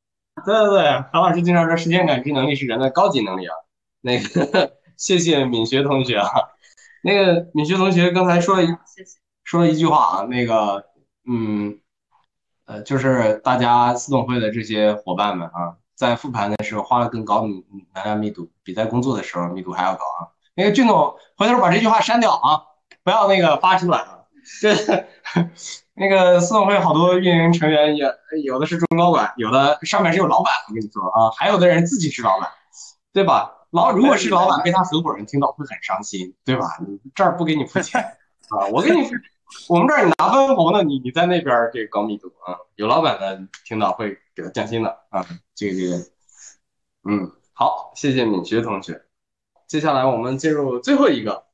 [0.45, 3.55] 对对对，韩老师经常说时间感知能力是人的高级能力啊。
[4.01, 6.29] 那个谢谢敏学同学啊，
[7.03, 8.69] 那个敏学同学刚才说了一
[9.45, 10.85] 说了一句话啊，那个
[11.27, 11.79] 嗯
[12.67, 17.49] 呃，就是大家四董会的这些伙伴们啊，在复盘的时候花了更高的
[17.95, 20.35] 能量密度，比在工作的时候密度还要高啊。
[20.55, 22.61] 那个俊总，回头把这句话删掉啊。
[23.05, 24.19] 不要那个发出来啊！
[24.61, 24.75] 这
[25.95, 28.05] 那个四董会好多运营成员也
[28.45, 32.51] 有的是中高管，有的上面是有老板，我跟你说啊，还有的人自己是老板，
[33.13, 33.55] 对吧？
[33.71, 36.79] 老如果是老板被他合伙人听到会很伤心，对吧？
[36.87, 38.01] 你这儿不给你付钱
[38.49, 39.09] 啊，我给你，
[39.69, 45.97] 我们这儿你拿分红的，你你在那边这个高密度啊，有老板的听到会给他降薪的啊，这个这个，
[47.05, 49.05] 嗯，好，谢谢敏学同学，
[49.67, 51.47] 接下来我们进入最后一个。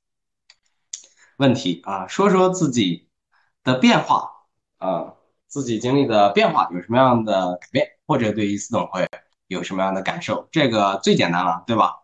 [1.37, 3.09] 问题啊，说说自己
[3.65, 4.31] 的变化
[4.79, 5.15] 啊，
[5.49, 9.05] 自己经历的变化有什么样的改变，或者对于四董会
[9.49, 10.49] 有什么样的感受？
[10.53, 12.04] 这个最简单了，对吧？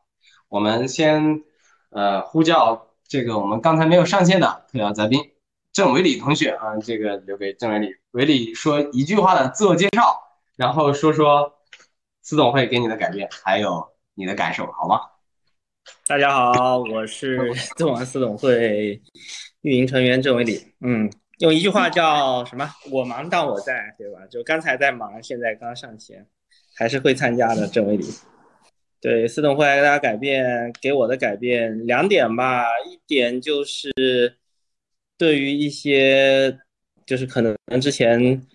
[0.51, 1.43] 我们先
[1.91, 5.31] 呃呼叫这个我们刚才没有上线的特邀嘉宾
[5.73, 10.21] 郑伟礼同学啊，这个留给郑伟礼，伟礼说一句话的自我介绍，
[10.57, 11.55] 然后说说
[12.21, 15.01] 司董会给你的改变，还有你的感受，好吗？
[16.09, 17.39] 大家好，我是
[17.79, 19.01] 纵横司董会
[19.61, 20.61] 运营成员郑伟礼。
[20.81, 21.09] 嗯，
[21.39, 22.69] 用一句话叫什么？
[22.91, 24.27] 我忙但我在，对吧？
[24.29, 26.27] 就刚才在忙，现在刚上线，
[26.77, 28.05] 还是会参加的郑伟礼。
[29.01, 32.67] 对，四董会给大家改变，给我的改变两点吧。
[32.87, 33.91] 一点就是
[35.17, 36.59] 对于一些
[37.07, 38.47] 就是可能之前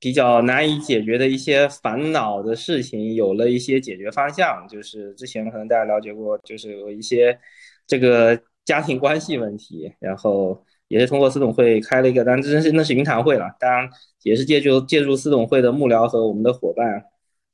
[0.00, 4.66] 比较难以解决的一些烦恼的事情，有了一些解决方向。
[4.68, 7.38] 就是之前可能大家了解过，就是有一些
[7.86, 13.88] 这个家庭关系问题，然后也是通过司董会开了一个，当然这是那是云谈会了，当然
[14.24, 17.04] 也是借助借助司董会的幕僚和我们的伙伴，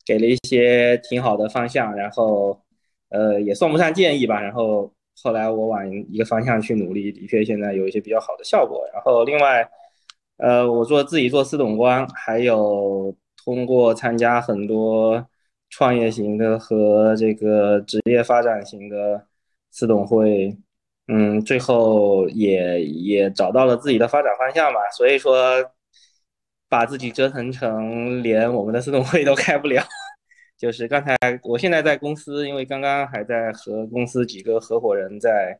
[0.04, 2.60] 给了一些挺好的方向，然后
[3.10, 4.92] 呃也算不上建议吧，然后
[5.22, 8.88] 后来我往一个方向去努力，的确现在有一些比较好的效果。
[8.92, 9.68] 然后另外。
[10.38, 13.14] 呃，我做自己做司董官，还有
[13.44, 15.24] 通过参加很多
[15.70, 19.24] 创业型的和这个职业发展型的
[19.70, 20.56] 司董会，
[21.06, 24.80] 嗯，最后也也找到了自己的发展方向吧。
[24.90, 25.62] 所以说，
[26.72, 29.84] 把自己折腾成连我们的私董会都开不了。
[30.56, 35.58] 就是刚才我现在在公司，因为刚刚还在和公司几个合伙人在。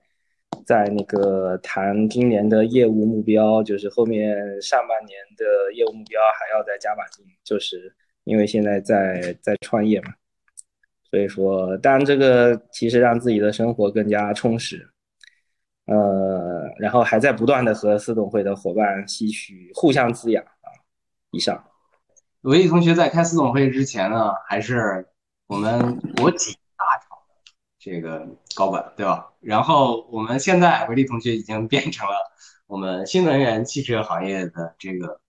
[0.66, 7.92] 在那个谈今年的业务目标，就是后面上半年的业务目标还要再加把劲，就是
[8.24, 10.12] 因为现在在在创业嘛，
[11.10, 14.86] 所以说，当然这个其实让自己的生活更加充实，
[15.86, 20.44] 呃，然后还在不断的和私董会的伙伴吸取，互相滋养。
[21.32, 21.64] 以上，
[22.42, 25.08] 维毅同学在开司董会之前呢，还是
[25.46, 27.52] 我们国企大厂的。
[27.78, 29.32] 这个高管对吧？
[29.40, 32.14] 然后我们现在维利同学已经变成了
[32.66, 35.22] 我们新能源汽车行业的这个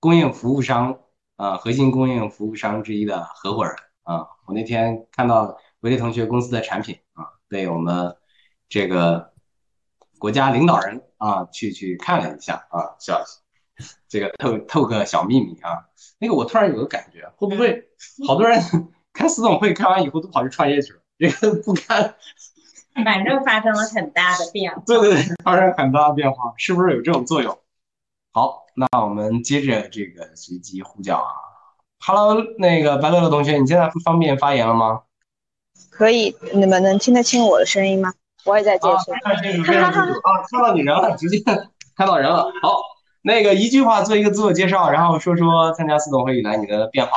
[0.00, 0.98] 供应服务商
[1.36, 4.26] 啊，核心供应服务商之一的合伙人啊。
[4.46, 8.16] 我那天看到维利同学公司的产品啊，被我们
[8.70, 9.34] 这个
[10.18, 13.40] 国家领导人啊去去看了一下啊，消息，
[14.08, 15.86] 这个透透个小秘密啊。
[16.18, 17.88] 那个我突然有个感觉，会不会
[18.26, 18.60] 好多人
[19.12, 21.00] 开私董会开完以后都跑去创业去了？
[21.18, 22.14] 这个不看，
[23.04, 24.82] 反正发生了很大的变化。
[24.86, 27.58] 对对对，发生很大的变化，是不是有这种作用？
[28.32, 31.30] 好，那我们接着这个随机呼叫啊。
[32.00, 35.02] Hello，那个白乐乐同学，你现在方便发言了吗？
[35.90, 38.12] 可以，你们能听得清我的声音吗？
[38.44, 39.14] 我也在健身。
[39.14, 39.20] 啊，
[40.50, 41.38] 看到你人了，直接
[41.96, 42.52] 看到人了。
[42.60, 42.80] 好，
[43.26, 47.12] 那个一句话做一个自我介绍，然后说说参加四总会以来你的变化。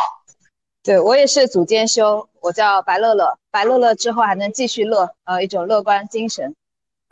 [0.81, 6.55] 对我也是组间修，我叫白乐乐，白乐乐之后还能继续乐，呃，一种乐观精神。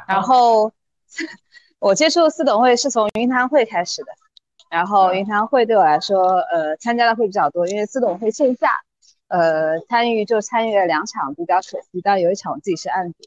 [0.08, 0.72] 然后
[1.80, 4.08] 我接触四董会是从云谈会开始的，
[4.70, 8.72] 然后云谈会对我来说，呃，参加的会比较多，因为四董会线下，
[9.28, 13.18] 呃，参与就参与了两场比较可惜，但有一场我自己是案主。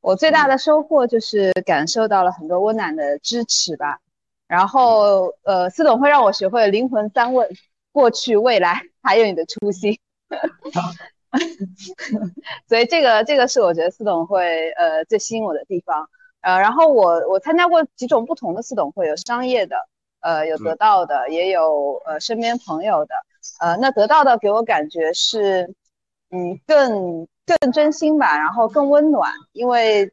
[0.00, 4.00] 我最大的收获就是感受到了很多温暖的支持吧。
[4.46, 7.48] 然后，呃，四董会让我学会了灵魂三问。
[7.92, 9.96] 过去、未来，还有你的初心，
[12.66, 16.08] 所以这个这个是我觉得四董会呃最吸引我的地方。
[16.40, 19.76] 呃，然后我我参加过几种不同的四董会，有商业的，
[20.22, 23.14] 呃，有得到的，也有呃身边朋友的。
[23.60, 25.72] 呃，那得到的给我感觉是，
[26.30, 30.12] 嗯，更更真心吧，然后更温暖，因为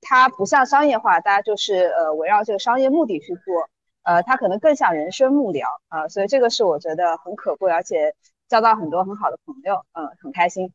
[0.00, 3.68] 它不像商业化，大家就是呃围绕这个商业目的去做。
[4.04, 8.14] 呃，他可能更像人生幕僚啊，所以这个是我觉得很可贵，而且
[8.48, 10.72] 交到很多很好的朋友，嗯，很开心。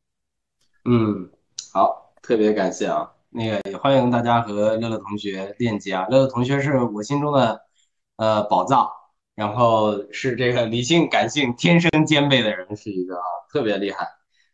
[0.86, 1.32] 嗯，
[1.74, 7.62] 好，特别感谢啊，那个也欢迎大家和乐乐同学链接啊，乐乐同学是我心中的
[8.18, 8.88] 呃宝藏，
[9.34, 14.08] 然后是这个理性感性天生兼备的人，是一个啊特别厉害。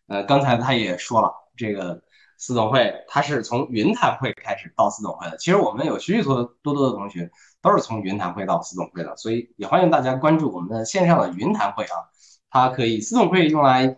[0.07, 2.01] 呃，刚才他也说了，这个
[2.39, 7.29] 四总会他是从云谈会开始到四总会的，其实我们有许许多多多的同学。
[7.61, 12.07] 都是从云谈会到四总会的，所以也欢迎大家关注我们的线上的云谈会啊。
[12.49, 13.97] 它可以四总会用来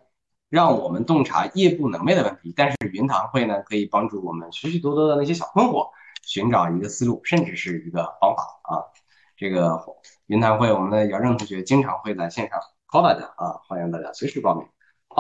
[0.50, 5.88] 让我们洞察业部能力的问题，但是云谈会呢可以帮助我们许许多多的那些小困惑
[6.24, 8.82] 寻找一个思路，甚至是一个方法啊。
[9.38, 9.80] 这个
[10.26, 14.68] 云谈会，我们的姚正同学经常会在线上 call 大家啊，欢迎大家随时报名。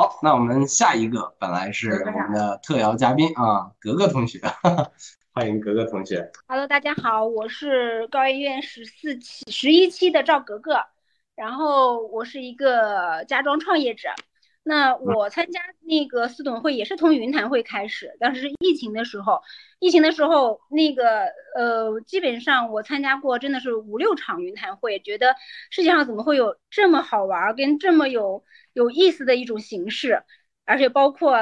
[0.02, 4.40] 好，那我们下一个本来是我们的特邀嘉宾啊，格格同学。
[5.32, 6.32] 欢迎格格同学。
[6.48, 10.84] Hello，大家好，我是高研院十四期、十一期的赵格格，
[11.36, 14.10] 然后我是一个家装创业者。
[14.63, 19.41] 那我参加那个四董会也是从云谈会开始，当时是疫情的时候，
[19.79, 21.25] 疫情的时候那个
[21.55, 25.35] 呃，基本上我参加过真的是五六场云谈会，觉得
[25.71, 28.43] 世界上怎么会有这么好玩跟这么有
[28.73, 30.23] 有意思的一种形式，
[30.65, 31.39] 而且包括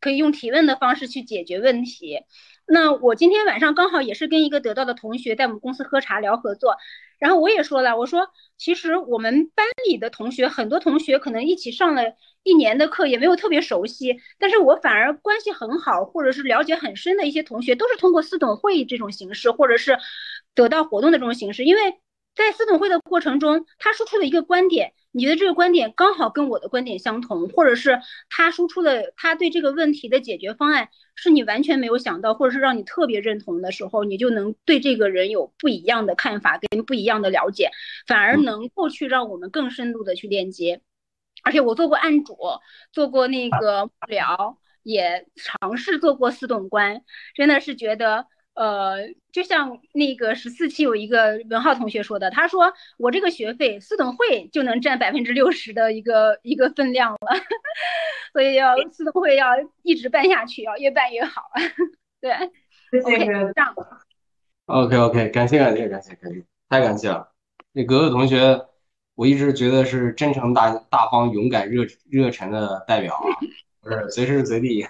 [0.00, 2.20] 可以用提问的方式去解决问题。
[2.66, 6.76] 那我今天晚上刚好也是跟一个得到的同学在我们公司喝茶聊合作，
[7.18, 19.98] 然后我也说了，我说其实我们班里的同学很多同学可能一起上了一年的课，也没有特别熟悉，但是我反而关系很好，或者是了解很深的一些同学，都是通过四董会这种形式，或者是
[20.54, 21.82] 得到活动的这种形式，因为
[22.34, 28.00] 在司董会的过程中，他输出的一个观点，你觉得这个观点刚好跟我的观点相同，或者是
[28.30, 37.70] 他输出的他对这个问题的解决方案是你完全没有想到，或者是让你特别认同的时候，你就能对这个人有不一样的看法跟不一样的了解，
[38.06, 40.80] 反而能够去让我们更深度的去链接。
[41.42, 42.36] 而且我做过案主，
[42.92, 47.02] 做过那个幕僚，也尝试做过司董官，
[47.34, 48.26] 真的是觉得。
[48.52, 48.96] 呃，
[49.32, 57.18] 就像那个十四期有一个文浩同学说的，他说我这个学费司董会就能占百分之六十的一个一个分量了，
[58.34, 59.46] 所以要司董会要
[59.82, 61.44] 一直办下去，要越办越好。
[62.20, 62.32] 对
[63.02, 63.74] ，OK，这样。
[64.66, 67.32] OK OK，感谢感谢感谢感谢，太感谢了。
[67.72, 68.66] 那格格同学，
[69.20, 73.28] 我一直觉得是真诚、大大方、勇敢、热热忱的代表啊，
[73.82, 74.86] 不是随时随地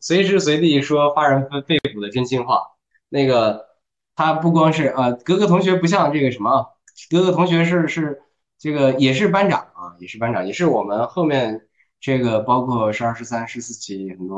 [0.00, 2.62] 随时随地说发人肺腑的真心话。
[3.08, 3.68] 那个
[4.16, 6.66] 他不光是啊，格格同学不像这个什么，
[7.08, 8.20] 格格同学是是
[8.58, 11.68] 这个也是班长啊，也是班长，也是我们后面
[12.00, 14.36] 这个包括十二、十三、十四期很多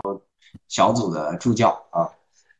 [0.68, 2.10] 小组的助教啊，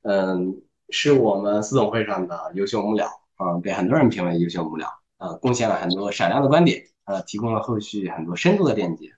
[0.05, 4.87] 嗯，是我们司总会上的优秀幕僚啊，被很多人评为优秀幕僚
[5.23, 9.13] 啊，贡献了很多闪亮的观点，呃，提供了后续很多深度的链接，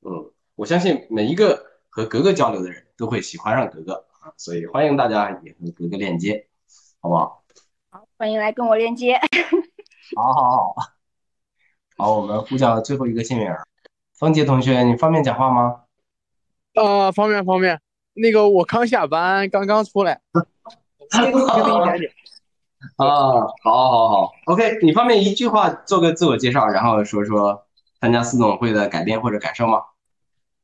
[0.00, 4.06] 嗯，我相信每一个和格格交流的人都会喜欢上格格。
[4.38, 6.46] 所以欢迎大家也和格格链接，
[7.00, 7.44] 好不好？
[7.90, 9.20] 好，欢迎来跟我链接。
[10.16, 10.74] 好好好，
[11.98, 13.66] 好，我们呼叫最后一个幸运儿，
[14.14, 15.82] 方杰同学，你方便讲话吗？
[16.74, 17.78] 呃，方便方便。
[18.14, 20.20] 那个我刚下班，刚刚出来。
[21.12, 22.12] 一点点。
[22.96, 23.06] 啊，
[23.62, 27.66] 好，好，好，OK，你方便一句话做个自我介绍，然后说说
[28.00, 29.82] 参加四总会的改变或者感受吗？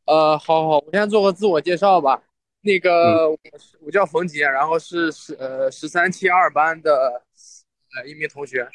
[0.06, 2.22] 呃，好好，我先做个自我介绍吧。
[2.60, 3.30] 那个
[3.80, 7.22] 我叫冯杰，然后是十呃十三期二班的
[7.96, 8.68] 呃一名同学，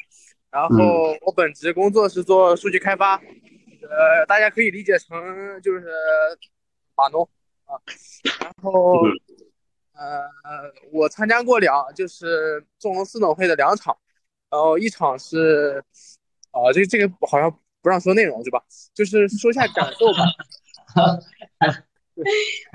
[0.50, 0.76] 然后
[1.20, 5.86] 我本职工作是做数据开发，呃大家可以理解成就是
[6.96, 7.28] 码农。
[7.66, 7.80] 啊，
[8.40, 9.00] 然后
[9.94, 13.96] 呃我参加过两就是纵横四总会的两场，
[14.50, 15.82] 然后一场是
[16.50, 17.50] 啊这这个好像
[17.82, 18.62] 不让说内容是吧？
[18.92, 20.24] 就是说一下感受吧。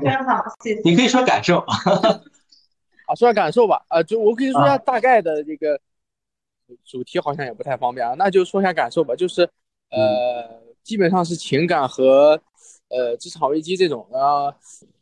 [0.04, 0.82] 非常好，谢谢。
[0.84, 1.60] 你可以说感受，
[3.08, 5.80] 啊，说下感受吧，啊，就我可以说下大概的这个
[6.84, 9.50] 主题，好像也不太方便啊，那就说下感受吧，就是
[9.92, 12.42] 呃，基本上是情感和
[12.90, 14.54] 呃职场危机这种啊。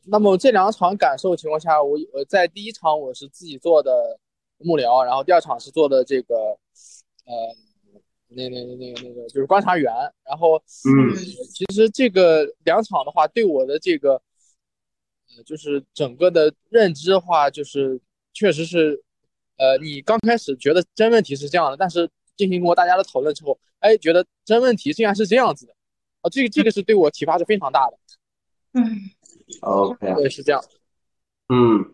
[0.09, 4.19] 那么这两场感受情况下，我我在第一场我是自己做的
[4.57, 6.35] 幕僚，然后第二场是做的这个
[7.25, 7.55] 呃。
[8.29, 9.89] 那那那那个那个就是观察员，
[10.25, 11.15] 然后嗯，
[11.49, 14.21] 其实这个两场的话，对我的这个
[15.33, 17.97] 呃，就是整个的认知的话，就是
[18.33, 19.01] 确实是，
[19.55, 25.73] 呃，你刚开始觉得真问题是这样的，但是进行过大家的讨论之后，哎，觉得真问题竟然是这样子的，
[26.19, 27.97] 啊，这个这个是对我启发是非常大的。
[28.73, 28.83] 嗯
[29.61, 30.63] ，OK，对，是这样。
[31.49, 31.93] 嗯，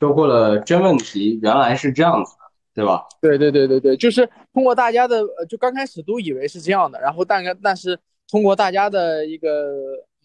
[0.00, 2.32] 收获了真问题，原来是这样子。
[2.76, 3.06] 对吧？
[3.20, 7.96] 对对对对对，就是通过大家的，就刚开始都以为是这样的，然后但但是
[8.28, 9.48] 通过大家的一个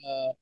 [0.02, 0.36] 呃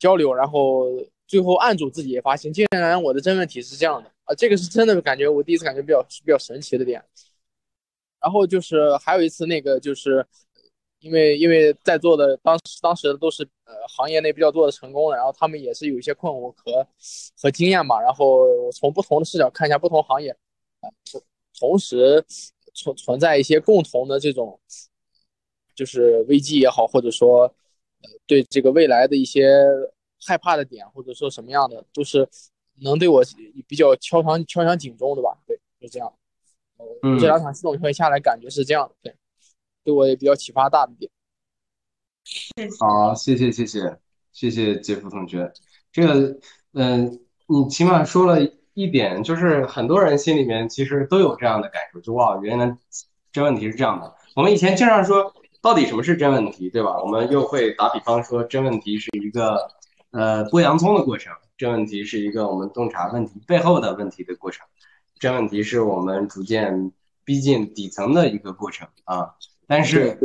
[0.00, 0.88] 交流，然后
[1.28, 7.00] 最后案主自己也发现，竟然我的真问题是这样的啊，这个是真的感觉我第一次感觉比较比较神奇的点。
[8.20, 10.26] 然后就是还有一次那个就是
[11.04, 16.86] 因为因为在座的当时当时都是呃行业内比较多的成功的，然后他们也是有一些困惑和
[17.40, 20.30] 和经验嘛，然后从不同的视角看一下不同行业
[20.80, 20.88] 啊。
[21.60, 22.24] 同时
[22.72, 24.58] 存存在一些共同的这种，
[25.74, 29.52] 就是危机也好，或者说，呃，对这个未来的一些
[30.26, 32.26] 害怕的点，或者说什么样的，都是
[32.82, 33.22] 能对我
[33.68, 35.38] 比较敲响敲响警钟的吧？
[35.46, 36.12] 对，就这样。
[37.02, 39.14] 嗯，这两场系统会下来，感觉是这样的，对，
[39.84, 41.10] 对我也比较启发大的点。
[42.80, 43.98] 好，谢谢谢谢
[44.32, 45.52] 谢谢杰夫同学，
[45.92, 46.38] 这个
[46.72, 48.50] 嗯，你起码说了。
[48.76, 52.76] 一点就是很多人心里面其实都有这样的感受，就哇，原来
[53.30, 54.12] 真问题是这样的。
[54.34, 55.32] 我们以前经常说，
[55.62, 57.00] 到底什么是真问题，对吧？
[57.00, 59.70] 我们又会打比方说，真问题是一个
[60.10, 64.66] 呃剥洋葱的过程，真问题是一个我们洞察问题背后的问题的过程，
[65.20, 66.90] 真问题是我们逐渐
[67.24, 69.36] 逼近底层的一个过程啊。
[69.66, 70.18] 但是，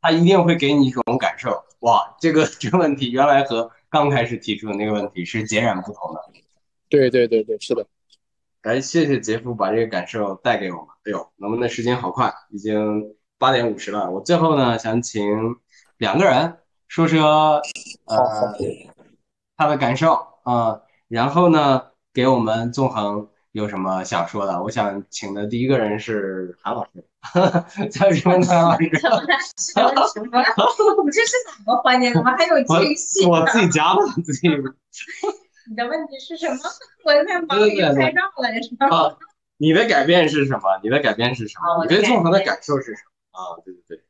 [0.00, 6.20] 他一定会给你一种感受，哇，这个这个问题原来和刚开始提出的那个问题是截然不同的。
[6.88, 7.86] 对对对对，是的。
[8.62, 10.86] 来，谢谢杰夫把这个感受带给我们。
[11.04, 14.10] 哎呦，我们的时间好快，已经八点五十了。
[14.10, 15.56] 我最后呢，想请
[15.98, 17.60] 两个人说说
[18.04, 18.54] 呃
[19.56, 20.14] 他的感受
[20.44, 24.62] 啊，然后呢，给我们纵横有什么想说的？
[24.62, 27.04] 我想请的第一个人是韩老师，
[27.90, 28.90] 再有什么韩老师？
[29.56, 30.42] 什么什么？
[31.04, 32.12] 你这是哪个环节？
[32.12, 33.26] 怎么还有惊喜？
[33.26, 34.48] 我 自己加的自己。
[35.68, 36.58] 你的问题是什么？
[37.04, 38.86] 我在忙于拍照来着。
[38.94, 39.16] 啊，
[39.58, 40.80] 你的改变是什么？
[40.82, 41.84] 你的改变是什么？
[41.84, 43.02] 你对纵横的感受是什
[43.32, 43.38] 么？
[43.38, 44.04] 啊，对对对。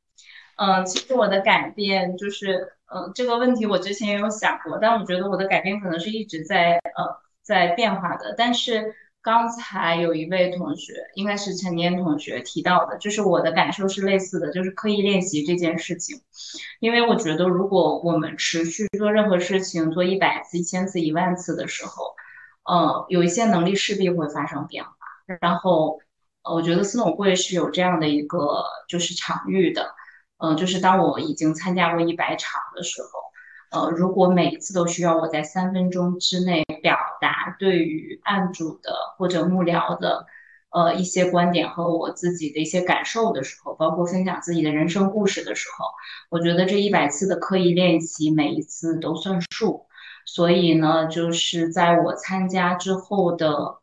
[0.57, 8.35] 嗯，其实我的改变就是，嗯，这个问题我之前也有想过，但我觉得我的改变可能是一直在呃在变化的。
[8.39, 16.21] 但是刚才有一位同学，应该是陈年同学提到的，就是我的感受是类似的，就是刻意练习这件事情。
[16.81, 22.15] 因为我觉得，如果我们持续做任何事情，做一百次、一千次、一万次的时候，
[22.65, 24.91] 呃，有一些能力势必会发生变化。
[25.41, 26.01] 然后，
[26.43, 29.95] 呃，我觉得司董会是有这样的一个就是场域的。
[30.39, 33.09] 嗯，就是当我已经参加过一百场的时候，
[33.73, 40.27] 呃，如果每一次都需要我在三分钟之内表达对于案主的或者幕僚的，
[40.71, 45.87] 呃，一些观点和我自己的一些感受的时候，包括分享自己的人生故事的时候，
[46.31, 49.87] 我觉得这一百次的刻意练习，每一次都算数。
[50.25, 53.82] 所以呢，就是在我参加之后的。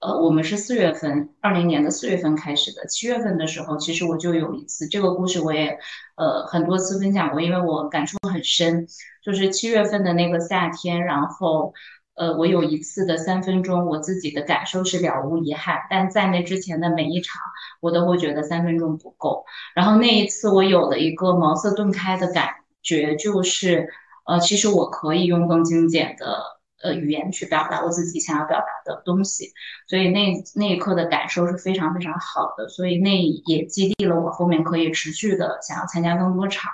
[0.00, 2.86] 呃，我们是四月份，二零年的四月份开始的。
[2.86, 5.76] 七月份的时候，其实我就有一次这个故事，我也
[6.16, 8.86] 呃很多次分享过，因为我感触很深。
[9.24, 11.74] 就是七月份的那个夏天，然后
[12.14, 15.76] 呃，我有一次的三分钟，我自己的感受是了无遗憾。
[15.90, 17.42] 但在那之前的每一场，
[17.80, 19.44] 我都会觉得三分钟不够。
[19.74, 23.88] 然后那一次，我有了一个茅塞顿开的感觉，就是
[24.26, 26.57] 呃，其实我可以用更精简的。
[26.82, 29.52] 呃，语言去表达我自己想要表达的东西，
[29.88, 36.70] 所以那那一刻的感受是非常非常好的，所以那也激励了我后面可以持续的想要参加更多场。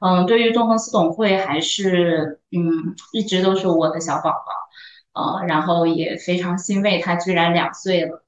[0.00, 8.24] 嗯，对于纵横四董会还是嗯一直都是我的小宝宝，呃，然后也非常欣慰他居然两岁了。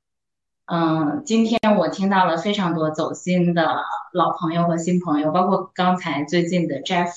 [0.67, 3.83] 嗯，今天我听到了非常多走心的
[4.13, 7.11] 老朋友和新朋友，包括刚才最近的 Jeff，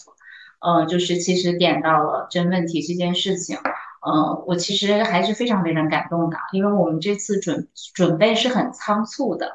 [0.59, 3.57] 呃，就是其实点到了真问题这件事情。
[4.05, 9.51] 呃，我其实还是非常非常感动的，因为我们这次准准备是很仓促的，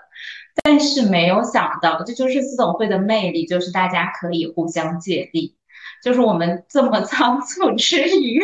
[0.65, 5.57] 但是没有想到，这就是四总会的魅力，就是大家可以互相借力，
[6.03, 8.43] 就是我们这么仓促之余，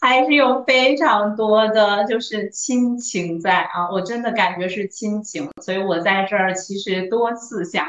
[0.00, 7.84] 还是有非常多的就是亲情在啊，我真的感觉是亲情，所以我在这儿其实多次想。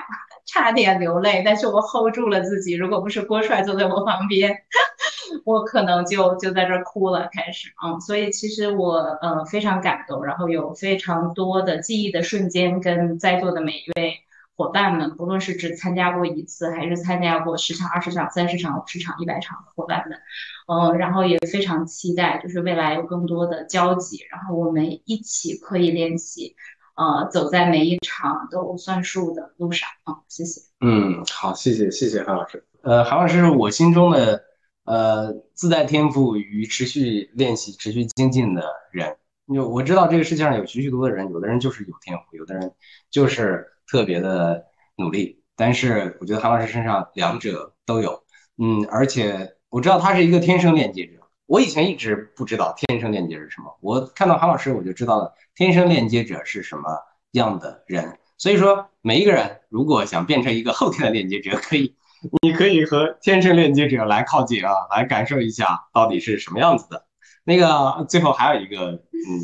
[0.46, 2.74] 差点流泪，但是我 hold 住了自己。
[2.76, 4.56] 如果不是郭帅坐在我旁边，
[5.44, 7.28] 我可能就就在这哭了。
[7.34, 14.18] 开始，嗯，所以其实我呃非常感动，然后有非常多的记忆的瞬间，跟在座的每一位
[14.56, 20.20] 伙伴们，不论是只参加过一次，还是参加过十场、二十场、三十场、五十场、一百场的伙伴们，
[20.68, 26.56] 嗯，然后也非常期待，就是未来有更多的交集，然后我们一起可以练习。
[26.96, 30.62] 呃，走在每一场都算数的路上啊，谢谢。
[30.80, 32.66] 嗯，好，谢谢，谢谢韩老师。
[32.84, 34.42] 呃，韩老师是我心中的
[34.86, 39.18] 呃自带天赋与持续练习、持续精进的人。
[39.48, 42.74] 因为我知道这个世界上有许许多多的人，有的人就是有天赋，有的人
[43.12, 44.66] 就是特别的
[44.96, 45.44] 努力。
[45.56, 48.24] 但是我觉得韩老师身上两者都有。
[48.58, 51.20] 嗯，而且我知道他是一个天生链接者。
[51.48, 56.90] 我以前一直不知道天生链接是什么，我看到韩老师我就知道了天生链接者是什么
[57.32, 58.18] 样的人。
[58.38, 61.96] 所以说，每一个人如果想变成一个后天的链接者，可以，
[62.42, 67.06] 你可以和天生链接者来靠近啊，来感受一下到底是什么样子的。
[67.44, 69.40] 那个最后还有一个，嗯，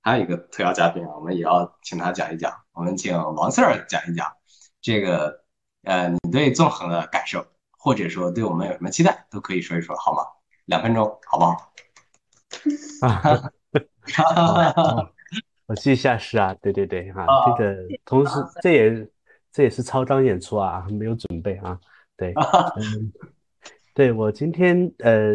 [0.00, 2.52] 还有一个特邀嘉宾啊，我们也要请他讲一讲。
[2.72, 4.26] 我们请王 Sir 讲一讲
[4.80, 5.44] 这个，
[5.84, 7.46] 呃，你对纵横的感受，
[7.78, 10.22] 或者说对我们有什么期待，都可以说一说，好吗？
[10.72, 11.72] 两分钟，好不好？
[13.02, 13.52] 啊，
[15.68, 17.76] 我记一下是啊，对对对，哈，这个
[18.06, 18.32] 同时
[18.62, 19.08] 这也
[19.52, 21.78] 这也是超纲演出啊，没有准备啊，
[22.16, 22.32] 对，
[22.80, 23.12] 嗯，
[23.92, 25.34] 对我今天呃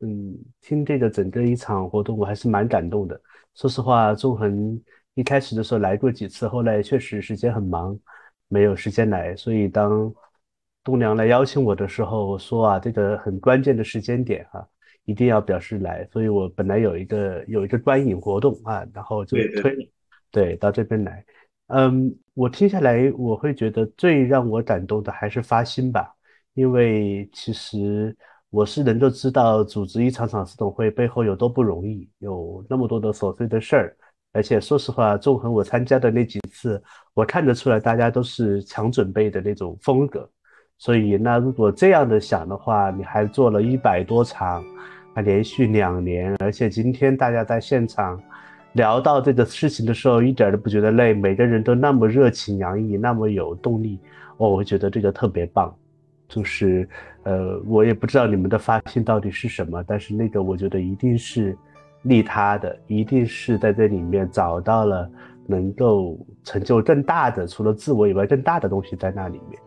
[0.00, 3.18] 嗯听这个整个一场活动，我还是蛮感动的。
[3.54, 4.78] 说实话，纵横
[5.14, 7.98] 一开始的时候来过几次，后来确实时间很忙，
[8.48, 10.12] 没有时间来，所以当。
[10.84, 14.68] 栋梁来邀请我的时候说啊，这个很关键的时间点哈，
[15.04, 16.06] 一定要表示来。
[16.12, 19.90] 所以我本来有一个有一个观影活动啊，然后就推
[20.30, 21.24] 对到这边来。
[21.68, 26.14] 嗯，我听下来我会觉得最让我感动的还是发心吧，
[26.52, 28.14] 因为其实
[28.50, 33.96] 我是能够知道组织一场场四董会背后有多不容易，有那么多的琐碎的事儿，
[34.32, 36.80] 而且说实话，纵横我参加的那几次，
[37.14, 40.30] 我看得出来大家都是强准备的那种风格。
[40.76, 44.62] 所以，那如果这样的想的话，你还做了一百多场，
[45.14, 48.20] 还连续两年，而且今天大家在现场，
[48.72, 54.00] 聊到这个事情的时候，一点都不觉得累，每个人都那么热情洋溢，那么有动力，
[54.38, 55.74] 哦我觉得这个特别棒。
[56.26, 56.88] 就是，
[57.22, 61.56] 呃，我也不知道你们的发心到底是什么，但是那个我觉得一定是
[62.02, 65.08] 利他的，一定是在这里面找到了
[65.46, 69.60] 能够成就更大的，除了自我以外更大的东西在那里面。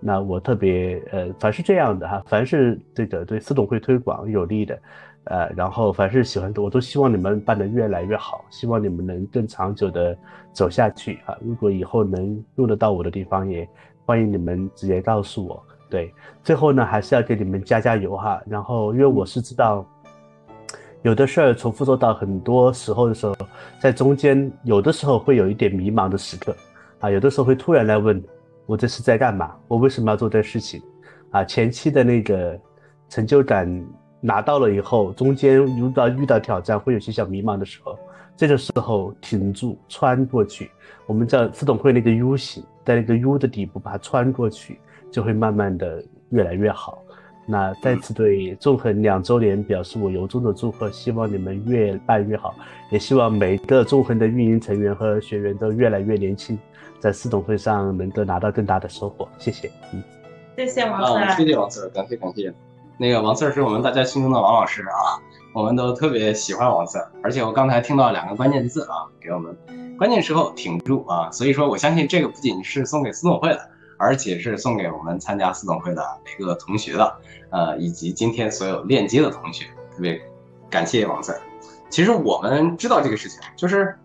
[0.00, 4.78] 那我特别，呃，凡是这样的哈，凡是这个对私董会推广有利的。
[5.24, 10.16] 呃，然后凡是喜欢的，我都希望你们办得越来越好，希望你们能更长久的
[10.54, 11.36] 走下去啊！
[11.42, 13.68] 如果以后能用得到我的地方，也
[14.06, 15.62] 欢迎你们直接告诉我。
[15.90, 16.10] 对，
[16.42, 18.40] 最后呢，还是要给你们加加油哈。
[18.46, 19.84] 然后，因为我是知道，
[21.02, 23.36] 有的事儿重复做到很多时候的时候，
[23.78, 26.56] 在中间有的时候会有一点迷茫的时刻
[27.00, 28.22] 啊，有的时候会突然来问
[28.68, 30.82] 我这是在干嘛，我为什么要做这事情
[31.30, 31.42] 啊？
[31.42, 32.60] 前期的那个
[33.08, 33.66] 成就感。
[34.20, 37.96] 拿到了以后，中间遇到遇到挑战，会有些小迷茫的时候，
[38.36, 40.72] 这个时候停住，穿过去。
[41.06, 47.00] 我们叫自动会那个 U 型，在那个 U 的底部把它穿过去，就会慢慢的越来越好。
[47.46, 52.56] 那再次对纵横两周年表示我由衷的祝贺，希望你们越办越好，
[52.90, 56.58] 也希望每个纵横的运营成员和学员都越来越年轻，
[57.00, 59.28] 在四董会上能够拿到更大的收获。
[59.38, 60.02] 谢谢，嗯，
[60.56, 62.52] 谢谢王 Sir，谢谢王 Sir，感谢感谢。
[62.96, 65.22] 那个王 Sir 是我们大家心中的王老师啊，
[65.54, 69.56] 我们都特别喜欢王 Sir，而且我刚才听到两个关键字啊，给我们
[69.96, 77.16] 关键时候挺住啊，所以说我相信这个不仅是送给私董会的，而且是送给我们参加私董会的每个同学的，
[77.50, 79.64] 呃，以及今天所有链接的同学，
[79.94, 80.20] 特别
[80.68, 81.38] 感谢王 Sir。
[81.88, 83.96] 其实我们知道这个事情，就是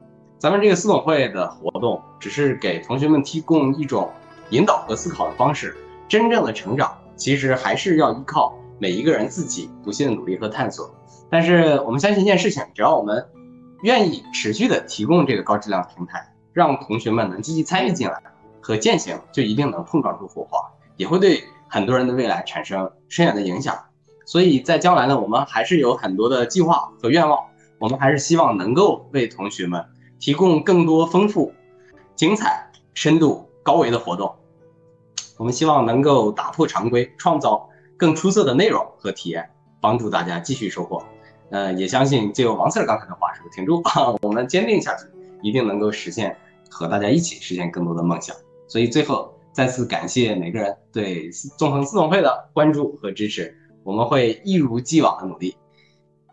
[0.43, 4.11] 咱们这个思董会的活动，只是给同学们提供一种
[4.49, 5.73] 引导和思考的方式，
[6.05, 8.53] 真正的成长其实还是要依靠。
[8.77, 10.93] 每一个人自己不懈的努力和探索，
[11.29, 13.25] 但是我们相信一件事情，只要我们
[13.83, 18.21] 愿意持续的提供这个高质量的平台，让同学们能积极参与进来
[18.59, 20.59] 和践行，就一定能碰撞出火花，
[20.97, 23.79] 也会对很多人的未来产生深远的影响。
[24.25, 27.39] 所以在将来呢，我们还是有很多的计划和愿望，
[27.79, 29.81] 我们还是希望能够为同学们
[30.23, 31.51] 提供更多丰富、
[32.15, 34.33] 精彩、深度高维的活动。
[35.37, 37.69] 我们希望能够打破常规，创造。
[37.97, 39.49] 更出色的内容和体验，
[39.81, 41.03] 帮助大家继续收获。
[41.51, 43.81] 呃，也相信就王 Sir 刚才的话说，挺住，
[44.21, 45.05] 我们坚定下去，
[45.41, 46.35] 一定能够实现
[46.69, 48.35] 和大家一起实现更多的梦想。
[48.67, 55.55] 所以最后再次感谢每个人对纵横四总会的关注和支持，我们会一如既往的努力，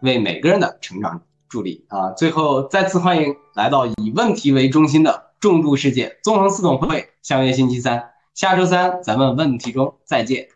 [0.02, 2.12] 为每个人的成长助理啊！
[2.12, 10.46] 最后再次欢迎来到以问题为中心的重度世界纵横四总会，相约星期三，下周三咱们问题中再见。